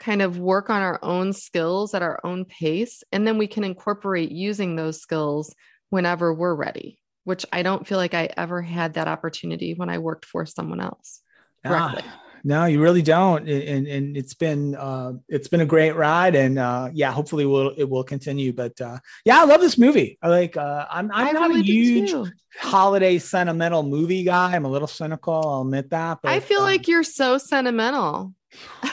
kind 0.00 0.22
of 0.22 0.38
work 0.38 0.70
on 0.70 0.82
our 0.82 0.98
own 1.02 1.32
skills 1.32 1.94
at 1.94 2.02
our 2.02 2.20
own 2.24 2.44
pace, 2.44 3.04
and 3.12 3.26
then 3.26 3.38
we 3.38 3.46
can 3.46 3.64
incorporate 3.64 4.32
using 4.32 4.74
those 4.74 5.00
skills 5.00 5.54
whenever 5.90 6.34
we're 6.34 6.54
ready 6.54 6.98
which 7.24 7.44
I 7.52 7.62
don't 7.62 7.86
feel 7.86 7.98
like 7.98 8.14
I 8.14 8.30
ever 8.36 8.62
had 8.62 8.94
that 8.94 9.08
opportunity 9.08 9.74
when 9.74 9.90
I 9.90 9.98
worked 9.98 10.24
for 10.24 10.46
someone 10.46 10.80
else. 10.80 11.20
Ah, 11.64 12.00
no, 12.46 12.66
you 12.66 12.80
really 12.80 13.00
don't. 13.00 13.48
And, 13.48 13.86
and 13.86 14.16
it's 14.16 14.34
been, 14.34 14.74
uh, 14.74 15.14
it's 15.30 15.48
been 15.48 15.62
a 15.62 15.66
great 15.66 15.96
ride 15.96 16.34
and, 16.34 16.58
uh, 16.58 16.90
yeah, 16.92 17.10
hopefully 17.10 17.46
we'll, 17.46 17.70
it 17.76 17.88
will 17.88 18.04
continue, 18.04 18.52
but, 18.52 18.78
uh, 18.82 18.98
yeah, 19.24 19.40
I 19.40 19.44
love 19.44 19.62
this 19.62 19.78
movie. 19.78 20.18
I 20.20 20.28
like, 20.28 20.56
uh, 20.56 20.84
I'm, 20.90 21.10
I'm 21.10 21.28
I 21.28 21.32
not 21.32 21.48
really 21.48 21.60
a 21.60 21.64
huge 21.64 22.14
holiday 22.58 23.18
sentimental 23.18 23.82
movie 23.82 24.24
guy. 24.24 24.54
I'm 24.54 24.66
a 24.66 24.68
little 24.68 24.86
cynical. 24.86 25.32
I'll 25.32 25.62
admit 25.62 25.88
that. 25.90 26.18
But, 26.22 26.32
I 26.32 26.40
feel 26.40 26.60
um, 26.60 26.64
like 26.64 26.86
you're 26.86 27.02
so 27.02 27.38
sentimental 27.38 28.34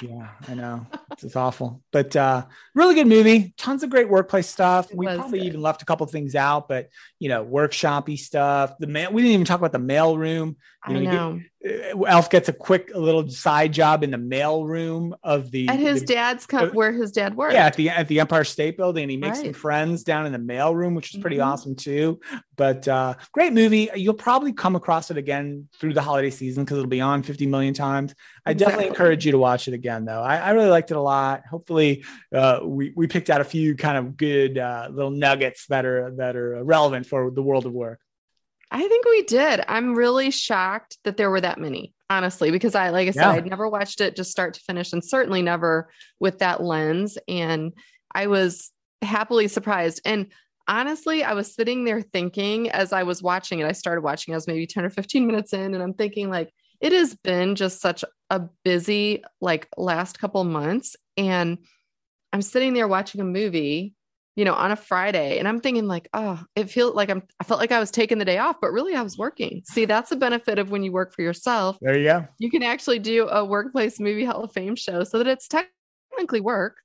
yeah, 0.02 0.30
I 0.47 0.54
know. 0.54 0.86
It's, 1.12 1.36
awful. 1.36 1.82
But 1.91 2.15
uh 2.15 2.45
really 2.74 2.95
good 2.95 3.08
movie. 3.08 3.54
Tons 3.58 3.84
of 3.84 3.89
great 3.89 4.10
workplace 4.10 4.47
stuff. 4.47 4.91
It 4.91 4.97
we 4.97 5.06
probably 5.06 5.39
good. 5.39 5.47
even 5.47 5.62
left 5.62 5.82
a 5.82 5.86
couple 5.86 6.06
things 6.08 6.36
out, 6.36 6.67
but 6.67 6.89
you 7.19 7.30
know, 7.30 7.45
workshoppy 7.45 8.17
stuff. 8.17 8.78
The 8.80 8.88
mail 8.88 9.12
we 9.12 9.21
didn't 9.21 9.34
even 9.34 9.45
talk 9.45 9.60
about 9.60 9.71
the 9.71 9.80
mail 9.80 10.17
room. 10.17 10.58
You 10.88 11.02
know, 11.02 11.12
I 11.12 11.13
know. 11.13 11.41
Uh, 11.63 12.04
Elf 12.06 12.32
gets 12.32 12.50
a 12.50 12.54
quick 12.54 12.89
little 12.96 13.30
side 13.30 13.72
job 13.72 14.04
in 14.04 14.10
the 14.10 14.17
mail 14.17 14.65
room 14.65 15.15
of 15.22 15.52
the 15.52 15.67
at 15.67 15.78
his 15.78 16.02
the, 16.02 16.08
dad's 16.08 16.48
uh, 16.52 16.70
where 16.70 16.91
his 16.91 17.12
dad 17.12 17.36
worked. 17.36 17.54
Yeah, 17.54 17.67
at 17.67 17.76
the 17.76 17.89
at 17.89 18.08
the 18.08 18.20
Empire 18.20 18.44
State 18.44 18.78
Building, 18.78 19.08
he 19.08 19.15
makes 19.15 19.38
right. 19.38 19.46
some 19.46 19.54
friends 19.54 20.04
down 20.04 20.26
in 20.26 20.32
the 20.32 20.39
mail 20.39 20.74
room, 20.74 20.96
which 20.96 21.13
is 21.13 21.22
pretty 21.22 21.38
mm-hmm. 21.38 21.50
awesome 21.50 21.76
too. 21.76 22.20
But 22.56 22.88
uh, 22.88 23.13
great 23.32 23.54
movie. 23.54 23.89
You'll 23.94 24.15
probably 24.15 24.54
come 24.54 24.76
across 24.76 25.12
it 25.12 25.17
again 25.17 25.67
through 25.80 25.94
the 25.94 26.02
holiday 26.02 26.32
season 26.32 26.63
because 26.63 26.78
it'll 26.78 26.89
be 26.89 27.02
on 27.02 27.22
50 27.22 27.46
million 27.46 27.76
times. 27.76 28.15
I 28.44 28.52
exactly. 28.52 28.72
definitely 28.72 28.88
encourage 28.88 29.26
you 29.28 29.32
to 29.34 29.38
watch 29.38 29.67
it 29.67 29.76
again, 29.76 30.06
though. 30.06 30.22
I, 30.22 30.38
I 30.38 30.52
really 30.52 30.70
liked 30.70 30.89
it 30.89 30.98
a 30.98 31.02
lot. 31.02 31.44
Hopefully, 31.46 32.04
uh, 32.34 32.62
we 32.63 32.91
we 32.96 33.06
picked 33.06 33.30
out 33.30 33.39
a 33.39 33.46
few 33.46 33.76
kind 33.76 34.00
of 34.00 34.17
good 34.17 34.58
uh, 34.58 34.89
little 34.91 35.12
nuggets 35.12 35.67
that 35.67 35.86
are 35.86 36.10
that 36.17 36.36
are 36.36 36.63
relevant 36.63 37.06
for 37.06 37.30
the 37.30 37.44
world 37.44 37.67
of 37.67 37.72
work. 37.72 38.00
I 38.72 38.88
think 38.88 39.06
we 39.06 39.24
did. 39.24 39.62
I'm 39.68 39.96
really 39.96 40.32
shocked 40.32 40.98
that 41.04 41.18
there 41.18 41.30
were 41.30 41.42
that 41.42 41.60
many, 41.60 41.94
honestly, 42.10 42.52
because 42.52 42.74
I, 42.74 42.90
like 42.90 43.10
I 43.10 43.12
said, 43.12 43.22
yeah. 43.22 43.32
I'd 43.32 43.46
never 43.46 43.68
watched 43.68 44.00
it 44.00 44.16
just 44.16 44.32
start 44.32 44.54
to 44.54 44.62
finish 44.62 44.94
and 44.94 45.04
certainly 45.04 45.42
never 45.42 45.90
with 46.22 46.40
that 46.40 46.64
lens. 46.64 47.18
And 47.28 47.74
I 48.16 48.28
was 48.28 48.72
happily 49.02 49.50
surprised. 49.50 50.02
And 50.06 50.32
honestly, 50.70 51.22
I 51.22 51.34
was 51.34 51.54
sitting 51.54 51.84
there 51.84 52.02
thinking 52.02 52.70
as 52.70 52.94
I 52.94 53.04
was 53.04 53.22
watching 53.22 53.60
it, 53.60 53.66
I 53.66 53.74
started 53.74 54.02
watching, 54.02 54.34
I 54.34 54.38
was 54.38 54.48
maybe 54.48 54.66
10 54.66 54.86
or 54.86 54.90
15 54.90 55.28
minutes 55.28 55.52
in, 55.52 55.74
and 55.74 55.84
I'm 55.84 55.94
thinking, 55.94 56.30
like, 56.30 56.54
it 56.80 56.94
has 56.94 57.14
been 57.16 57.56
just 57.56 57.82
such 57.82 58.06
a 58.30 58.42
busy, 58.64 59.22
like, 59.42 59.68
last 59.76 60.18
couple 60.18 60.44
months. 60.46 60.96
And 61.18 61.58
I'm 62.32 62.42
sitting 62.42 62.74
there 62.74 62.88
watching 62.88 63.20
a 63.20 63.26
movie 63.26 63.96
you 64.36 64.46
know, 64.46 64.54
on 64.54 64.72
a 64.72 64.76
Friday. 64.76 65.39
And 65.39 65.48
I'm 65.48 65.60
thinking 65.60 65.88
like, 65.88 66.08
oh, 66.13 66.41
it 66.56 66.70
feels 66.70 66.96
like 66.96 67.10
I'm 67.10 67.24
I 67.39 67.44
felt 67.44 67.60
like 67.60 67.72
I 67.72 67.80
was 67.80 67.91
taking 67.91 68.17
the 68.17 68.26
day 68.26 68.38
off, 68.38 68.58
but 68.62 68.72
really 68.72 68.96
I 68.96 69.02
was 69.02 69.17
working. 69.17 69.62
See, 69.65 69.86
that's 69.86 70.10
the 70.10 70.15
benefit 70.15 70.60
of 70.60 70.72
when 70.72 70.84
you 70.84 70.91
work 70.91 71.13
for 71.13 71.22
yourself. 71.22 71.78
There 71.82 71.98
you 71.98 72.06
go. 72.06 72.28
You 72.39 72.50
can 72.50 72.63
actually 72.63 73.00
do 73.00 73.28
a 73.28 73.44
workplace 73.44 74.00
movie 74.00 74.26
Hall 74.26 74.44
of 74.44 74.52
Fame 74.52 74.76
show 74.76 75.04
so 75.04 75.17
that 75.17 75.28
it's 75.28 75.48
technically 75.48 76.41
work. 76.41 76.78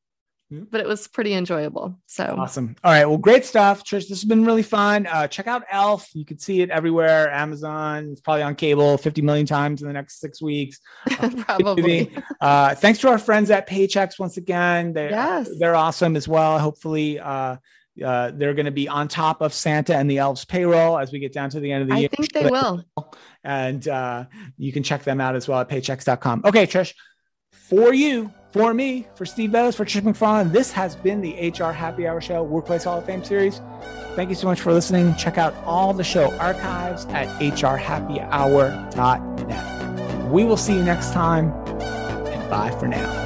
But 0.48 0.80
it 0.80 0.87
was 0.87 1.09
pretty 1.09 1.35
enjoyable. 1.35 1.98
So 2.06 2.37
awesome. 2.38 2.76
All 2.85 2.92
right. 2.92 3.04
Well, 3.04 3.18
great 3.18 3.44
stuff. 3.44 3.82
Trish, 3.82 4.09
this 4.09 4.11
has 4.11 4.24
been 4.24 4.44
really 4.44 4.62
fun. 4.62 5.06
Uh, 5.06 5.26
check 5.26 5.48
out 5.48 5.64
Elf. 5.70 6.09
You 6.14 6.24
can 6.24 6.38
see 6.38 6.61
it 6.61 6.70
everywhere. 6.70 7.32
Amazon. 7.32 8.11
It's 8.12 8.20
probably 8.20 8.42
on 8.42 8.54
cable 8.54 8.96
50 8.96 9.22
million 9.22 9.46
times 9.46 9.82
in 9.82 9.88
the 9.88 9.92
next 9.92 10.20
six 10.20 10.40
weeks. 10.40 10.80
probably. 11.09 12.16
Uh, 12.40 12.76
thanks 12.76 13.00
to 13.00 13.09
our 13.09 13.18
friends 13.18 13.50
at 13.50 13.68
Paychex 13.68 14.20
once 14.20 14.37
again. 14.37 14.92
They, 14.92 15.11
yes. 15.11 15.50
They're 15.59 15.74
awesome 15.74 16.14
as 16.14 16.28
well. 16.28 16.61
Hopefully, 16.61 17.18
uh, 17.18 17.56
uh, 18.04 18.30
they're 18.35 18.54
going 18.54 18.66
to 18.66 18.72
be 18.72 18.88
on 18.88 19.09
top 19.09 19.40
of 19.40 19.52
Santa 19.52 19.96
and 19.96 20.09
the 20.09 20.18
elves 20.18 20.44
payroll 20.44 20.98
as 20.98 21.12
we 21.12 21.18
get 21.18 21.32
down 21.32 21.50
to 21.50 21.61
the 21.61 21.72
end 21.72 21.82
of 21.82 21.88
the 21.88 21.94
I 21.94 21.98
year. 21.98 22.09
I 22.12 22.16
think 22.16 22.32
they 22.32 22.46
will. 22.50 22.85
And 23.42 23.87
uh, 23.88 24.26
you 24.59 24.72
can 24.72 24.82
check 24.82 25.02
them 25.02 25.20
out 25.20 25.35
as 25.35 25.48
well 25.48 25.61
at 25.61 25.68
paychex.com. 25.68 26.42
Okay, 26.44 26.66
Trish, 26.66 26.94
for 27.68 27.92
you, 27.92 28.33
for 28.52 28.72
me, 28.72 29.09
for 29.16 29.26
Steve 29.26 29.50
Meadows, 29.50 29.74
for 29.74 29.85
Trish 29.85 30.02
McFarlane, 30.02 30.52
this 30.52 30.70
has 30.72 30.94
been 30.94 31.20
the 31.20 31.50
HR 31.50 31.72
Happy 31.72 32.07
Hour 32.07 32.20
Show 32.20 32.44
Workplace 32.44 32.85
Hall 32.85 32.98
of 32.98 33.07
Fame 33.07 33.24
series. 33.24 33.61
Thank 34.14 34.29
you 34.31 34.37
so 34.37 34.46
much 34.46 34.61
for 34.61 34.72
listening. 34.72 35.16
Check 35.16 35.37
out 35.37 35.52
all 35.64 35.92
the 35.92 36.05
show 36.05 36.33
archives 36.38 37.07
at 37.07 37.26
hrhappyhour.net. 37.40 40.31
We 40.31 40.44
will 40.44 40.57
see 40.57 40.74
you 40.74 40.85
next 40.85 41.12
time, 41.12 41.50
and 41.50 42.50
bye 42.50 42.70
for 42.79 42.87
now. 42.87 43.25